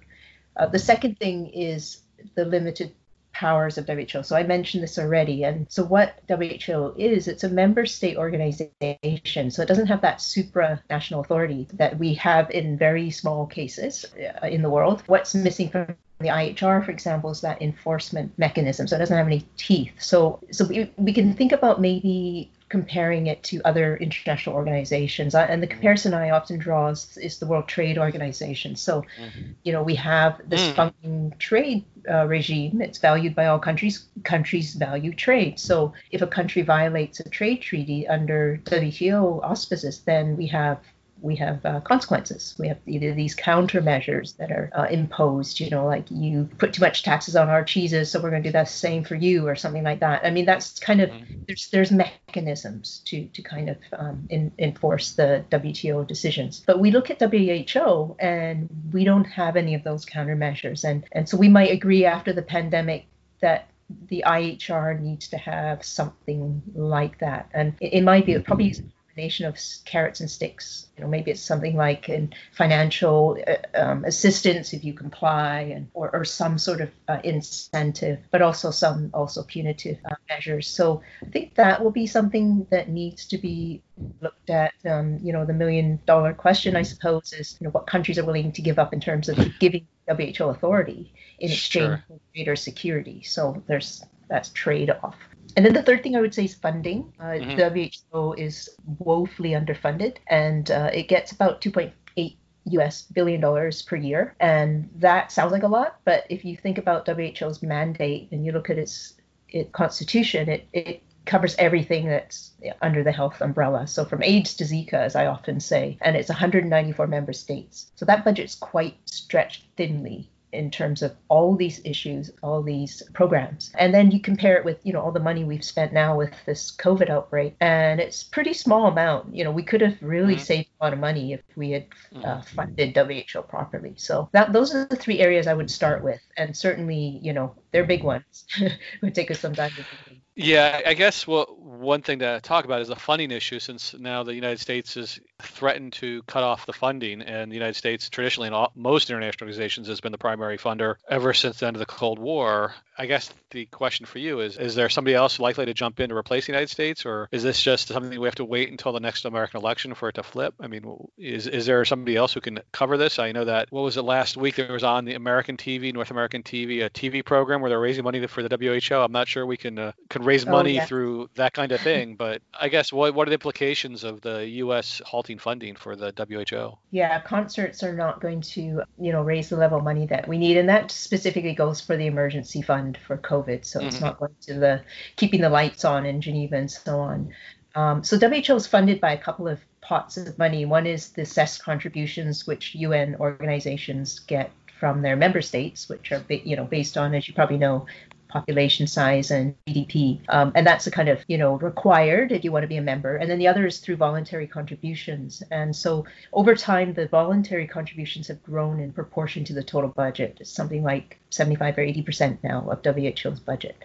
Uh, 0.56 0.68
the 0.68 0.80
second 0.80 1.18
thing 1.18 1.48
is 1.48 2.02
the 2.36 2.46
limited 2.46 2.94
powers 3.34 3.78
of 3.78 3.88
WHO. 3.88 4.24
So 4.24 4.36
I 4.36 4.44
mentioned 4.44 4.84
this 4.84 4.98
already. 4.98 5.44
And 5.44 5.66
so 5.70 5.84
what 5.84 6.20
WHO 6.30 6.94
is, 6.98 7.28
it's 7.28 7.44
a 7.44 7.50
member 7.50 7.86
state 7.86 8.18
organization. 8.18 9.52
So 9.52 9.62
it 9.62 9.68
doesn't 9.68 9.88
have 9.88 10.02
that 10.02 10.20
supranational 10.20 11.20
authority 11.20 11.68
that 11.74 11.98
we 11.98 12.14
have 12.16 12.50
in 12.52 12.78
very 12.78 13.10
small 13.12 13.46
cases 13.46 14.06
uh, 14.42 14.48
in 14.48 14.62
the 14.62 14.70
world. 14.70 15.04
What's 15.08 15.36
missing 15.36 15.70
from 15.70 15.96
the 16.20 16.30
IHR, 16.30 16.86
for 16.86 16.92
example, 16.92 17.32
is 17.32 17.42
that 17.42 17.62
enforcement 17.62 18.32
mechanism. 18.38 18.88
So 18.88 18.96
it 18.96 19.00
doesn't 19.00 19.18
have 19.18 19.28
any 19.28 19.46
teeth. 19.58 19.94
So 20.00 20.40
so 20.52 20.66
we, 20.66 20.92
we 20.98 21.14
can 21.14 21.34
think 21.34 21.52
about 21.52 21.82
maybe 21.82 22.52
comparing 22.74 23.28
it 23.28 23.44
to 23.44 23.62
other 23.66 23.98
international 23.98 24.56
organizations. 24.56 25.36
And 25.36 25.62
the 25.62 25.68
comparison 25.68 26.12
I 26.16 26.32
often 26.32 26.58
draw 26.58 26.88
is, 26.88 27.16
is 27.18 27.38
the 27.38 27.46
World 27.46 27.68
Trade 27.68 28.00
Organization. 28.00 28.76
So, 28.76 29.04
mm-hmm. 29.22 29.52
you 29.62 29.72
know, 29.74 29.84
we 29.84 29.94
have 29.94 30.42
this 30.50 30.64
mm. 30.64 30.74
functioning 30.74 31.36
trade 31.38 31.86
uh, 32.10 32.26
regime. 32.26 32.82
It's 32.82 32.98
valued 32.98 33.36
by 33.36 33.46
all 33.46 33.60
countries. 33.60 34.08
Countries 34.24 34.74
value 34.74 35.14
trade. 35.14 35.60
So, 35.60 35.94
if 36.10 36.24
a 36.24 36.28
country 36.40 36.64
violates 36.64 37.20
a 37.20 37.30
trade 37.30 37.62
treaty 37.62 38.08
under 38.08 38.60
WTO 38.64 39.44
auspices, 39.44 40.00
then 40.00 40.36
we 40.36 40.48
have 40.48 40.80
we 41.24 41.38
have 41.38 41.66
uh, 41.66 41.80
consequences. 41.80 42.54
We 42.60 42.68
have 42.68 42.78
either 42.86 43.14
these 43.14 43.34
countermeasures 43.34 44.36
that 44.38 44.52
are 44.52 44.70
uh, 44.76 44.88
imposed, 44.92 45.60
you 45.62 45.70
know, 45.70 45.86
like 45.86 46.06
you 46.12 46.50
put 46.58 46.74
too 46.74 46.82
much 46.82 47.02
taxes 47.02 47.38
on 47.38 47.50
our 47.50 47.64
cheeses, 47.64 48.12
so 48.12 48.22
we're 48.22 48.30
going 48.30 48.44
to 48.44 48.50
do 48.50 48.54
the 48.54 48.66
same 48.66 49.06
for 49.06 49.16
you, 49.16 49.48
or 49.48 49.56
something 49.56 49.84
like 49.84 50.02
that. 50.02 50.26
I 50.26 50.30
mean, 50.30 50.46
that's 50.46 50.78
kind 50.80 51.00
of 51.00 51.10
mm-hmm. 51.10 51.44
there's 51.48 51.70
there's 51.70 51.92
mechanisms 51.92 53.02
to 53.06 53.26
to 53.28 53.42
kind 53.42 53.70
of 53.70 53.78
um, 53.98 54.28
in, 54.30 54.52
enforce 54.60 55.14
the 55.14 55.46
WTO 55.50 56.06
decisions. 56.06 56.60
But 56.60 56.80
we 56.80 56.92
look 56.92 57.10
at 57.10 57.22
WHO 57.22 58.18
and 58.20 58.70
we 58.92 59.06
don't 59.06 59.26
have 59.26 59.56
any 59.56 59.76
of 59.76 59.84
those 59.84 60.06
countermeasures, 60.06 60.84
and 60.84 61.06
and 61.14 61.28
so 61.28 61.38
we 61.38 61.48
might 61.48 61.72
agree 61.72 62.06
after 62.06 62.34
the 62.34 62.44
pandemic 62.44 63.06
that 63.40 63.70
the 64.10 64.24
IHR 64.28 65.00
needs 65.00 65.30
to 65.30 65.38
have 65.38 65.86
something 65.86 66.62
like 66.76 67.20
that. 67.20 67.50
And 67.54 67.76
in 67.80 68.04
my 68.04 68.22
view, 68.22 68.38
it 68.38 68.46
probably 68.46 68.74
combination 69.14 69.46
of 69.46 69.58
carrots 69.86 70.20
and 70.20 70.30
sticks. 70.30 70.88
You 70.98 71.04
know, 71.04 71.10
maybe 71.10 71.32
it's 71.32 71.42
something 71.42 71.76
like 71.76 72.10
in 72.10 72.34
financial 72.52 73.38
uh, 73.48 73.80
um, 73.80 74.06
assistance 74.06 74.74
if 74.74 74.84
you 74.84 74.94
comply, 74.94 75.74
and 75.76 75.90
or, 75.94 76.14
or 76.14 76.26
some 76.26 76.58
sort 76.58 76.82
of 76.82 76.90
uh, 77.08 77.20
incentive, 77.24 78.20
but 78.32 78.42
also 78.42 78.72
some 78.72 79.12
also 79.14 79.44
punitive 79.44 79.98
uh, 80.10 80.16
measures. 80.30 80.68
So 80.68 81.02
I 81.22 81.30
think 81.30 81.56
that 81.56 81.84
will 81.84 81.92
be 81.92 82.08
something 82.08 82.66
that 82.72 82.90
needs 82.90 83.28
to 83.28 83.38
be 83.38 83.82
looked 84.22 84.50
at. 84.50 84.74
Um, 84.86 85.20
you 85.22 85.32
know, 85.32 85.46
the 85.46 85.54
million 85.54 86.00
dollar 86.06 86.34
question, 86.34 86.76
I 86.76 86.84
suppose, 86.84 87.34
is 87.34 87.58
you 87.60 87.66
know 87.66 87.72
what 87.72 87.88
countries 87.88 88.18
are 88.18 88.26
willing 88.26 88.52
to 88.54 88.62
give 88.62 88.80
up 88.80 88.94
in 88.94 89.00
terms 89.00 89.30
of 89.30 89.38
giving 89.60 89.88
WHO 90.08 90.46
authority 90.46 91.14
in 91.40 91.52
exchange 91.52 91.86
sure. 91.86 92.04
for 92.08 92.20
greater 92.34 92.56
security. 92.56 93.22
So 93.24 93.62
there's 93.68 94.04
that's 94.28 94.50
trade 94.50 94.90
off. 94.90 95.16
And 95.56 95.66
then 95.66 95.74
the 95.74 95.84
third 95.84 96.04
thing 96.04 96.16
I 96.16 96.22
would 96.22 96.34
say 96.34 96.46
is 96.46 96.56
funding. 96.56 97.14
Uh, 97.20 97.24
mm-hmm. 97.24 98.12
WHO 98.12 98.34
is 98.34 98.70
woefully 99.00 99.52
underfunded, 99.52 100.18
and 100.28 100.70
uh, 100.72 100.90
it 100.94 101.08
gets 101.08 101.32
about 101.32 101.62
2.8 101.62 102.36
US 102.66 103.04
billion 103.04 103.42
dollars 103.42 103.82
per 103.82 103.96
year. 103.96 104.36
And 104.40 104.90
that 104.96 105.32
sounds 105.32 105.52
like 105.52 105.64
a 105.64 105.68
lot, 105.68 106.00
but 106.06 106.26
if 106.30 106.46
you 106.46 106.56
think 106.56 106.78
about 106.78 107.08
WHO's 107.08 107.62
mandate 107.62 108.30
and 108.32 108.46
you 108.46 108.52
look 108.52 108.70
at 108.70 108.78
its, 108.78 109.14
its 109.50 109.70
constitution, 109.72 110.50
it, 110.50 110.68
it 110.74 111.04
covers 111.26 111.56
everything 111.58 112.08
that's 112.08 112.52
under 112.82 113.04
the 113.04 113.12
health 113.12 113.42
umbrella. 113.42 113.88
So 113.88 114.06
from 114.06 114.24
AIDS 114.24 114.56
to 114.56 114.66
Zika, 114.66 114.94
as 114.94 115.16
I 115.16 115.26
often 115.26 115.60
say, 115.60 115.98
and 116.02 116.16
it's 116.16 116.30
194 116.30 117.08
member 117.08 117.34
states. 117.34 117.92
So 117.96 118.06
that 118.06 118.26
budget's 118.26 118.56
quite 118.56 118.98
stretched 119.06 119.66
thinly 119.78 120.30
in 120.54 120.72
terms 120.72 121.02
of 121.02 121.16
all 121.28 121.56
these 121.56 121.82
issues, 121.84 122.32
all 122.42 122.62
these 122.62 123.04
programs. 123.14 123.72
And 123.78 123.94
then 123.94 124.12
you 124.12 124.20
compare 124.20 124.56
it 124.58 124.66
with, 124.66 124.80
you 124.84 124.94
know, 124.94 125.02
all 125.02 125.12
the 125.12 125.20
money 125.20 125.44
we've 125.44 125.64
spent 125.64 125.94
now 125.94 126.16
with 126.16 126.34
this 126.46 126.72
COVID 126.72 127.10
outbreak, 127.10 127.56
and 127.60 128.00
it's 128.00 128.24
pretty 128.24 128.54
small 128.54 128.88
amount. 128.88 129.36
You 129.36 129.44
know, 129.44 129.52
we 129.52 129.64
could 129.64 129.82
have 129.82 129.98
really 130.02 130.36
mm-hmm. 130.36 130.44
saved 130.44 130.70
a 130.80 130.84
lot 130.86 130.94
of 130.94 131.00
money 131.00 131.34
if 131.34 131.42
we 131.56 131.72
had 131.72 131.88
uh, 132.16 132.20
mm-hmm. 132.20 132.56
funded 132.56 132.96
WHO 132.96 133.42
properly. 133.42 133.94
So 133.98 134.30
that 134.32 134.54
those 134.54 134.74
are 134.74 134.86
the 134.86 134.96
three 134.96 135.20
areas 135.20 135.48
I 135.48 135.54
would 135.54 135.72
start 135.72 136.04
with, 136.04 136.22
and 136.38 136.56
certainly, 136.56 137.20
you 137.22 137.34
know, 137.34 137.56
they're 137.72 137.86
big 137.86 138.04
ones. 138.04 138.46
it 138.58 138.78
would 139.02 139.16
take 139.16 139.32
us 139.32 139.40
some 139.40 139.56
time 139.56 139.72
to. 139.72 140.13
Yeah, 140.36 140.82
I 140.86 140.96
guess 140.96 141.28
what 141.28 141.60
one 141.60 142.02
thing 142.02 142.20
to 142.20 142.40
talk 142.42 142.66
about 142.66 142.82
is 142.82 142.88
the 142.88 142.96
funding 142.96 143.30
issue, 143.30 143.60
since 143.60 143.94
now 143.94 144.24
the 144.24 144.34
United 144.34 144.60
States 144.60 144.96
has 144.96 145.20
threatened 145.42 145.94
to 145.94 146.24
cut 146.24 146.44
off 146.44 146.66
the 146.66 146.74
funding, 146.74 147.22
and 147.22 147.52
the 147.52 147.56
United 147.56 147.76
States 147.76 148.10
traditionally 148.10 148.48
in 148.48 148.54
all, 148.54 148.72
most 148.76 149.10
international 149.10 149.46
organizations 149.46 149.88
has 149.88 150.02
been 150.02 150.12
the 150.12 150.18
primary 150.18 150.58
funder 150.58 150.96
ever 151.10 151.34
since 151.34 151.60
the 151.60 151.68
end 151.68 151.76
of 151.76 151.80
the 151.80 151.86
Cold 151.86 152.18
War. 152.18 152.74
I 152.98 153.06
guess 153.06 153.32
the 153.52 153.66
question 153.66 154.06
for 154.06 154.20
you 154.20 154.40
is: 154.40 154.58
Is 154.58 154.76
there 154.76 154.90
somebody 154.90 155.16
else 155.16 155.40
likely 155.40 155.66
to 155.66 155.74
jump 155.74 156.00
in 156.00 156.10
to 156.10 156.16
replace 156.16 156.46
the 156.46 156.52
United 156.52 156.70
States, 156.70 157.06
or 157.06 157.28
is 157.32 157.44
this 157.44 157.62
just 157.62 157.88
something 157.88 158.20
we 158.20 158.28
have 158.28 158.36
to 158.36 158.46
wait 158.46 158.70
until 158.70 158.92
the 158.92 159.00
next 159.00 159.26
American 159.26 159.60
election 159.60 159.94
for 159.94 160.10
it 160.10 160.16
to 160.16 160.24
flip? 160.24 160.54
I 160.60 160.68
mean, 160.68 160.84
is 161.18 161.48
is 161.48 161.66
there 161.66 161.84
somebody 161.86 162.16
else 162.16 162.34
who 162.34 162.42
can 162.42 162.60
cover 162.72 162.98
this? 162.98 163.20
I 163.20 163.32
know 163.32 163.46
that 163.46 163.72
what 163.72 163.82
was 163.82 163.98
it 163.98 164.04
last 164.04 164.38
week? 164.38 164.56
There 164.56 164.72
was 164.72 164.84
on 164.84 165.06
the 165.06 165.16
American 165.16 165.58
TV, 165.58 165.94
North 165.94 166.12
American 166.12 166.44
TV, 166.44 166.86
a 166.86 166.90
TV 166.90 167.24
program 167.26 167.62
where 167.62 167.70
they're 167.70 167.80
raising 167.80 168.04
money 168.04 168.26
for 168.28 168.48
the 168.48 168.56
WHO. 168.56 168.96
I'm 168.96 169.12
not 169.12 169.28
sure 169.28 169.46
we 169.46 169.58
can 169.58 169.78
uh, 169.78 169.92
can 170.10 170.23
raise 170.24 170.48
oh, 170.48 170.52
money 170.52 170.72
oh, 170.72 170.82
yeah. 170.82 170.86
through 170.86 171.30
that 171.36 171.54
kind 171.54 171.72
of 171.72 171.82
thing, 171.82 172.16
but 172.18 172.42
I 172.54 172.70
guess 172.70 172.92
what 172.92 173.14
what 173.16 173.28
are 173.28 173.32
the 173.32 173.36
implications 173.36 174.04
of 174.04 174.22
the 174.22 174.48
U.S. 174.48 175.02
halting 175.06 175.40
funding 175.40 175.76
for 175.76 175.96
the 175.96 176.14
WHO? 176.16 176.78
Yeah, 176.92 177.22
concerts 177.22 177.84
are 177.84 177.94
not 177.94 178.22
going 178.22 178.42
to 178.42 178.84
you 179.00 179.12
know 179.12 179.24
raise 179.24 179.50
the 179.50 179.58
level 179.58 179.80
of 179.80 179.84
money 179.84 180.06
that 180.08 180.28
we 180.28 180.38
need, 180.38 180.58
and 180.58 180.70
that 180.70 180.92
specifically 180.92 181.54
goes 181.54 181.82
for 181.82 181.98
the 181.98 182.08
emergency 182.08 182.62
fund 182.62 182.74
fund 182.74 182.98
for 182.98 183.18
COVID. 183.18 183.66
So 183.66 183.80
mm-hmm. 183.80 183.88
it's 183.88 184.02
not 184.02 184.20
going 184.20 184.36
to 184.42 184.54
the 184.56 184.82
keeping 185.16 185.42
the 185.42 185.50
lights 185.50 185.86
on 185.86 186.06
in 186.06 186.22
Geneva 186.22 186.56
and 186.56 186.72
so 186.72 187.00
on. 187.00 187.34
Um, 187.76 188.04
so 188.04 188.18
WHO 188.18 188.56
is 188.56 188.68
funded 188.68 189.00
by 189.00 189.14
a 189.14 189.18
couple 189.18 189.48
of 189.48 189.60
pots 189.82 190.18
of 190.18 190.38
money. 190.38 190.66
One 190.66 190.86
is 190.86 191.10
the 191.10 191.26
cess 191.26 191.58
contributions, 191.58 192.46
which 192.46 192.76
UN 192.76 193.16
organizations 193.20 194.20
get 194.20 194.52
from 194.80 195.02
their 195.02 195.16
member 195.16 195.42
states, 195.42 195.90
which 195.90 196.12
are 196.12 196.24
you 196.30 196.56
know 196.56 196.66
based 196.66 196.98
on, 196.98 197.14
as 197.16 197.28
you 197.28 197.34
probably 197.34 197.58
know, 197.58 197.86
population 198.34 198.88
size 198.88 199.30
and 199.30 199.56
GDP. 199.68 200.20
Um, 200.28 200.52
and 200.56 200.66
that's 200.66 200.88
a 200.88 200.92
kind 200.92 201.08
of, 201.08 201.24
you 201.28 201.38
know, 201.38 201.54
required 201.60 202.32
if 202.32 202.44
you 202.44 202.52
want 202.52 202.64
to 202.64 202.68
be 202.68 202.78
a 202.78 202.82
member. 202.82 203.16
And 203.16 203.30
then 203.30 203.38
the 203.38 203.48
other 203.48 203.68
is 203.68 203.78
through 203.80 203.98
voluntary 203.98 204.48
contributions. 204.48 205.44
And 205.52 205.74
so 205.76 206.06
over 206.34 206.56
time, 206.56 206.96
the 206.96 207.08
voluntary 207.08 207.68
contributions 207.68 208.28
have 208.28 208.42
grown 208.42 208.80
in 208.80 208.92
proportion 208.92 209.46
to 209.46 209.54
the 209.54 209.64
total 209.64 209.92
budget. 209.92 210.38
It's 210.42 210.50
something 210.50 210.84
like 210.84 211.20
75 211.30 211.78
or 211.78 211.86
80% 211.86 212.40
now 212.44 212.68
of 212.70 212.84
WHO's 212.84 213.40
budget. 213.40 213.78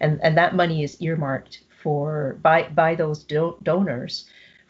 And, 0.00 0.20
and 0.22 0.38
that 0.38 0.54
money 0.54 0.84
is 0.84 1.00
earmarked 1.02 1.64
for 1.82 2.38
by, 2.42 2.68
by 2.68 2.94
those 2.94 3.24
do- 3.24 3.58
donors 3.64 4.26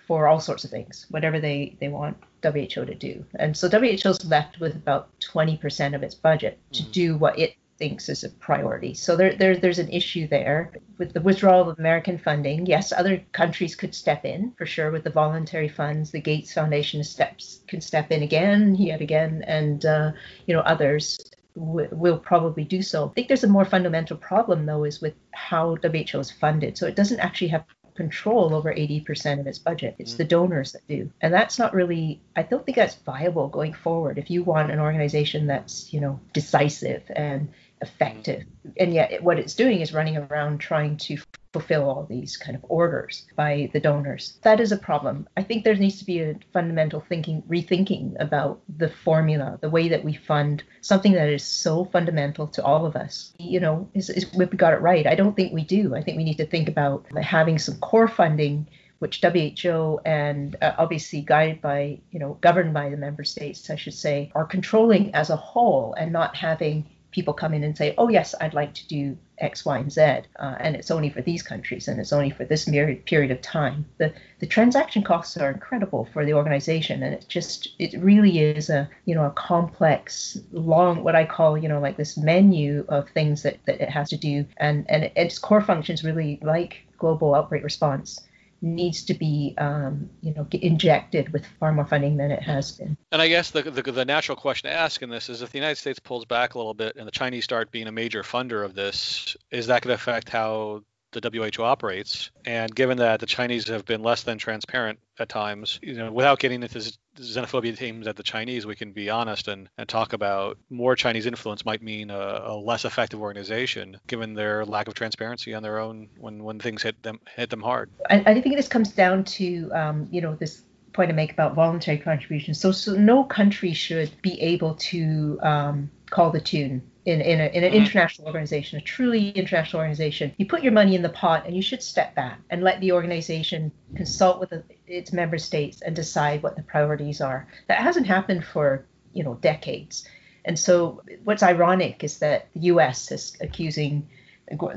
for 0.06 0.28
all 0.28 0.40
sorts 0.40 0.64
of 0.64 0.70
things, 0.70 1.04
whatever 1.10 1.40
they, 1.40 1.76
they 1.80 1.88
want 1.88 2.16
WHO 2.42 2.84
to 2.84 2.94
do. 2.94 3.24
And 3.34 3.56
so 3.56 3.68
WHO's 3.68 4.24
left 4.24 4.60
with 4.60 4.76
about 4.76 5.08
20% 5.20 5.94
of 5.94 6.02
its 6.02 6.14
budget 6.14 6.58
to 6.72 6.82
mm. 6.82 6.92
do 6.92 7.16
what 7.18 7.38
it 7.38 7.56
thinks 7.78 8.08
is 8.08 8.24
a 8.24 8.30
priority. 8.30 8.94
So 8.94 9.16
there, 9.16 9.34
there, 9.34 9.56
there's 9.56 9.78
an 9.78 9.90
issue 9.90 10.26
there 10.26 10.72
with 10.98 11.12
the 11.12 11.20
withdrawal 11.20 11.68
of 11.68 11.78
American 11.78 12.18
funding. 12.18 12.66
Yes, 12.66 12.92
other 12.92 13.22
countries 13.32 13.74
could 13.74 13.94
step 13.94 14.24
in 14.24 14.52
for 14.56 14.66
sure 14.66 14.90
with 14.90 15.04
the 15.04 15.10
voluntary 15.10 15.68
funds. 15.68 16.10
The 16.10 16.20
Gates 16.20 16.52
Foundation 16.52 17.04
steps 17.04 17.60
can 17.66 17.80
step 17.80 18.10
in 18.10 18.22
again, 18.22 18.74
yet 18.74 19.00
again, 19.00 19.44
and 19.46 19.84
uh, 19.84 20.12
you 20.46 20.54
know 20.54 20.62
others 20.62 21.18
w- 21.56 21.88
will 21.92 22.18
probably 22.18 22.64
do 22.64 22.82
so. 22.82 23.08
I 23.08 23.12
think 23.14 23.28
there's 23.28 23.44
a 23.44 23.48
more 23.48 23.64
fundamental 23.64 24.16
problem 24.16 24.66
though, 24.66 24.84
is 24.84 25.00
with 25.00 25.14
how 25.32 25.76
WHO 25.76 26.18
is 26.18 26.30
funded. 26.30 26.78
So 26.78 26.86
it 26.86 26.96
doesn't 26.96 27.20
actually 27.20 27.48
have 27.48 27.64
control 27.96 28.54
over 28.54 28.72
80% 28.72 29.40
of 29.40 29.46
its 29.46 29.58
budget. 29.58 29.96
It's 29.98 30.14
mm. 30.14 30.18
the 30.18 30.24
donors 30.24 30.72
that 30.72 30.86
do. 30.86 31.10
And 31.20 31.32
that's 31.32 31.58
not 31.58 31.74
really, 31.74 32.20
I 32.36 32.42
don't 32.42 32.64
think 32.64 32.76
that's 32.76 32.94
viable 32.94 33.48
going 33.48 33.72
forward. 33.72 34.18
If 34.18 34.30
you 34.30 34.44
want 34.44 34.70
an 34.70 34.78
organization 34.78 35.46
that's, 35.46 35.92
you 35.92 36.00
know, 36.00 36.20
decisive 36.32 37.02
and 37.14 37.48
effective. 37.82 38.44
And 38.78 38.92
yet, 38.92 39.22
what 39.22 39.38
it's 39.38 39.54
doing 39.54 39.80
is 39.80 39.92
running 39.92 40.16
around 40.16 40.58
trying 40.58 40.96
to 40.98 41.18
fulfill 41.52 41.88
all 41.88 42.04
these 42.04 42.36
kind 42.36 42.54
of 42.54 42.64
orders 42.68 43.26
by 43.34 43.70
the 43.72 43.80
donors. 43.80 44.38
That 44.42 44.60
is 44.60 44.72
a 44.72 44.76
problem. 44.76 45.26
I 45.36 45.42
think 45.42 45.64
there 45.64 45.74
needs 45.74 45.98
to 46.00 46.04
be 46.04 46.20
a 46.20 46.38
fundamental 46.52 47.00
thinking, 47.00 47.42
rethinking 47.48 48.14
about 48.20 48.60
the 48.68 48.88
formula, 48.88 49.58
the 49.62 49.70
way 49.70 49.88
that 49.88 50.04
we 50.04 50.14
fund 50.14 50.62
something 50.82 51.12
that 51.12 51.28
is 51.28 51.44
so 51.44 51.86
fundamental 51.86 52.46
to 52.48 52.64
all 52.64 52.84
of 52.84 52.96
us. 52.96 53.32
You 53.38 53.60
know, 53.60 53.88
is, 53.94 54.10
is 54.10 54.30
we 54.34 54.44
got 54.46 54.74
it 54.74 54.80
right? 54.80 55.06
I 55.06 55.14
don't 55.14 55.34
think 55.34 55.52
we 55.52 55.64
do. 55.64 55.94
I 55.94 56.02
think 56.02 56.18
we 56.18 56.24
need 56.24 56.38
to 56.38 56.46
think 56.46 56.68
about 56.68 57.06
having 57.22 57.58
some 57.58 57.78
core 57.78 58.08
funding 58.08 58.68
which 58.98 59.20
WHO 59.20 60.00
and 60.06 60.56
uh, 60.62 60.72
obviously 60.78 61.20
guided 61.20 61.60
by, 61.60 61.98
you 62.10 62.18
know, 62.18 62.38
governed 62.40 62.72
by 62.72 62.88
the 62.88 62.96
member 62.96 63.24
states, 63.24 63.68
I 63.68 63.76
should 63.76 63.94
say, 63.94 64.32
are 64.34 64.46
controlling 64.46 65.14
as 65.14 65.28
a 65.28 65.36
whole 65.36 65.94
and 65.98 66.12
not 66.12 66.34
having 66.34 66.86
people 67.16 67.32
come 67.32 67.54
in 67.54 67.64
and 67.64 67.74
say, 67.74 67.94
oh, 67.96 68.10
yes, 68.10 68.34
I'd 68.42 68.52
like 68.52 68.74
to 68.74 68.86
do 68.88 69.16
X, 69.38 69.64
Y, 69.64 69.78
and 69.78 69.90
Z, 69.90 70.02
uh, 70.38 70.56
and 70.60 70.76
it's 70.76 70.90
only 70.90 71.08
for 71.08 71.22
these 71.22 71.42
countries 71.42 71.88
and 71.88 71.98
it's 71.98 72.12
only 72.12 72.28
for 72.28 72.44
this 72.44 72.66
period 72.66 73.30
of 73.30 73.40
time. 73.40 73.86
The, 73.96 74.12
the 74.38 74.46
transaction 74.46 75.02
costs 75.02 75.34
are 75.38 75.50
incredible 75.50 76.06
for 76.12 76.26
the 76.26 76.34
organization, 76.34 77.02
and 77.02 77.14
it 77.14 77.24
just, 77.26 77.70
it 77.78 77.98
really 78.02 78.40
is 78.40 78.68
a, 78.68 78.86
you 79.06 79.14
know, 79.14 79.24
a 79.24 79.30
complex, 79.30 80.36
long, 80.52 81.02
what 81.04 81.16
I 81.16 81.24
call, 81.24 81.56
you 81.56 81.70
know, 81.70 81.80
like 81.80 81.96
this 81.96 82.18
menu 82.18 82.84
of 82.90 83.08
things 83.08 83.42
that, 83.44 83.56
that 83.64 83.80
it 83.80 83.88
has 83.88 84.10
to 84.10 84.18
do. 84.18 84.44
And, 84.58 84.84
and 84.90 85.10
its 85.16 85.38
core 85.38 85.62
functions 85.62 86.04
really 86.04 86.38
like 86.42 86.82
global 86.98 87.34
outbreak 87.34 87.64
response 87.64 88.25
needs 88.62 89.04
to 89.04 89.14
be 89.14 89.54
um, 89.58 90.08
you 90.22 90.34
know 90.34 90.46
injected 90.52 91.32
with 91.32 91.46
far 91.58 91.72
more 91.72 91.86
funding 91.86 92.16
than 92.16 92.30
it 92.30 92.42
has 92.42 92.72
been. 92.72 92.96
And 93.12 93.22
I 93.22 93.28
guess 93.28 93.50
the, 93.50 93.62
the, 93.62 93.82
the 93.82 94.04
natural 94.04 94.36
question 94.36 94.70
to 94.70 94.76
ask 94.76 95.02
in 95.02 95.10
this 95.10 95.28
is 95.28 95.42
if 95.42 95.50
the 95.50 95.58
United 95.58 95.76
States 95.76 95.98
pulls 95.98 96.24
back 96.24 96.54
a 96.54 96.58
little 96.58 96.74
bit 96.74 96.96
and 96.96 97.06
the 97.06 97.12
Chinese 97.12 97.44
start 97.44 97.70
being 97.70 97.86
a 97.86 97.92
major 97.92 98.22
funder 98.22 98.64
of 98.64 98.74
this, 98.74 99.36
is 99.50 99.66
that 99.68 99.82
going 99.82 99.96
to 99.96 100.00
affect 100.00 100.28
how 100.28 100.82
the 101.12 101.30
WHO 101.30 101.62
operates. 101.62 102.30
And 102.44 102.74
given 102.74 102.98
that 102.98 103.20
the 103.20 103.26
Chinese 103.26 103.68
have 103.68 103.84
been 103.84 104.02
less 104.02 104.22
than 104.22 104.38
transparent 104.38 104.98
at 105.18 105.28
times, 105.28 105.78
you 105.82 105.94
know, 105.94 106.12
without 106.12 106.38
getting 106.38 106.62
into 106.62 106.92
xenophobia 107.16 107.76
themes 107.76 108.06
at 108.06 108.16
the 108.16 108.22
Chinese, 108.22 108.66
we 108.66 108.74
can 108.74 108.92
be 108.92 109.10
honest 109.10 109.48
and, 109.48 109.68
and 109.78 109.88
talk 109.88 110.12
about 110.12 110.58
more 110.70 110.96
Chinese 110.96 111.26
influence 111.26 111.64
might 111.64 111.82
mean 111.82 112.10
a, 112.10 112.42
a, 112.44 112.56
less 112.56 112.84
effective 112.84 113.20
organization, 113.20 113.98
given 114.06 114.34
their 114.34 114.64
lack 114.64 114.88
of 114.88 114.94
transparency 114.94 115.54
on 115.54 115.62
their 115.62 115.78
own 115.78 116.08
when, 116.18 116.42
when 116.42 116.58
things 116.58 116.82
hit 116.82 117.02
them 117.02 117.20
hit 117.34 117.50
them 117.50 117.62
hard. 117.62 117.90
I, 118.10 118.22
I 118.26 118.40
think 118.40 118.56
this 118.56 118.68
comes 118.68 118.92
down 118.92 119.24
to 119.24 119.70
um, 119.72 120.08
you 120.10 120.20
know 120.20 120.34
this 120.34 120.62
point 120.96 121.10
to 121.10 121.14
make 121.14 121.30
about 121.30 121.54
voluntary 121.54 121.98
contributions. 121.98 122.58
So, 122.58 122.72
so 122.72 122.94
no 122.94 123.22
country 123.22 123.72
should 123.72 124.10
be 124.22 124.40
able 124.40 124.74
to 124.74 125.38
um, 125.42 125.90
call 126.10 126.30
the 126.30 126.40
tune 126.40 126.82
in, 127.06 127.20
in, 127.20 127.40
a, 127.40 127.44
in 127.44 127.62
an 127.62 127.70
mm-hmm. 127.70 127.82
international 127.82 128.26
organization, 128.26 128.78
a 128.78 128.82
truly 128.82 129.30
international 129.30 129.80
organization, 129.80 130.34
you 130.38 130.46
put 130.46 130.62
your 130.62 130.72
money 130.72 130.96
in 130.96 131.02
the 131.02 131.08
pot 131.08 131.46
and 131.46 131.54
you 131.54 131.62
should 131.62 131.82
step 131.82 132.14
back 132.16 132.40
and 132.50 132.62
let 132.62 132.80
the 132.80 132.92
organization 132.92 133.70
consult 133.94 134.40
with 134.40 134.50
the, 134.50 134.64
its 134.88 135.12
member 135.12 135.38
states 135.38 135.82
and 135.82 135.94
decide 135.94 136.42
what 136.42 136.56
the 136.56 136.62
priorities 136.62 137.20
are. 137.20 137.46
That 137.68 137.78
hasn't 137.78 138.06
happened 138.06 138.44
for 138.44 138.84
you 139.12 139.22
know 139.22 139.34
decades. 139.34 140.06
And 140.44 140.58
so 140.58 141.02
what's 141.24 141.42
ironic 141.42 142.04
is 142.04 142.18
that 142.18 142.48
the 142.54 142.60
US 142.72 143.10
is 143.10 143.36
accusing 143.40 144.08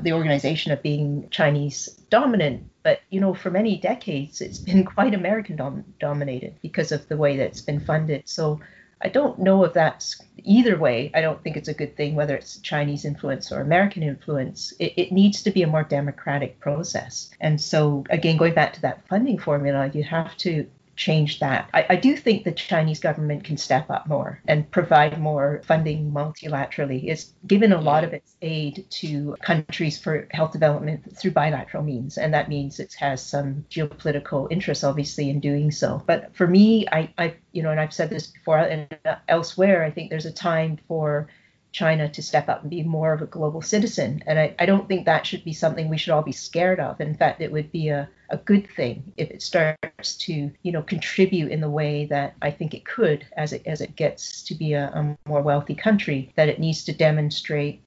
the 0.00 0.12
organization 0.12 0.72
of 0.72 0.82
being 0.82 1.28
Chinese 1.30 1.88
dominant 2.10 2.64
But 2.82 3.00
you 3.10 3.20
know, 3.20 3.34
for 3.34 3.50
many 3.50 3.76
decades, 3.76 4.40
it's 4.40 4.58
been 4.58 4.84
quite 4.94 5.14
American 5.14 5.56
dom- 5.56 5.84
dominated 5.98 6.54
because 6.62 6.92
of 6.92 7.06
the 7.08 7.16
way 7.16 7.36
that 7.36 7.46
it's 7.46 7.60
been 7.60 7.80
funded. 7.80 8.22
So 8.28 8.60
I 9.02 9.08
don't 9.08 9.38
know 9.38 9.64
if 9.64 9.72
that's 9.72 10.20
either 10.44 10.76
way. 10.78 11.10
I 11.14 11.20
don't 11.20 11.42
think 11.42 11.56
it's 11.56 11.68
a 11.68 11.74
good 11.74 11.96
thing, 11.96 12.14
whether 12.14 12.34
it's 12.34 12.58
Chinese 12.58 13.04
influence 13.04 13.50
or 13.50 13.60
American 13.60 14.02
influence. 14.02 14.72
It, 14.78 14.94
it, 14.96 15.12
needs 15.12 15.42
to 15.42 15.50
be 15.50 15.62
a 15.62 15.66
more 15.66 15.84
democratic 15.84 16.60
process. 16.60 17.30
And 17.40 17.60
so, 17.60 18.04
again, 18.10 18.36
going 18.36 18.54
back 18.54 18.74
to 18.74 18.82
that 18.82 19.06
funding 19.08 19.38
formula, 19.38 19.90
you 19.92 20.04
have 20.04 20.36
to 20.38 20.66
change 21.00 21.38
that. 21.38 21.70
I, 21.72 21.86
I, 21.88 21.96
do 21.96 22.14
think 22.14 22.44
the 22.44 22.52
Chinese 22.52 23.00
government 23.00 23.42
can 23.42 23.56
step 23.56 23.88
up 23.88 24.06
more 24.06 24.38
and 24.46 24.70
provide 24.70 25.18
more 25.18 25.62
funding 25.64 26.12
multilaterally. 26.12 27.08
It's 27.08 27.32
given 27.46 27.72
a 27.72 27.80
lot 27.80 28.04
of 28.04 28.12
its 28.12 28.36
aid 28.42 28.84
to 29.00 29.34
countries 29.40 29.98
for 29.98 30.28
health 30.30 30.52
development 30.52 31.16
through 31.16 31.30
bilateral 31.30 31.82
means, 31.82 32.18
and 32.18 32.34
that 32.34 32.50
means 32.50 32.78
it 32.78 32.92
has 32.98 33.24
some 33.24 33.64
geopolitical 33.70 34.46
interest, 34.50 34.84
obviously, 34.84 35.30
in 35.30 35.40
doing 35.40 35.70
so. 35.70 36.02
But 36.06 36.36
for 36.36 36.46
me, 36.46 36.86
I, 36.92 37.10
I 37.16 37.34
you 37.52 37.62
know, 37.62 37.70
and 37.70 37.80
I've 37.80 37.94
said 37.94 38.10
this 38.10 38.26
before 38.26 38.58
and 38.58 38.86
uh, 39.06 39.16
elsewhere, 39.26 39.82
I 39.82 39.90
think 39.90 40.10
there's 40.10 40.26
a 40.26 40.32
time 40.32 40.78
for 40.86 41.28
China 41.72 42.08
to 42.08 42.22
step 42.22 42.48
up 42.48 42.62
and 42.62 42.70
be 42.70 42.82
more 42.82 43.12
of 43.12 43.22
a 43.22 43.26
global 43.26 43.62
citizen. 43.62 44.22
And 44.26 44.38
I, 44.38 44.54
I 44.58 44.66
don't 44.66 44.88
think 44.88 45.06
that 45.06 45.26
should 45.26 45.44
be 45.44 45.52
something 45.52 45.88
we 45.88 45.98
should 45.98 46.12
all 46.12 46.22
be 46.22 46.32
scared 46.32 46.80
of. 46.80 47.00
In 47.00 47.14
fact, 47.14 47.40
it 47.40 47.52
would 47.52 47.70
be 47.70 47.88
a, 47.88 48.08
a 48.28 48.36
good 48.36 48.68
thing 48.76 49.12
if 49.16 49.30
it 49.30 49.42
starts 49.42 50.16
to, 50.16 50.50
you 50.62 50.72
know, 50.72 50.82
contribute 50.82 51.52
in 51.52 51.60
the 51.60 51.70
way 51.70 52.06
that 52.06 52.34
I 52.42 52.50
think 52.50 52.74
it 52.74 52.84
could 52.84 53.26
as 53.36 53.52
it 53.52 53.62
as 53.66 53.80
it 53.80 53.96
gets 53.96 54.42
to 54.44 54.54
be 54.54 54.72
a, 54.72 54.86
a 54.88 55.16
more 55.28 55.42
wealthy 55.42 55.74
country, 55.74 56.32
that 56.36 56.48
it 56.48 56.58
needs 56.58 56.84
to 56.84 56.92
demonstrate 56.92 57.82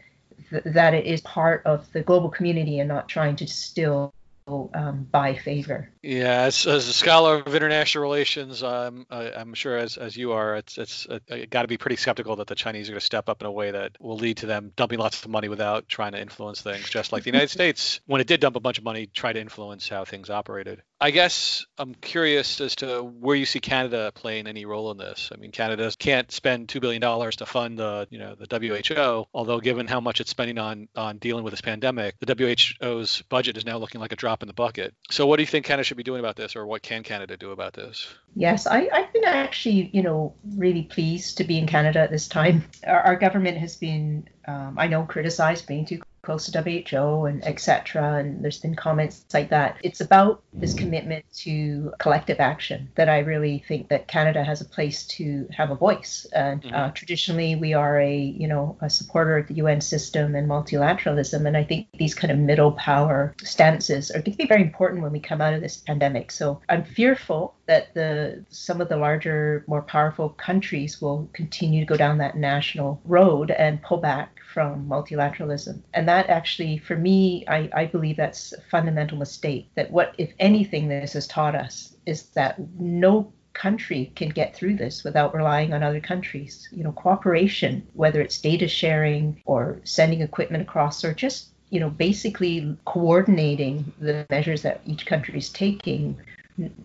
th- 0.49 0.63
that 0.65 0.93
it 0.93 1.05
is 1.05 1.21
part 1.21 1.61
of 1.65 1.91
the 1.93 2.01
global 2.01 2.29
community 2.29 2.79
and 2.79 2.87
not 2.87 3.09
trying 3.09 3.35
to 3.37 3.47
still 3.47 4.13
um, 4.47 5.07
by 5.09 5.35
favor. 5.35 5.89
Yeah, 6.01 6.41
as, 6.41 6.65
as, 6.67 6.87
a 6.87 6.93
scholar 6.93 7.37
of 7.37 7.55
international 7.55 8.01
relations, 8.01 8.63
um, 8.63 9.05
I, 9.09 9.39
am 9.39 9.53
sure 9.53 9.77
as, 9.77 9.97
as 9.97 10.17
you 10.17 10.33
are, 10.33 10.55
it's 10.55 10.77
it's 10.77 11.07
uh, 11.07 11.19
got 11.49 11.63
to 11.63 11.67
be 11.67 11.77
pretty 11.77 11.95
skeptical 11.95 12.35
that 12.37 12.47
the 12.47 12.55
Chinese 12.55 12.89
are 12.89 12.93
going 12.93 12.99
to 12.99 13.05
step 13.05 13.29
up 13.29 13.41
in 13.41 13.47
a 13.47 13.51
way 13.51 13.71
that 13.71 13.97
will 13.99 14.17
lead 14.17 14.37
to 14.37 14.45
them 14.45 14.71
dumping 14.75 14.99
lots 14.99 15.23
of 15.23 15.29
money 15.29 15.49
without 15.49 15.87
trying 15.87 16.11
to 16.13 16.21
influence 16.21 16.61
things, 16.61 16.89
just 16.89 17.11
like 17.11 17.23
the 17.23 17.29
United 17.29 17.49
States, 17.51 17.99
when 18.05 18.21
it 18.21 18.27
did 18.27 18.39
dump 18.39 18.55
a 18.55 18.59
bunch 18.59 18.77
of 18.77 18.83
money, 18.83 19.07
tried 19.07 19.33
to 19.33 19.41
influence 19.41 19.87
how 19.87 20.05
things 20.05 20.29
operated. 20.29 20.81
I 20.99 21.11
guess 21.11 21.65
I'm 21.77 21.95
curious 21.95 22.61
as 22.61 22.75
to 22.77 23.01
where 23.01 23.35
you 23.35 23.45
see 23.45 23.59
Canada 23.59 24.11
playing 24.15 24.47
any 24.47 24.65
role 24.65 24.89
in 24.91 24.97
this. 24.97 25.29
I 25.33 25.37
mean, 25.37 25.51
Canada 25.51 25.91
can't 25.99 26.31
spend 26.31 26.69
two 26.69 26.79
billion 26.79 27.01
dollars 27.01 27.35
to 27.37 27.45
fund 27.45 27.77
the 27.77 28.07
you 28.09 28.19
know 28.19 28.35
the 28.35 28.47
WHO, 28.57 29.25
although 29.33 29.59
given 29.59 29.87
how 29.87 29.99
much 29.99 30.21
it's 30.21 30.29
spending 30.29 30.57
on 30.57 30.87
on 30.95 31.17
dealing 31.17 31.43
with 31.43 31.51
this 31.51 31.61
pandemic, 31.61 32.15
the 32.19 32.55
WHO's 32.81 33.21
budget 33.23 33.57
is 33.57 33.65
now 33.65 33.77
looking 33.77 33.99
like 33.99 34.13
a 34.13 34.15
drop 34.15 34.43
in 34.43 34.47
the 34.47 34.53
bucket. 34.53 34.93
So, 35.09 35.27
what 35.27 35.37
do 35.37 35.43
you 35.43 35.47
think 35.47 35.65
Canada 35.65 35.83
should 35.83 35.97
be 35.97 36.03
doing 36.03 36.19
about 36.19 36.35
this, 36.35 36.55
or 36.55 36.65
what 36.65 36.81
can 36.81 37.03
Canada 37.03 37.35
do 37.35 37.51
about 37.51 37.73
this? 37.73 38.07
Yes, 38.35 38.65
I, 38.65 38.89
I've 38.91 39.11
been 39.13 39.25
actually, 39.25 39.89
you 39.93 40.01
know, 40.01 40.35
really 40.55 40.83
pleased 40.83 41.37
to 41.37 41.43
be 41.43 41.57
in 41.57 41.67
Canada 41.67 41.99
at 41.99 42.11
this 42.11 42.27
time. 42.27 42.63
Our, 42.87 43.01
our 43.01 43.15
government 43.15 43.57
has 43.57 43.75
been, 43.75 44.27
um, 44.47 44.75
I 44.77 44.87
know, 44.87 45.03
criticized 45.03 45.67
being 45.67 45.85
too 45.85 46.01
close 46.23 46.49
to 46.49 46.61
WHO 46.61 47.25
and 47.25 47.45
etc. 47.45 48.15
And 48.17 48.41
there's 48.41 48.59
been 48.59 48.75
comments 48.75 49.25
like 49.33 49.49
that. 49.49 49.77
It's 49.83 49.99
about 49.99 50.41
this 50.53 50.73
commitment 50.73 51.25
to 51.39 51.93
collective 51.99 52.39
action 52.39 52.89
that 52.95 53.09
I 53.09 53.19
really 53.19 53.63
think 53.67 53.89
that 53.89 54.07
Canada 54.07 54.43
has 54.43 54.61
a 54.61 54.65
place 54.65 55.05
to 55.07 55.47
have 55.51 55.69
a 55.69 55.75
voice. 55.75 56.25
And 56.33 56.61
mm-hmm. 56.63 56.73
uh, 56.73 56.89
traditionally, 56.91 57.55
we 57.55 57.73
are 57.73 57.99
a 57.99 58.15
you 58.17 58.47
know 58.47 58.77
a 58.81 58.89
supporter 58.89 59.37
of 59.37 59.47
the 59.47 59.55
UN 59.55 59.81
system 59.81 60.33
and 60.35 60.49
multilateralism. 60.49 61.45
And 61.45 61.57
I 61.57 61.63
think 61.63 61.87
these 61.97 62.15
kind 62.15 62.31
of 62.31 62.39
middle 62.39 62.71
power 62.71 63.35
stances 63.43 64.09
are 64.09 64.19
going 64.19 64.31
to 64.31 64.37
be 64.37 64.47
very 64.47 64.61
important 64.61 65.03
when 65.03 65.11
we 65.11 65.19
come 65.19 65.41
out 65.41 65.53
of 65.53 65.61
this 65.61 65.77
pandemic. 65.77 66.31
So 66.31 66.61
I'm 66.69 66.85
fearful 66.85 67.53
that 67.65 67.93
the 67.93 68.45
some 68.49 68.79
of 68.79 68.87
the 68.87 68.97
larger, 68.97 69.65
more 69.67 69.81
powerful 69.81 70.29
countries 70.29 71.01
will 71.01 71.29
continue 71.33 71.81
to 71.81 71.85
go 71.85 71.97
down 71.97 72.17
that 72.19 72.37
national 72.37 73.01
road 73.03 73.51
and 73.51 73.81
pull 73.81 73.97
back 73.97 74.32
from 74.53 74.87
multilateralism. 74.87 75.81
And 75.93 76.07
that 76.07 76.29
actually, 76.29 76.77
for 76.77 76.95
me, 76.95 77.43
I, 77.47 77.69
I 77.73 77.85
believe 77.85 78.17
that's 78.17 78.53
a 78.53 78.61
fundamental 78.69 79.17
mistake. 79.17 79.69
That 79.75 79.91
what, 79.91 80.13
if 80.17 80.31
anything, 80.39 80.87
this 80.87 81.13
has 81.13 81.27
taught 81.27 81.55
us 81.55 81.95
is 82.05 82.23
that 82.31 82.59
no 82.79 83.33
country 83.53 84.11
can 84.15 84.29
get 84.29 84.55
through 84.55 84.75
this 84.75 85.03
without 85.03 85.35
relying 85.35 85.73
on 85.73 85.83
other 85.83 85.99
countries. 85.99 86.67
You 86.71 86.83
know, 86.83 86.91
cooperation, 86.91 87.87
whether 87.93 88.21
it's 88.21 88.39
data 88.39 88.67
sharing 88.67 89.41
or 89.45 89.79
sending 89.83 90.21
equipment 90.21 90.63
across 90.63 91.03
or 91.03 91.13
just 91.13 91.49
you 91.73 91.79
know, 91.79 91.89
basically 91.89 92.77
coordinating 92.85 93.91
the 93.97 94.27
measures 94.29 94.61
that 94.61 94.81
each 94.85 95.07
country 95.07 95.35
is 95.39 95.49
taking 95.49 96.15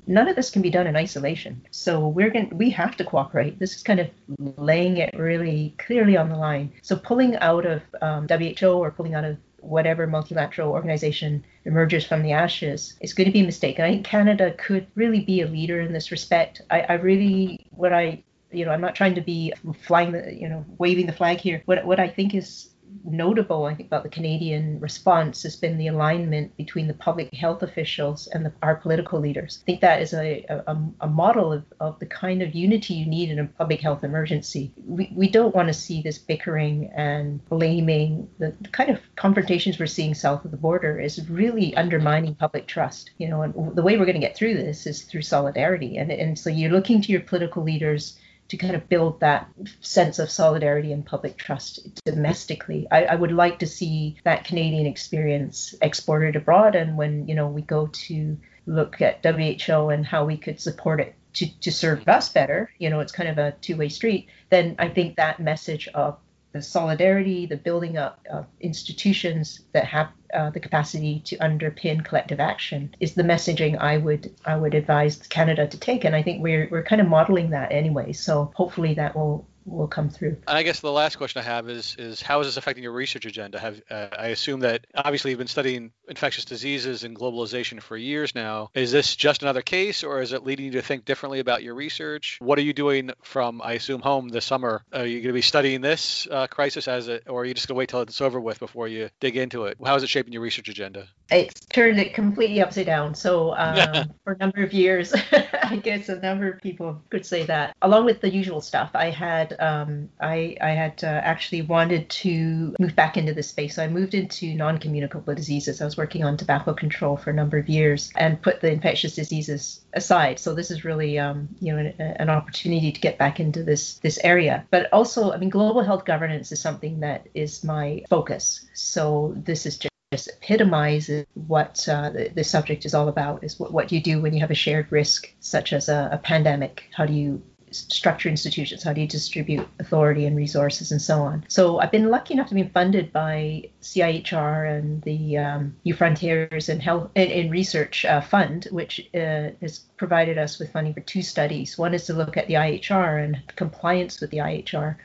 none 0.06 0.28
of 0.28 0.36
this 0.36 0.50
can 0.50 0.62
be 0.62 0.70
done 0.70 0.86
in 0.86 0.96
isolation. 0.96 1.60
So 1.70 2.08
we're 2.08 2.30
going 2.30 2.56
we 2.56 2.70
have 2.70 2.96
to 2.96 3.04
cooperate. 3.04 3.58
This 3.58 3.74
is 3.74 3.82
kind 3.82 4.00
of 4.00 4.08
laying 4.56 4.98
it 4.98 5.14
really 5.16 5.74
clearly 5.78 6.16
on 6.16 6.28
the 6.28 6.36
line. 6.36 6.72
So 6.82 6.96
pulling 6.96 7.36
out 7.36 7.66
of 7.66 7.82
um, 8.00 8.26
WHO 8.28 8.66
or 8.66 8.90
pulling 8.90 9.14
out 9.14 9.24
of 9.24 9.36
whatever 9.60 10.06
multilateral 10.06 10.70
organization 10.70 11.44
emerges 11.64 12.06
from 12.06 12.22
the 12.22 12.32
ashes 12.32 12.94
is 13.00 13.12
going 13.12 13.26
to 13.26 13.32
be 13.32 13.40
a 13.40 13.44
mistake. 13.44 13.78
And 13.78 13.86
I 13.86 13.90
think 13.90 14.06
Canada 14.06 14.52
could 14.52 14.86
really 14.94 15.20
be 15.20 15.40
a 15.40 15.46
leader 15.46 15.80
in 15.80 15.92
this 15.92 16.10
respect. 16.10 16.62
I, 16.70 16.80
I 16.82 16.92
really 16.94 17.66
what 17.70 17.92
I 17.92 18.22
you 18.50 18.64
know 18.64 18.70
I'm 18.70 18.80
not 18.80 18.94
trying 18.94 19.14
to 19.14 19.20
be 19.20 19.52
flying 19.82 20.12
the 20.12 20.34
you 20.34 20.48
know 20.48 20.64
waving 20.78 21.06
the 21.06 21.12
flag 21.12 21.38
here. 21.38 21.62
What 21.66 21.84
what 21.84 22.00
I 22.00 22.08
think 22.08 22.34
is 22.34 22.70
notable, 23.04 23.64
I 23.64 23.74
think, 23.74 23.88
about 23.88 24.02
the 24.02 24.08
Canadian 24.08 24.80
response 24.80 25.42
has 25.42 25.56
been 25.56 25.78
the 25.78 25.88
alignment 25.88 26.56
between 26.56 26.86
the 26.86 26.94
public 26.94 27.32
health 27.32 27.62
officials 27.62 28.26
and 28.28 28.44
the, 28.44 28.52
our 28.62 28.76
political 28.76 29.20
leaders. 29.20 29.60
I 29.62 29.64
think 29.64 29.80
that 29.80 30.02
is 30.02 30.14
a, 30.14 30.44
a, 30.48 30.76
a 31.00 31.06
model 31.06 31.52
of, 31.52 31.64
of 31.80 31.98
the 31.98 32.06
kind 32.06 32.42
of 32.42 32.54
unity 32.54 32.94
you 32.94 33.06
need 33.06 33.30
in 33.30 33.38
a 33.38 33.46
public 33.46 33.80
health 33.80 34.04
emergency. 34.04 34.72
We, 34.84 35.12
we 35.14 35.28
don't 35.28 35.54
want 35.54 35.68
to 35.68 35.74
see 35.74 36.02
this 36.02 36.18
bickering 36.18 36.90
and 36.94 37.44
blaming. 37.48 38.28
The, 38.38 38.54
the 38.60 38.68
kind 38.68 38.90
of 38.90 39.00
confrontations 39.16 39.78
we're 39.78 39.86
seeing 39.86 40.14
south 40.14 40.44
of 40.44 40.50
the 40.50 40.56
border 40.56 41.00
is 41.00 41.28
really 41.28 41.74
undermining 41.76 42.34
public 42.34 42.66
trust. 42.66 43.10
You 43.18 43.28
know, 43.28 43.42
and 43.42 43.76
the 43.76 43.82
way 43.82 43.96
we're 43.96 44.06
going 44.06 44.20
to 44.20 44.26
get 44.26 44.36
through 44.36 44.54
this 44.54 44.86
is 44.86 45.02
through 45.02 45.22
solidarity. 45.22 45.96
And, 45.96 46.10
and 46.10 46.38
so 46.38 46.50
you're 46.50 46.70
looking 46.70 47.00
to 47.02 47.12
your 47.12 47.20
political 47.20 47.62
leaders 47.62 48.18
to 48.48 48.56
kind 48.56 48.74
of 48.74 48.88
build 48.88 49.20
that 49.20 49.48
sense 49.80 50.18
of 50.18 50.30
solidarity 50.30 50.92
and 50.92 51.04
public 51.04 51.36
trust 51.36 52.02
domestically. 52.04 52.86
I, 52.90 53.04
I, 53.04 53.14
would 53.14 53.32
like 53.32 53.58
to 53.58 53.66
see 53.66 54.16
that 54.24 54.44
Canadian 54.44 54.86
experience 54.86 55.74
exported 55.82 56.34
abroad. 56.34 56.74
And 56.74 56.96
when 56.96 57.28
you 57.28 57.34
know 57.34 57.48
we 57.48 57.62
go 57.62 57.88
to 57.88 58.38
look 58.66 59.00
at 59.00 59.24
WHO 59.24 59.88
and 59.90 60.04
how 60.04 60.24
we 60.24 60.36
could 60.36 60.60
support 60.60 61.00
it 61.00 61.14
to, 61.34 61.60
to 61.60 61.70
serve 61.70 62.08
us 62.08 62.30
better, 62.30 62.70
you 62.78 62.90
know, 62.90 63.00
it's 63.00 63.12
kind 63.12 63.28
of 63.28 63.38
a 63.38 63.52
two-way 63.60 63.88
street. 63.88 64.28
Then 64.50 64.76
I 64.78 64.88
think 64.88 65.16
that 65.16 65.40
message 65.40 65.88
of 65.88 66.18
the 66.52 66.62
solidarity, 66.62 67.46
the 67.46 67.56
building 67.56 67.98
up 67.98 68.20
of 68.30 68.46
institutions 68.60 69.60
that 69.72 69.84
have 69.84 70.08
uh, 70.34 70.50
the 70.50 70.60
capacity 70.60 71.20
to 71.20 71.36
underpin 71.38 72.04
collective 72.04 72.40
action 72.40 72.94
is 73.00 73.14
the 73.14 73.22
messaging 73.22 73.78
I 73.78 73.98
would 73.98 74.34
I 74.44 74.56
would 74.56 74.74
advise 74.74 75.18
Canada 75.28 75.66
to 75.66 75.78
take, 75.78 76.04
and 76.04 76.14
I 76.16 76.22
think 76.22 76.42
we're 76.42 76.68
we're 76.70 76.82
kind 76.82 77.00
of 77.00 77.08
modeling 77.08 77.50
that 77.50 77.72
anyway. 77.72 78.12
So 78.12 78.50
hopefully 78.54 78.94
that 78.94 79.14
will 79.14 79.46
will 79.70 79.88
come 79.88 80.08
through. 80.08 80.36
And 80.46 80.56
I 80.56 80.62
guess 80.62 80.80
the 80.80 80.92
last 80.92 81.16
question 81.16 81.40
I 81.40 81.44
have 81.44 81.68
is 81.68 81.96
is 81.98 82.22
how 82.22 82.40
is 82.40 82.46
this 82.46 82.56
affecting 82.56 82.82
your 82.82 82.92
research 82.92 83.26
agenda? 83.26 83.58
Have 83.58 83.80
uh, 83.90 84.08
I 84.18 84.28
assume 84.28 84.60
that 84.60 84.86
obviously 84.94 85.30
you've 85.30 85.38
been 85.38 85.46
studying 85.46 85.92
infectious 86.08 86.44
diseases 86.44 87.04
and 87.04 87.16
globalization 87.16 87.80
for 87.80 87.96
years 87.96 88.34
now. 88.34 88.70
Is 88.74 88.92
this 88.92 89.16
just 89.16 89.42
another 89.42 89.62
case, 89.62 90.04
or 90.04 90.22
is 90.22 90.32
it 90.32 90.44
leading 90.44 90.66
you 90.66 90.72
to 90.72 90.82
think 90.82 91.04
differently 91.04 91.40
about 91.40 91.62
your 91.62 91.74
research? 91.74 92.38
What 92.40 92.58
are 92.58 92.62
you 92.62 92.72
doing 92.72 93.10
from 93.22 93.62
I 93.62 93.72
assume 93.74 94.00
home 94.00 94.28
this 94.28 94.44
summer? 94.44 94.82
Are 94.92 95.06
you 95.06 95.18
going 95.18 95.28
to 95.28 95.32
be 95.32 95.42
studying 95.42 95.80
this 95.80 96.26
uh, 96.30 96.46
crisis 96.46 96.88
as 96.88 97.08
it, 97.08 97.24
or 97.26 97.42
are 97.42 97.44
you 97.44 97.54
just 97.54 97.68
going 97.68 97.76
to 97.76 97.78
wait 97.78 97.88
till 97.88 98.00
it's 98.00 98.20
over 98.20 98.40
with 98.40 98.58
before 98.58 98.88
you 98.88 99.10
dig 99.20 99.36
into 99.36 99.64
it? 99.64 99.78
How 99.84 99.96
is 99.96 100.02
it 100.02 100.08
shaping 100.08 100.32
your 100.32 100.42
research 100.42 100.68
agenda? 100.68 101.08
It's 101.30 101.60
turned 101.66 101.98
it 101.98 102.14
completely 102.14 102.62
upside 102.62 102.86
down. 102.86 103.14
So 103.14 103.54
um, 103.54 104.10
for 104.24 104.32
a 104.32 104.38
number 104.38 104.62
of 104.62 104.72
years, 104.72 105.14
I 105.62 105.76
guess 105.76 106.08
a 106.08 106.18
number 106.20 106.50
of 106.50 106.60
people 106.62 107.02
could 107.10 107.26
say 107.26 107.44
that. 107.44 107.76
Along 107.82 108.04
with 108.04 108.20
the 108.20 108.30
usual 108.30 108.60
stuff, 108.60 108.90
I 108.94 109.10
had 109.10 109.54
um, 109.60 110.08
I, 110.20 110.56
I 110.60 110.70
had 110.70 111.04
uh, 111.04 111.06
actually 111.06 111.62
wanted 111.62 112.08
to 112.10 112.74
move 112.78 112.96
back 112.96 113.16
into 113.16 113.34
this 113.34 113.48
space. 113.48 113.76
So 113.76 113.84
I 113.84 113.88
moved 113.88 114.14
into 114.14 114.54
non-communicable 114.54 115.34
diseases. 115.34 115.82
I 115.82 115.84
was 115.84 115.96
working 115.96 116.24
on 116.24 116.36
tobacco 116.36 116.72
control 116.72 117.16
for 117.16 117.30
a 117.30 117.34
number 117.34 117.58
of 117.58 117.68
years 117.68 118.10
and 118.16 118.40
put 118.40 118.60
the 118.60 118.72
infectious 118.72 119.14
diseases 119.14 119.80
aside. 119.92 120.38
So 120.38 120.54
this 120.54 120.70
is 120.70 120.84
really 120.84 121.18
um, 121.18 121.48
you 121.60 121.72
know 121.72 121.78
an, 121.78 121.94
an 122.00 122.30
opportunity 122.30 122.90
to 122.92 123.00
get 123.00 123.18
back 123.18 123.38
into 123.40 123.62
this 123.62 123.98
this 123.98 124.18
area. 124.24 124.66
But 124.70 124.90
also, 124.92 125.32
I 125.32 125.36
mean, 125.36 125.50
global 125.50 125.82
health 125.82 126.04
governance 126.04 126.52
is 126.52 126.60
something 126.60 127.00
that 127.00 127.26
is 127.34 127.62
my 127.64 128.04
focus. 128.08 128.66
So 128.72 129.34
this 129.36 129.66
is 129.66 129.76
just 129.76 129.88
just 130.12 130.28
epitomizes 130.28 131.26
what 131.34 131.86
uh, 131.88 132.08
the, 132.10 132.30
the, 132.34 132.44
subject 132.44 132.86
is 132.86 132.94
all 132.94 133.08
about 133.08 133.44
is 133.44 133.60
what, 133.60 133.72
what 133.72 133.92
you 133.92 134.00
do 134.00 134.22
when 134.22 134.32
you 134.32 134.40
have 134.40 134.50
a 134.50 134.54
shared 134.54 134.90
risk 134.90 135.30
such 135.40 135.74
as 135.74 135.90
a, 135.90 136.08
a 136.12 136.18
pandemic 136.18 136.84
how 136.96 137.04
do 137.04 137.12
you 137.12 137.42
structure 137.70 138.30
institutions? 138.30 138.82
How 138.82 138.94
do 138.94 139.02
you 139.02 139.06
distribute 139.06 139.68
authority 139.78 140.24
and 140.24 140.34
resources 140.34 140.90
and 140.90 141.02
so 141.02 141.20
on? 141.20 141.44
So 141.48 141.78
I've 141.80 141.92
been 141.92 142.08
lucky 142.08 142.32
enough 142.32 142.48
to 142.48 142.54
be 142.54 142.62
funded 142.62 143.12
by 143.12 143.70
CIHR 143.82 144.78
and 144.78 145.02
the 145.02 145.36
um, 145.36 145.76
New 145.84 145.92
Frontiers 145.92 146.70
and 146.70 146.82
Health 146.82 147.10
in, 147.14 147.50
Research 147.50 148.06
uh, 148.06 148.22
Fund, 148.22 148.68
which 148.70 149.10
uh, 149.14 149.50
has 149.60 149.80
provided 149.98 150.38
us 150.38 150.58
with 150.58 150.72
funding 150.72 150.94
for 150.94 151.00
two 151.00 151.20
studies. 151.20 151.76
One 151.76 151.92
is 151.92 152.06
to 152.06 152.14
look 152.14 152.38
at 152.38 152.46
the 152.46 152.54
IHR 152.54 153.22
and 153.22 153.42
compliance 153.56 154.20
with 154.20 154.30
the 154.30 154.38
IHR 154.38 154.96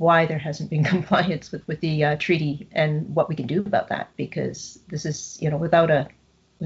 why 0.00 0.24
there 0.24 0.38
hasn't 0.38 0.70
been 0.70 0.82
compliance 0.96 1.52
with, 1.52 1.66
with 1.68 1.80
the 1.80 2.04
uh, 2.04 2.16
treaty 2.16 2.66
and 2.72 3.14
what 3.14 3.28
we 3.28 3.36
can 3.36 3.46
do 3.46 3.60
about 3.60 3.88
that 3.88 4.08
because 4.16 4.78
this 4.88 5.04
is 5.04 5.38
you 5.40 5.50
know 5.50 5.58
without 5.58 5.90
a 5.90 6.08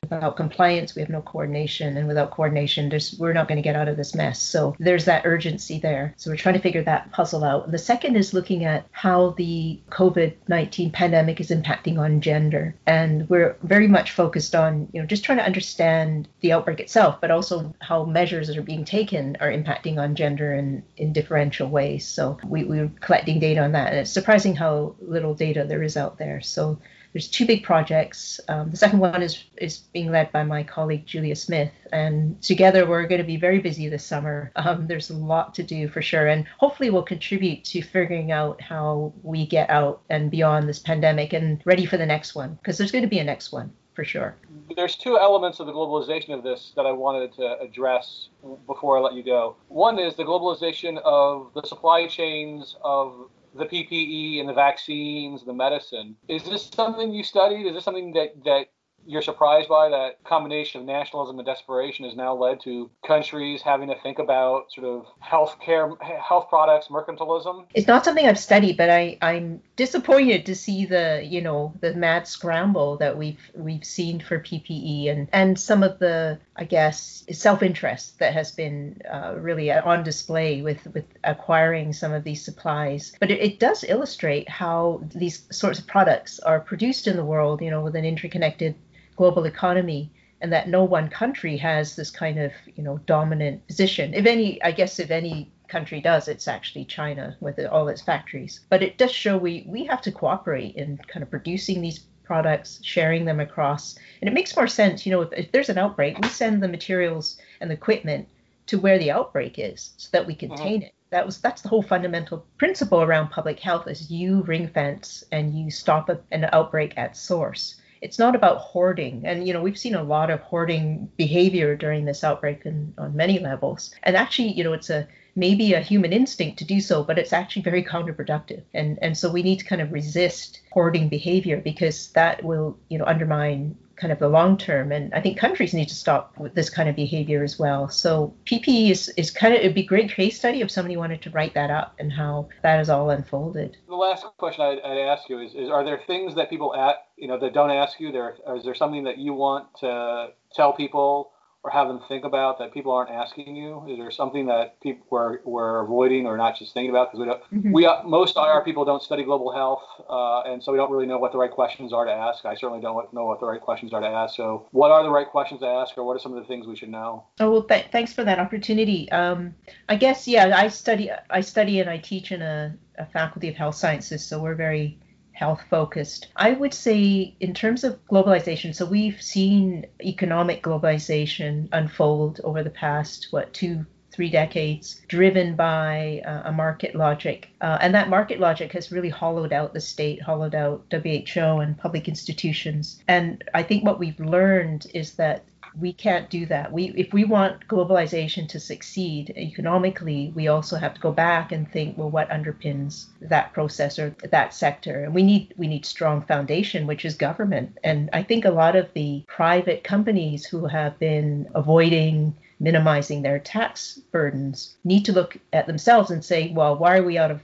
without 0.02 0.36
compliance 0.36 0.94
we 0.94 1.00
have 1.02 1.08
no 1.08 1.22
coordination 1.22 1.96
and 1.96 2.08
without 2.08 2.30
coordination 2.30 2.92
we're 3.18 3.32
not 3.32 3.48
going 3.48 3.56
to 3.56 3.62
get 3.62 3.76
out 3.76 3.88
of 3.88 3.96
this 3.96 4.14
mess. 4.14 4.40
So 4.40 4.74
there's 4.78 5.04
that 5.04 5.24
urgency 5.24 5.78
there. 5.78 6.14
So 6.16 6.30
we're 6.30 6.36
trying 6.36 6.54
to 6.54 6.60
figure 6.60 6.82
that 6.82 7.10
puzzle 7.12 7.44
out. 7.44 7.70
The 7.70 7.78
second 7.78 8.16
is 8.16 8.34
looking 8.34 8.64
at 8.64 8.86
how 8.92 9.30
the 9.30 9.80
covid-19 9.90 10.92
pandemic 10.92 11.40
is 11.40 11.50
impacting 11.50 11.98
on 11.98 12.20
gender. 12.20 12.74
And 12.86 13.28
we're 13.28 13.56
very 13.62 13.88
much 13.88 14.12
focused 14.12 14.54
on 14.54 14.88
you 14.92 15.00
know 15.00 15.06
just 15.06 15.24
trying 15.24 15.38
to 15.38 15.44
understand 15.44 16.28
the 16.40 16.52
outbreak 16.52 16.80
itself 16.80 17.20
but 17.20 17.30
also 17.30 17.74
how 17.80 18.04
measures 18.04 18.48
that 18.48 18.58
are 18.58 18.62
being 18.62 18.84
taken 18.84 19.36
are 19.40 19.50
impacting 19.50 19.98
on 19.98 20.14
gender 20.14 20.54
in 20.54 20.82
in 20.96 21.12
differential 21.12 21.68
ways. 21.68 22.06
So 22.06 22.38
we, 22.44 22.64
we're 22.64 22.90
collecting 23.00 23.40
data 23.40 23.62
on 23.62 23.72
that 23.72 23.90
and 23.90 23.98
it's 23.98 24.10
surprising 24.10 24.56
how 24.56 24.96
little 25.00 25.34
data 25.34 25.64
there 25.64 25.82
is 25.82 25.96
out 25.96 26.18
there. 26.18 26.40
So 26.40 26.78
there's 27.14 27.28
two 27.28 27.46
big 27.46 27.62
projects. 27.62 28.40
Um, 28.48 28.70
the 28.70 28.76
second 28.76 28.98
one 28.98 29.22
is 29.22 29.44
is 29.56 29.78
being 29.78 30.10
led 30.10 30.32
by 30.32 30.42
my 30.42 30.64
colleague 30.64 31.06
Julia 31.06 31.36
Smith, 31.36 31.72
and 31.92 32.42
together 32.42 32.86
we're 32.86 33.06
going 33.06 33.20
to 33.20 33.26
be 33.26 33.36
very 33.36 33.60
busy 33.60 33.88
this 33.88 34.04
summer. 34.04 34.50
Um, 34.56 34.88
there's 34.88 35.10
a 35.10 35.16
lot 35.16 35.54
to 35.54 35.62
do 35.62 35.88
for 35.88 36.02
sure, 36.02 36.26
and 36.26 36.44
hopefully 36.58 36.90
we'll 36.90 37.04
contribute 37.04 37.64
to 37.66 37.82
figuring 37.82 38.32
out 38.32 38.60
how 38.60 39.14
we 39.22 39.46
get 39.46 39.70
out 39.70 40.02
and 40.10 40.30
beyond 40.30 40.68
this 40.68 40.80
pandemic 40.80 41.32
and 41.32 41.62
ready 41.64 41.86
for 41.86 41.96
the 41.96 42.04
next 42.04 42.34
one, 42.34 42.54
because 42.56 42.76
there's 42.76 42.92
going 42.92 43.04
to 43.04 43.08
be 43.08 43.20
a 43.20 43.24
next 43.24 43.52
one 43.52 43.72
for 43.94 44.04
sure. 44.04 44.36
There's 44.74 44.96
two 44.96 45.16
elements 45.16 45.60
of 45.60 45.66
the 45.66 45.72
globalization 45.72 46.34
of 46.34 46.42
this 46.42 46.72
that 46.74 46.84
I 46.84 46.90
wanted 46.90 47.32
to 47.34 47.60
address 47.60 48.28
before 48.66 48.98
I 48.98 49.00
let 49.00 49.14
you 49.14 49.22
go. 49.22 49.54
One 49.68 50.00
is 50.00 50.16
the 50.16 50.24
globalization 50.24 50.98
of 51.04 51.52
the 51.54 51.62
supply 51.62 52.08
chains 52.08 52.76
of 52.82 53.30
the 53.54 53.66
PPE 53.66 54.40
and 54.40 54.48
the 54.48 54.52
vaccines, 54.52 55.44
the 55.44 55.52
medicine. 55.52 56.16
Is 56.28 56.44
this 56.44 56.70
something 56.74 57.12
you 57.12 57.22
studied? 57.22 57.66
Is 57.66 57.74
this 57.74 57.84
something 57.84 58.12
that, 58.12 58.44
that 58.44 58.66
you're 59.06 59.22
surprised 59.22 59.68
by 59.68 59.88
that 59.90 60.22
combination 60.24 60.80
of 60.80 60.86
nationalism 60.86 61.38
and 61.38 61.46
desperation 61.46 62.04
has 62.04 62.16
now 62.16 62.34
led 62.34 62.60
to 62.62 62.90
countries 63.06 63.62
having 63.62 63.88
to 63.88 63.98
think 64.00 64.18
about 64.18 64.72
sort 64.72 64.86
of 64.86 65.06
healthcare, 65.22 66.00
health 66.02 66.48
products, 66.48 66.88
mercantilism? 66.88 67.66
It's 67.74 67.86
not 67.86 68.04
something 68.04 68.26
I've 68.26 68.38
studied, 68.38 68.76
but 68.76 68.90
I, 68.90 69.18
I'm 69.20 69.62
disappointed 69.76 70.46
to 70.46 70.54
see 70.54 70.86
the, 70.86 71.22
you 71.24 71.40
know, 71.40 71.74
the 71.80 71.94
mad 71.94 72.26
scramble 72.26 72.96
that 72.98 73.16
we've 73.16 73.50
we've 73.54 73.84
seen 73.84 74.20
for 74.20 74.38
PPE 74.38 75.10
and 75.10 75.28
and 75.32 75.58
some 75.58 75.82
of 75.82 75.98
the, 75.98 76.38
I 76.56 76.64
guess, 76.64 77.24
self-interest 77.30 78.18
that 78.18 78.32
has 78.32 78.52
been 78.52 79.00
uh, 79.10 79.34
really 79.36 79.70
on 79.70 80.02
display 80.02 80.62
with 80.62 80.86
with 80.94 81.04
acquiring 81.24 81.92
some 81.92 82.12
of 82.12 82.24
these 82.24 82.44
supplies. 82.44 83.12
But 83.20 83.30
it, 83.30 83.40
it 83.40 83.58
does 83.58 83.84
illustrate 83.84 84.48
how 84.48 85.02
these 85.14 85.44
sorts 85.50 85.78
of 85.78 85.86
products 85.86 86.38
are 86.40 86.60
produced 86.60 87.06
in 87.06 87.16
the 87.16 87.24
world, 87.24 87.60
you 87.60 87.70
know, 87.70 87.82
with 87.82 87.96
an 87.96 88.04
interconnected 88.04 88.74
global 89.16 89.44
economy 89.44 90.10
and 90.40 90.52
that 90.52 90.68
no 90.68 90.84
one 90.84 91.08
country 91.08 91.56
has 91.56 91.96
this 91.96 92.10
kind 92.10 92.38
of 92.38 92.52
you 92.76 92.82
know 92.82 92.98
dominant 93.06 93.66
position. 93.66 94.12
If 94.12 94.26
any 94.26 94.62
i 94.62 94.72
guess 94.72 94.98
if 94.98 95.10
any 95.10 95.50
country 95.68 96.00
does 96.00 96.28
it's 96.28 96.46
actually 96.46 96.84
china 96.84 97.36
with 97.40 97.58
all 97.66 97.88
its 97.88 98.02
factories. 98.02 98.60
But 98.68 98.82
it 98.82 98.98
does 98.98 99.10
show 99.10 99.38
we 99.38 99.64
we 99.66 99.86
have 99.86 100.02
to 100.02 100.12
cooperate 100.12 100.74
in 100.76 100.98
kind 101.08 101.22
of 101.22 101.30
producing 101.30 101.80
these 101.80 102.00
products 102.24 102.78
sharing 102.82 103.24
them 103.24 103.40
across. 103.40 103.96
And 104.20 104.28
it 104.28 104.34
makes 104.34 104.54
more 104.54 104.66
sense 104.66 105.06
you 105.06 105.12
know 105.12 105.22
if, 105.22 105.32
if 105.32 105.50
there's 105.50 105.70
an 105.70 105.78
outbreak 105.78 106.18
we 106.18 106.28
send 106.28 106.62
the 106.62 106.68
materials 106.68 107.38
and 107.60 107.70
the 107.70 107.74
equipment 107.74 108.28
to 108.66 108.78
where 108.78 108.98
the 108.98 109.10
outbreak 109.10 109.58
is 109.58 109.92
so 109.96 110.08
that 110.12 110.26
we 110.26 110.34
contain 110.34 110.80
mm-hmm. 110.80 110.86
it. 110.88 110.94
That 111.08 111.24
was 111.24 111.40
that's 111.40 111.62
the 111.62 111.68
whole 111.68 111.82
fundamental 111.82 112.44
principle 112.58 113.00
around 113.00 113.28
public 113.28 113.60
health 113.60 113.86
is 113.88 114.10
you 114.10 114.42
ring 114.42 114.68
fence 114.68 115.24
and 115.32 115.58
you 115.58 115.70
stop 115.70 116.10
a, 116.10 116.20
an 116.32 116.48
outbreak 116.52 116.92
at 116.98 117.16
source 117.16 117.76
it's 118.04 118.18
not 118.18 118.36
about 118.36 118.58
hoarding. 118.58 119.22
And, 119.24 119.46
you 119.46 119.54
know, 119.54 119.62
we've 119.62 119.78
seen 119.78 119.94
a 119.94 120.02
lot 120.02 120.28
of 120.30 120.40
hoarding 120.40 121.10
behavior 121.16 121.74
during 121.74 122.04
this 122.04 122.22
outbreak 122.22 122.66
and 122.66 122.92
on 122.98 123.16
many 123.16 123.38
levels. 123.38 123.94
And 124.02 124.14
actually, 124.14 124.52
you 124.52 124.62
know, 124.62 124.74
it's 124.74 124.90
a 124.90 125.08
maybe 125.34 125.72
a 125.72 125.80
human 125.80 126.12
instinct 126.12 126.58
to 126.58 126.66
do 126.66 126.80
so, 126.80 127.02
but 127.02 127.18
it's 127.18 127.32
actually 127.32 127.62
very 127.62 127.82
counterproductive. 127.82 128.62
And 128.74 128.98
and 129.00 129.16
so 129.16 129.30
we 129.30 129.42
need 129.42 129.58
to 129.60 129.64
kind 129.64 129.80
of 129.80 129.90
resist 129.90 130.60
hoarding 130.70 131.08
behavior 131.08 131.56
because 131.56 132.12
that 132.12 132.44
will, 132.44 132.76
you 132.90 132.98
know, 132.98 133.06
undermine 133.06 133.74
kind 134.04 134.12
of 134.12 134.18
the 134.18 134.28
long 134.28 134.58
term. 134.58 134.92
And 134.92 135.14
I 135.14 135.20
think 135.22 135.38
countries 135.38 135.72
need 135.72 135.88
to 135.88 135.94
stop 135.94 136.36
with 136.36 136.54
this 136.54 136.68
kind 136.68 136.90
of 136.90 136.94
behavior 136.94 137.42
as 137.42 137.58
well. 137.58 137.88
So 137.88 138.34
PPE 138.44 138.90
is, 138.90 139.08
is 139.16 139.30
kind 139.30 139.54
of, 139.54 139.60
it'd 139.60 139.74
be 139.74 139.80
a 139.80 139.86
great 139.86 140.10
case 140.10 140.36
study 140.36 140.60
if 140.60 140.70
somebody 140.70 140.98
wanted 140.98 141.22
to 141.22 141.30
write 141.30 141.54
that 141.54 141.70
up 141.70 141.94
and 141.98 142.12
how 142.12 142.50
that 142.62 142.80
is 142.80 142.90
all 142.90 143.08
unfolded. 143.08 143.78
The 143.88 143.94
last 143.94 144.26
question 144.36 144.62
I'd, 144.62 144.78
I'd 144.80 144.98
ask 144.98 145.30
you 145.30 145.38
is, 145.38 145.54
is, 145.54 145.70
are 145.70 145.82
there 145.82 146.02
things 146.06 146.34
that 146.34 146.50
people 146.50 146.74
at, 146.74 146.96
you 147.16 147.28
know, 147.28 147.38
that 147.38 147.54
don't 147.54 147.70
ask 147.70 147.98
you 147.98 148.12
there? 148.12 148.36
Is 148.54 148.62
there 148.62 148.74
something 148.74 149.04
that 149.04 149.16
you 149.16 149.32
want 149.32 149.68
to 149.80 150.32
tell 150.52 150.74
people 150.74 151.32
or 151.64 151.70
have 151.70 151.88
them 151.88 151.98
think 152.08 152.24
about 152.24 152.58
that 152.58 152.74
people 152.74 152.92
aren't 152.92 153.10
asking 153.10 153.56
you? 153.56 153.82
Is 153.88 153.98
there 153.98 154.10
something 154.10 154.44
that 154.46 154.78
people 154.82 155.06
were, 155.08 155.40
were 155.44 155.80
avoiding 155.80 156.26
or 156.26 156.36
not 156.36 156.58
just 156.58 156.74
thinking 156.74 156.90
about? 156.90 157.10
Because 157.10 157.20
we 157.20 157.26
don't, 157.26 157.42
mm-hmm. 157.44 157.72
we 157.72 157.86
uh, 157.86 158.02
most 158.02 158.36
IR 158.36 158.60
people 158.62 158.84
don't 158.84 159.02
study 159.02 159.24
global 159.24 159.50
health, 159.50 159.82
uh, 160.08 160.42
and 160.42 160.62
so 160.62 160.72
we 160.72 160.78
don't 160.78 160.90
really 160.90 161.06
know 161.06 161.16
what 161.16 161.32
the 161.32 161.38
right 161.38 161.50
questions 161.50 161.90
are 161.90 162.04
to 162.04 162.12
ask. 162.12 162.44
I 162.44 162.54
certainly 162.54 162.82
don't 162.82 163.10
know 163.14 163.24
what 163.24 163.40
the 163.40 163.46
right 163.46 163.60
questions 163.60 163.94
are 163.94 164.00
to 164.02 164.06
ask. 164.06 164.36
So, 164.36 164.68
what 164.72 164.90
are 164.90 165.02
the 165.02 165.10
right 165.10 165.26
questions 165.26 165.60
to 165.62 165.66
ask, 165.66 165.96
or 165.96 166.04
what 166.04 166.14
are 166.14 166.20
some 166.20 166.36
of 166.36 166.42
the 166.42 166.46
things 166.46 166.66
we 166.66 166.76
should 166.76 166.90
know? 166.90 167.24
Oh 167.40 167.50
well, 167.50 167.62
th- 167.62 167.86
thanks 167.90 168.12
for 168.12 168.24
that 168.24 168.38
opportunity. 168.38 169.10
Um, 169.10 169.54
I 169.88 169.96
guess 169.96 170.28
yeah, 170.28 170.52
I 170.54 170.68
study, 170.68 171.10
I 171.30 171.40
study, 171.40 171.80
and 171.80 171.88
I 171.88 171.96
teach 171.96 172.30
in 172.30 172.42
a, 172.42 172.76
a 172.98 173.06
faculty 173.06 173.48
of 173.48 173.56
health 173.56 173.76
sciences, 173.76 174.22
so 174.22 174.42
we're 174.42 174.54
very 174.54 174.98
health 175.34 175.62
focused. 175.68 176.28
I 176.36 176.52
would 176.52 176.72
say, 176.72 177.34
in 177.40 177.52
terms 177.52 177.84
of 177.84 177.98
globalization, 178.06 178.74
so 178.74 178.86
we've 178.86 179.20
seen 179.20 179.86
economic 180.02 180.62
globalization 180.62 181.68
unfold 181.72 182.40
over 182.44 182.62
the 182.62 182.70
past, 182.70 183.28
what, 183.30 183.52
two, 183.52 183.84
three 184.14 184.30
decades, 184.30 185.00
driven 185.08 185.56
by 185.56 186.22
uh, 186.24 186.42
a 186.44 186.52
market 186.52 186.94
logic. 186.94 187.48
Uh, 187.60 187.78
and 187.80 187.92
that 187.92 188.08
market 188.08 188.38
logic 188.38 188.70
has 188.70 188.92
really 188.92 189.08
hollowed 189.08 189.52
out 189.52 189.74
the 189.74 189.80
state, 189.80 190.22
hollowed 190.22 190.54
out 190.54 190.84
WHO 190.92 191.40
and 191.40 191.76
public 191.76 192.06
institutions. 192.06 193.02
And 193.08 193.42
I 193.54 193.64
think 193.64 193.84
what 193.84 193.98
we've 193.98 194.20
learned 194.20 194.86
is 194.94 195.14
that 195.14 195.44
we 195.78 195.92
can't 195.92 196.30
do 196.30 196.46
that. 196.46 196.72
We, 196.72 196.92
if 196.96 197.12
we 197.12 197.24
want 197.24 197.66
globalization 197.66 198.48
to 198.48 198.60
succeed 198.60 199.32
economically, 199.36 200.32
we 200.34 200.48
also 200.48 200.76
have 200.76 200.94
to 200.94 201.00
go 201.00 201.10
back 201.10 201.52
and 201.52 201.70
think, 201.70 201.98
well, 201.98 202.10
what 202.10 202.30
underpins 202.30 203.06
that 203.20 203.52
process 203.52 203.98
or 203.98 204.14
that 204.30 204.54
sector? 204.54 205.04
And 205.04 205.14
we 205.14 205.22
need 205.22 205.54
we 205.56 205.66
need 205.66 205.84
strong 205.84 206.22
foundation, 206.22 206.86
which 206.86 207.04
is 207.04 207.14
government. 207.14 207.78
And 207.82 208.08
I 208.12 208.22
think 208.22 208.44
a 208.44 208.50
lot 208.50 208.76
of 208.76 208.92
the 208.94 209.24
private 209.26 209.82
companies 209.84 210.44
who 210.46 210.66
have 210.66 210.98
been 210.98 211.48
avoiding 211.54 212.36
minimizing 212.60 213.22
their 213.22 213.38
tax 213.38 214.00
burdens 214.12 214.76
need 214.84 215.04
to 215.04 215.12
look 215.12 215.36
at 215.52 215.66
themselves 215.66 216.10
and 216.10 216.24
say, 216.24 216.52
well, 216.52 216.76
why 216.76 216.98
are 216.98 217.02
we 217.02 217.18
out 217.18 217.30
of 217.30 217.42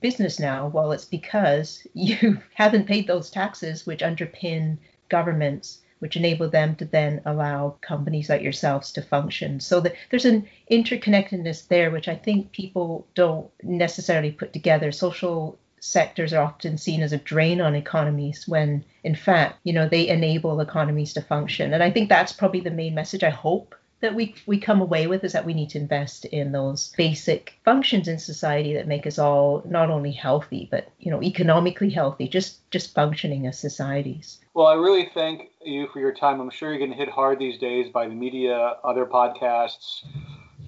business 0.00 0.38
now? 0.38 0.68
Well, 0.68 0.92
it's 0.92 1.04
because 1.04 1.86
you 1.94 2.38
haven't 2.54 2.86
paid 2.86 3.06
those 3.06 3.30
taxes 3.30 3.86
which 3.86 4.00
underpin 4.00 4.78
governments 5.08 5.81
which 6.02 6.16
enable 6.16 6.48
them 6.48 6.74
to 6.74 6.84
then 6.84 7.20
allow 7.24 7.76
companies 7.80 8.28
like 8.28 8.42
yourselves 8.42 8.90
to 8.90 9.00
function. 9.00 9.60
So 9.60 9.78
that 9.80 9.94
there's 10.10 10.24
an 10.24 10.48
interconnectedness 10.68 11.68
there, 11.68 11.92
which 11.92 12.08
I 12.08 12.16
think 12.16 12.50
people 12.50 13.06
don't 13.14 13.48
necessarily 13.62 14.32
put 14.32 14.52
together. 14.52 14.90
Social 14.90 15.56
sectors 15.78 16.32
are 16.32 16.42
often 16.42 16.76
seen 16.76 17.02
as 17.02 17.12
a 17.12 17.18
drain 17.18 17.60
on 17.60 17.76
economies 17.76 18.48
when 18.48 18.84
in 19.02 19.14
fact 19.14 19.58
you 19.64 19.72
know 19.72 19.88
they 19.88 20.08
enable 20.08 20.60
economies 20.60 21.12
to 21.12 21.20
function 21.20 21.74
and 21.74 21.82
i 21.82 21.90
think 21.90 22.08
that's 22.08 22.32
probably 22.32 22.60
the 22.60 22.70
main 22.70 22.94
message 22.94 23.24
i 23.24 23.30
hope 23.30 23.74
that 24.02 24.14
we 24.14 24.34
we 24.46 24.58
come 24.58 24.82
away 24.82 25.06
with 25.06 25.24
is 25.24 25.32
that 25.32 25.46
we 25.46 25.54
need 25.54 25.70
to 25.70 25.78
invest 25.78 26.26
in 26.26 26.52
those 26.52 26.92
basic 26.96 27.54
functions 27.64 28.08
in 28.08 28.18
society 28.18 28.74
that 28.74 28.86
make 28.86 29.06
us 29.06 29.18
all 29.18 29.62
not 29.64 29.88
only 29.90 30.12
healthy 30.12 30.68
but 30.70 30.90
you 30.98 31.10
know 31.10 31.22
economically 31.22 31.88
healthy 31.88 32.28
just 32.28 32.68
just 32.70 32.94
functioning 32.94 33.46
as 33.46 33.58
societies. 33.58 34.40
Well 34.54 34.66
i 34.66 34.74
really 34.74 35.10
thank 35.14 35.50
you 35.64 35.88
for 35.92 36.00
your 36.00 36.12
time. 36.12 36.40
I'm 36.40 36.50
sure 36.50 36.70
you're 36.70 36.78
getting 36.78 36.94
hit 36.94 37.08
hard 37.08 37.38
these 37.38 37.58
days 37.58 37.90
by 37.90 38.08
the 38.08 38.14
media 38.14 38.76
other 38.84 39.06
podcasts 39.06 40.04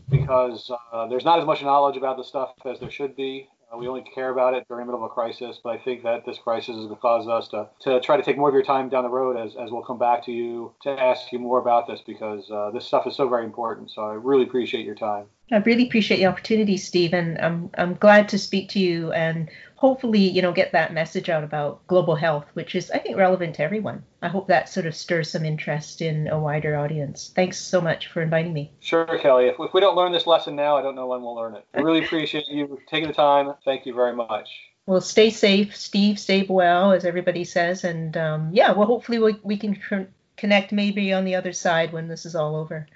because 0.08 0.70
uh, 0.92 1.06
there's 1.08 1.24
not 1.24 1.40
as 1.40 1.44
much 1.44 1.62
knowledge 1.62 1.96
about 1.96 2.16
the 2.16 2.24
stuff 2.24 2.54
as 2.64 2.78
there 2.78 2.90
should 2.90 3.16
be 3.16 3.48
we 3.78 3.88
only 3.88 4.02
care 4.02 4.30
about 4.30 4.54
it 4.54 4.66
during 4.68 4.86
the 4.86 4.92
middle 4.92 5.04
of 5.04 5.10
a 5.10 5.14
crisis, 5.14 5.60
but 5.62 5.70
I 5.70 5.78
think 5.78 6.02
that 6.02 6.24
this 6.24 6.38
crisis 6.38 6.70
is 6.70 6.86
going 6.86 6.88
to 6.90 6.96
cause 6.96 7.28
us 7.28 7.48
to, 7.48 7.68
to 7.80 8.00
try 8.00 8.16
to 8.16 8.22
take 8.22 8.36
more 8.36 8.48
of 8.48 8.54
your 8.54 8.64
time 8.64 8.88
down 8.88 9.04
the 9.04 9.10
road 9.10 9.36
as, 9.36 9.56
as 9.56 9.70
we'll 9.70 9.82
come 9.82 9.98
back 9.98 10.24
to 10.26 10.32
you 10.32 10.72
to 10.82 10.90
ask 10.90 11.32
you 11.32 11.38
more 11.38 11.58
about 11.58 11.86
this 11.86 12.00
because 12.06 12.50
uh, 12.50 12.70
this 12.70 12.84
stuff 12.84 13.06
is 13.06 13.16
so 13.16 13.28
very 13.28 13.44
important. 13.44 13.90
So 13.90 14.02
I 14.02 14.14
really 14.14 14.44
appreciate 14.44 14.84
your 14.84 14.94
time. 14.94 15.26
I 15.52 15.58
really 15.58 15.86
appreciate 15.86 16.18
the 16.18 16.26
opportunity, 16.26 16.78
Stephen. 16.78 17.36
I'm 17.40 17.70
I'm 17.76 17.94
glad 17.94 18.30
to 18.30 18.38
speak 18.38 18.70
to 18.70 18.80
you 18.80 19.12
and 19.12 19.50
hopefully, 19.84 20.30
you 20.30 20.40
know, 20.40 20.50
get 20.50 20.72
that 20.72 20.94
message 20.94 21.28
out 21.28 21.44
about 21.44 21.86
global 21.88 22.14
health, 22.14 22.46
which 22.54 22.74
is 22.74 22.90
I 22.90 22.98
think 22.98 23.18
relevant 23.18 23.56
to 23.56 23.62
everyone. 23.62 24.02
I 24.22 24.28
hope 24.28 24.48
that 24.48 24.70
sort 24.70 24.86
of 24.86 24.96
stirs 24.96 25.30
some 25.30 25.44
interest 25.44 26.00
in 26.00 26.26
a 26.28 26.38
wider 26.38 26.74
audience. 26.74 27.30
Thanks 27.34 27.58
so 27.58 27.82
much 27.82 28.06
for 28.06 28.22
inviting 28.22 28.54
me. 28.54 28.72
Sure, 28.80 29.04
Kelley. 29.18 29.44
If, 29.44 29.56
if 29.58 29.74
we 29.74 29.82
don't 29.82 29.94
learn 29.94 30.10
this 30.10 30.26
lesson 30.26 30.56
now, 30.56 30.74
I 30.78 30.80
don't 30.80 30.94
know 30.94 31.06
when 31.06 31.20
we'll 31.20 31.34
learn 31.34 31.54
it. 31.54 31.66
I 31.74 31.80
really 31.80 32.02
appreciate 32.02 32.48
you 32.48 32.80
taking 32.88 33.08
the 33.08 33.14
time. 33.14 33.52
Thank 33.66 33.84
you 33.84 33.92
very 33.92 34.16
much. 34.16 34.48
Well, 34.86 35.02
stay 35.02 35.28
safe, 35.28 35.76
Steve. 35.76 36.18
Stay 36.18 36.46
well, 36.48 36.92
as 36.92 37.04
everybody 37.04 37.44
says, 37.44 37.84
and 37.84 38.16
um, 38.16 38.50
yeah, 38.54 38.72
well, 38.72 38.86
hopefully 38.86 39.18
we, 39.18 39.36
we 39.42 39.58
can 39.58 39.74
tr- 39.74 40.10
connect 40.38 40.72
maybe 40.72 41.12
on 41.12 41.26
the 41.26 41.34
other 41.34 41.52
side 41.52 41.92
when 41.92 42.08
this 42.08 42.24
is 42.24 42.34
all 42.34 42.56
over. 42.56 42.86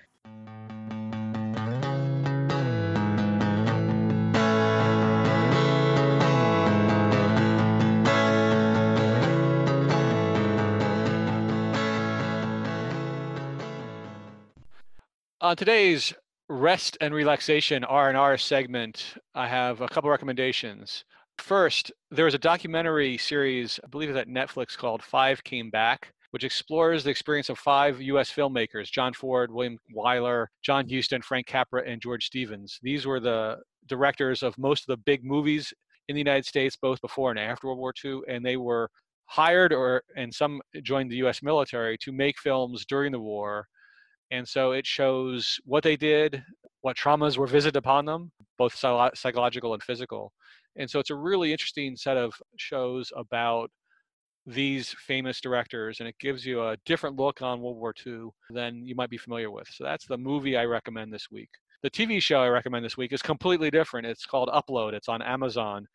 On 15.49 15.57
today's 15.57 16.13
rest 16.51 16.99
and 17.01 17.15
relaxation 17.15 17.83
R&R 17.83 18.37
segment, 18.37 19.15
I 19.35 19.49
have 19.49 19.81
a 19.81 19.89
couple 19.89 20.11
recommendations. 20.11 21.07
First, 21.39 21.91
there 22.11 22.27
is 22.27 22.35
a 22.35 22.39
documentary 22.39 23.17
series, 23.17 23.81
I 23.83 23.87
believe 23.87 24.11
it's 24.11 24.19
at 24.19 24.29
Netflix 24.29 24.77
called 24.77 25.03
Five 25.03 25.43
Came 25.45 25.71
Back, 25.71 26.13
which 26.33 26.45
explores 26.45 27.03
the 27.03 27.09
experience 27.09 27.49
of 27.49 27.59
five 27.59 27.99
U.S. 28.03 28.31
filmmakers 28.31 28.91
John 28.91 29.15
Ford, 29.15 29.51
William 29.51 29.79
Wyler, 29.97 30.49
John 30.61 30.87
Huston, 30.87 31.23
Frank 31.23 31.47
Capra, 31.47 31.83
and 31.83 32.03
George 32.03 32.27
Stevens. 32.27 32.79
These 32.83 33.07
were 33.07 33.19
the 33.19 33.57
directors 33.87 34.43
of 34.43 34.59
most 34.59 34.83
of 34.83 34.89
the 34.89 35.03
big 35.07 35.25
movies 35.25 35.73
in 36.09 36.15
the 36.15 36.21
United 36.21 36.45
States, 36.45 36.77
both 36.77 37.01
before 37.01 37.31
and 37.31 37.41
after 37.41 37.69
World 37.69 37.79
War 37.79 37.95
II, 38.05 38.21
and 38.29 38.45
they 38.45 38.59
were 38.59 38.91
hired 39.25 39.73
or 39.73 40.03
and 40.15 40.35
some 40.35 40.61
joined 40.83 41.11
the 41.11 41.17
U.S. 41.17 41.43
military 41.43 41.97
to 42.03 42.13
make 42.13 42.39
films 42.39 42.85
during 42.85 43.13
the 43.13 43.19
war 43.19 43.67
and 44.31 44.47
so 44.47 44.73
it 44.73 44.87
shows 44.87 45.59
what 45.65 45.83
they 45.83 45.97
did, 45.97 46.43
what 46.83 46.97
traumas 46.97 47.37
were 47.37 47.47
visited 47.47 47.77
upon 47.77 48.05
them, 48.05 48.31
both 48.57 48.75
psychological 48.75 49.75
and 49.75 49.83
physical. 49.83 50.33
And 50.77 50.89
so 50.89 50.99
it's 51.01 51.11
a 51.11 51.15
really 51.15 51.51
interesting 51.53 51.97
set 51.97 52.17
of 52.17 52.35
shows 52.57 53.13
about 53.17 53.71
these 54.47 54.95
famous 55.07 55.41
directors, 55.41 56.01
and 56.01 56.09
it 56.09 56.15
gives 56.21 56.47
you 56.47 56.63
a 56.63 56.77
different 56.87 57.17
look 57.17 57.43
on 57.43 57.61
World 57.61 57.77
War 57.77 57.93
II 58.07 58.29
than 58.51 58.87
you 58.87 58.95
might 58.95 59.11
be 59.11 59.19
familiar 59.19 59.51
with. 59.51 59.69
So 59.71 59.85
that's 59.85 60.07
the 60.07 60.17
movie 60.17 60.57
I 60.57 60.65
recommend 60.65 61.13
this 61.13 61.27
week. 61.31 61.51
The 61.83 61.91
TV 61.91 62.21
show 62.23 62.41
I 62.41 62.49
recommend 62.49 62.85
this 62.85 62.97
week 62.97 63.13
is 63.13 63.23
completely 63.23 63.71
different. 63.71 64.07
It's 64.07 64.25
called 64.25 64.49
Upload, 64.49 64.95
it's 64.95 65.09
on 65.09 65.21
Amazon. 65.21 65.87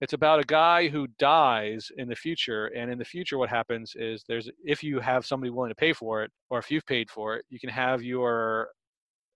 It's 0.00 0.14
about 0.14 0.40
a 0.40 0.44
guy 0.44 0.88
who 0.88 1.06
dies 1.18 1.90
in 1.98 2.08
the 2.08 2.16
future, 2.16 2.66
and 2.68 2.90
in 2.90 2.98
the 2.98 3.04
future, 3.04 3.36
what 3.36 3.50
happens 3.50 3.92
is 3.96 4.24
there's 4.26 4.48
if 4.64 4.82
you 4.82 4.98
have 5.00 5.26
somebody 5.26 5.50
willing 5.50 5.70
to 5.70 5.74
pay 5.74 5.92
for 5.92 6.22
it, 6.22 6.30
or 6.48 6.58
if 6.58 6.70
you've 6.70 6.86
paid 6.86 7.10
for 7.10 7.36
it, 7.36 7.44
you 7.50 7.60
can 7.60 7.68
have 7.70 8.02
your 8.02 8.68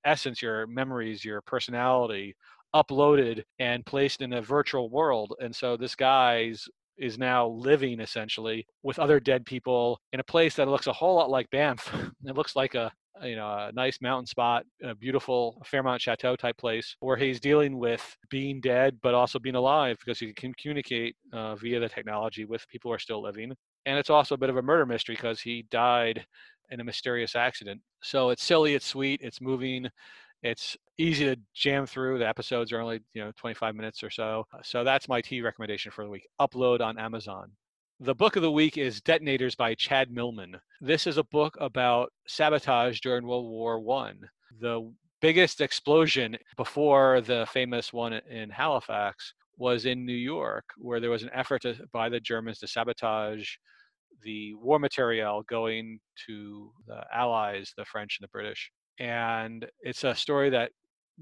essence, 0.05 0.41
your 0.43 0.67
memories, 0.67 1.25
your 1.25 1.41
personality 1.43 2.35
uploaded 2.75 3.43
and 3.59 3.87
placed 3.87 4.21
in 4.21 4.33
a 4.33 4.43
virtual 4.43 4.91
world. 4.91 5.35
And 5.41 5.55
so 5.55 5.77
this 5.77 5.95
guy's 5.95 6.67
is 6.99 7.19
now 7.19 7.49
living 7.49 8.01
essentially 8.01 8.67
with 8.83 8.99
other 8.99 9.21
dead 9.21 9.45
people 9.45 9.99
in 10.13 10.21
a 10.21 10.25
place 10.25 10.55
that 10.57 10.69
looks 10.69 10.87
a 10.87 10.93
whole 10.93 11.17
lot 11.17 11.31
like 11.31 11.51
Banff. 11.51 11.93
it 12.25 12.37
looks 12.37 12.57
like 12.57 12.75
a 12.75 12.93
you 13.23 13.37
know 13.37 13.47
a 13.47 13.71
nice 13.73 13.99
mountain 14.01 14.27
spot 14.27 14.65
a 14.83 14.95
beautiful 14.95 15.63
fairmont 15.65 16.01
chateau 16.01 16.35
type 16.35 16.57
place 16.59 16.97
where 17.01 17.17
he's 17.17 17.39
dealing 17.39 17.79
with 17.79 18.17
being 18.29 18.61
dead 18.61 18.99
but 19.03 19.15
also 19.15 19.39
being 19.39 19.55
alive 19.55 19.97
because 20.01 20.19
he 20.19 20.33
can 20.33 20.53
communicate 20.55 21.15
uh, 21.33 21.55
via 21.55 21.79
the 21.79 21.89
technology 21.89 22.45
with 22.45 22.67
people 22.69 22.91
who 22.91 22.95
are 22.95 22.99
still 22.99 23.23
living 23.23 23.53
and 23.87 23.99
it's 23.99 24.11
also 24.11 24.35
a 24.35 24.39
bit 24.39 24.51
of 24.51 24.57
a 24.57 24.63
murder 24.63 24.85
mystery 24.85 25.15
because 25.15 25.41
he 25.41 25.65
died 25.71 26.27
in 26.71 26.81
a 26.81 26.85
mysterious 26.85 27.37
accident 27.37 27.81
so 28.03 28.31
it's 28.31 28.43
silly 28.43 28.75
it's 28.75 28.87
sweet 28.87 29.21
it's 29.23 29.41
moving 29.41 29.89
it's 30.45 30.77
easy 30.99 31.25
to 31.25 31.37
jam 31.55 31.87
through 31.87 32.19
the 32.19 32.29
episodes 32.29 32.71
are 32.71 32.81
only 32.81 33.01
you 33.15 33.25
know 33.25 33.33
25 33.37 33.75
minutes 33.75 34.05
or 34.05 34.11
so 34.11 34.45
uh, 34.55 34.59
so 34.63 34.85
that's 34.85 35.09
my 35.09 35.21
tea 35.21 35.41
recommendation 35.41 35.91
for 35.91 36.05
the 36.05 36.11
week 36.11 36.29
upload 36.41 36.81
on 36.81 36.97
amazon 36.99 37.51
the 38.01 38.15
book 38.15 38.35
of 38.35 38.43
the 38.43 38.51
week 38.51 38.77
is 38.77 39.01
Detonators 39.01 39.55
by 39.55 39.75
Chad 39.77 40.11
Millman. 40.11 40.57
This 40.81 41.07
is 41.07 41.17
a 41.17 41.23
book 41.23 41.57
about 41.61 42.13
sabotage 42.27 42.99
during 43.01 43.25
World 43.25 43.49
War 43.49 43.79
One. 43.79 44.19
The 44.61 44.93
biggest 45.21 45.61
explosion 45.61 46.37
before 46.57 47.21
the 47.21 47.47
famous 47.51 47.93
one 47.93 48.13
in 48.13 48.51
Halifax 48.51 49.33
was 49.57 49.87
in 49.87 50.05
New 50.05 50.13
York, 50.13 50.65
where 50.77 50.99
there 50.99 51.09
was 51.09 51.23
an 51.23 51.31
effort 51.33 51.63
to, 51.63 51.77
by 51.93 52.09
the 52.09 52.19
Germans 52.19 52.59
to 52.59 52.67
sabotage 52.67 53.49
the 54.23 54.55
war 54.55 54.81
material 54.81 55.45
going 55.49 56.01
to 56.27 56.73
the 56.89 57.05
Allies, 57.13 57.73
the 57.77 57.85
French 57.85 58.19
and 58.21 58.27
the 58.27 58.33
British. 58.33 58.73
And 58.99 59.67
it's 59.81 60.05
a 60.05 60.15
story 60.15 60.51
that 60.51 60.71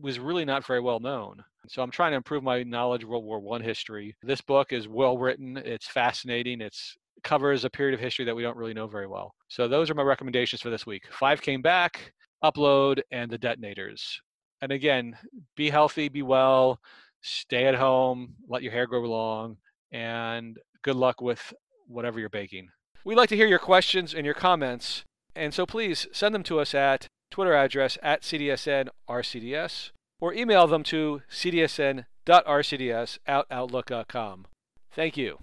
was 0.00 0.18
really 0.18 0.44
not 0.44 0.66
very 0.66 0.80
well 0.80 1.00
known. 1.00 1.42
So 1.68 1.82
I'm 1.82 1.90
trying 1.90 2.12
to 2.12 2.16
improve 2.16 2.42
my 2.42 2.62
knowledge 2.62 3.02
of 3.02 3.08
World 3.08 3.24
War 3.24 3.40
One 3.40 3.62
history. 3.62 4.16
This 4.22 4.40
book 4.40 4.72
is 4.72 4.88
well 4.88 5.16
written. 5.16 5.56
It's 5.56 5.86
fascinating. 5.86 6.60
It's 6.60 6.96
covers 7.22 7.64
a 7.64 7.70
period 7.70 7.94
of 7.94 8.00
history 8.00 8.24
that 8.24 8.34
we 8.34 8.42
don't 8.42 8.56
really 8.56 8.74
know 8.74 8.86
very 8.86 9.06
well. 9.06 9.34
So 9.48 9.68
those 9.68 9.90
are 9.90 9.94
my 9.94 10.02
recommendations 10.02 10.60
for 10.60 10.70
this 10.70 10.86
week. 10.86 11.04
Five 11.12 11.40
came 11.40 11.62
back, 11.62 12.12
upload, 12.42 13.00
and 13.10 13.30
the 13.30 13.38
detonators. 13.38 14.20
And 14.60 14.72
again, 14.72 15.16
be 15.56 15.70
healthy, 15.70 16.08
be 16.08 16.22
well, 16.22 16.80
stay 17.20 17.66
at 17.66 17.74
home, 17.74 18.34
let 18.48 18.62
your 18.62 18.72
hair 18.72 18.86
grow 18.86 19.02
long, 19.02 19.56
and 19.92 20.58
good 20.82 20.96
luck 20.96 21.20
with 21.20 21.52
whatever 21.86 22.18
you're 22.18 22.28
baking. 22.28 22.68
We'd 23.04 23.16
like 23.16 23.28
to 23.30 23.36
hear 23.36 23.46
your 23.46 23.58
questions 23.58 24.14
and 24.14 24.24
your 24.24 24.34
comments, 24.34 25.04
and 25.34 25.52
so 25.52 25.66
please 25.66 26.06
send 26.12 26.34
them 26.34 26.44
to 26.44 26.60
us 26.60 26.74
at 26.74 27.08
Twitter 27.32 27.54
address 27.54 27.98
at 28.02 28.22
CDSNRCDS 28.22 29.90
or 30.20 30.32
email 30.34 30.66
them 30.68 30.84
to 30.84 31.22
cdsn.rcds 31.30 33.18
at 33.26 33.46
outlook.com. 33.50 34.46
Thank 34.92 35.16
you. 35.16 35.38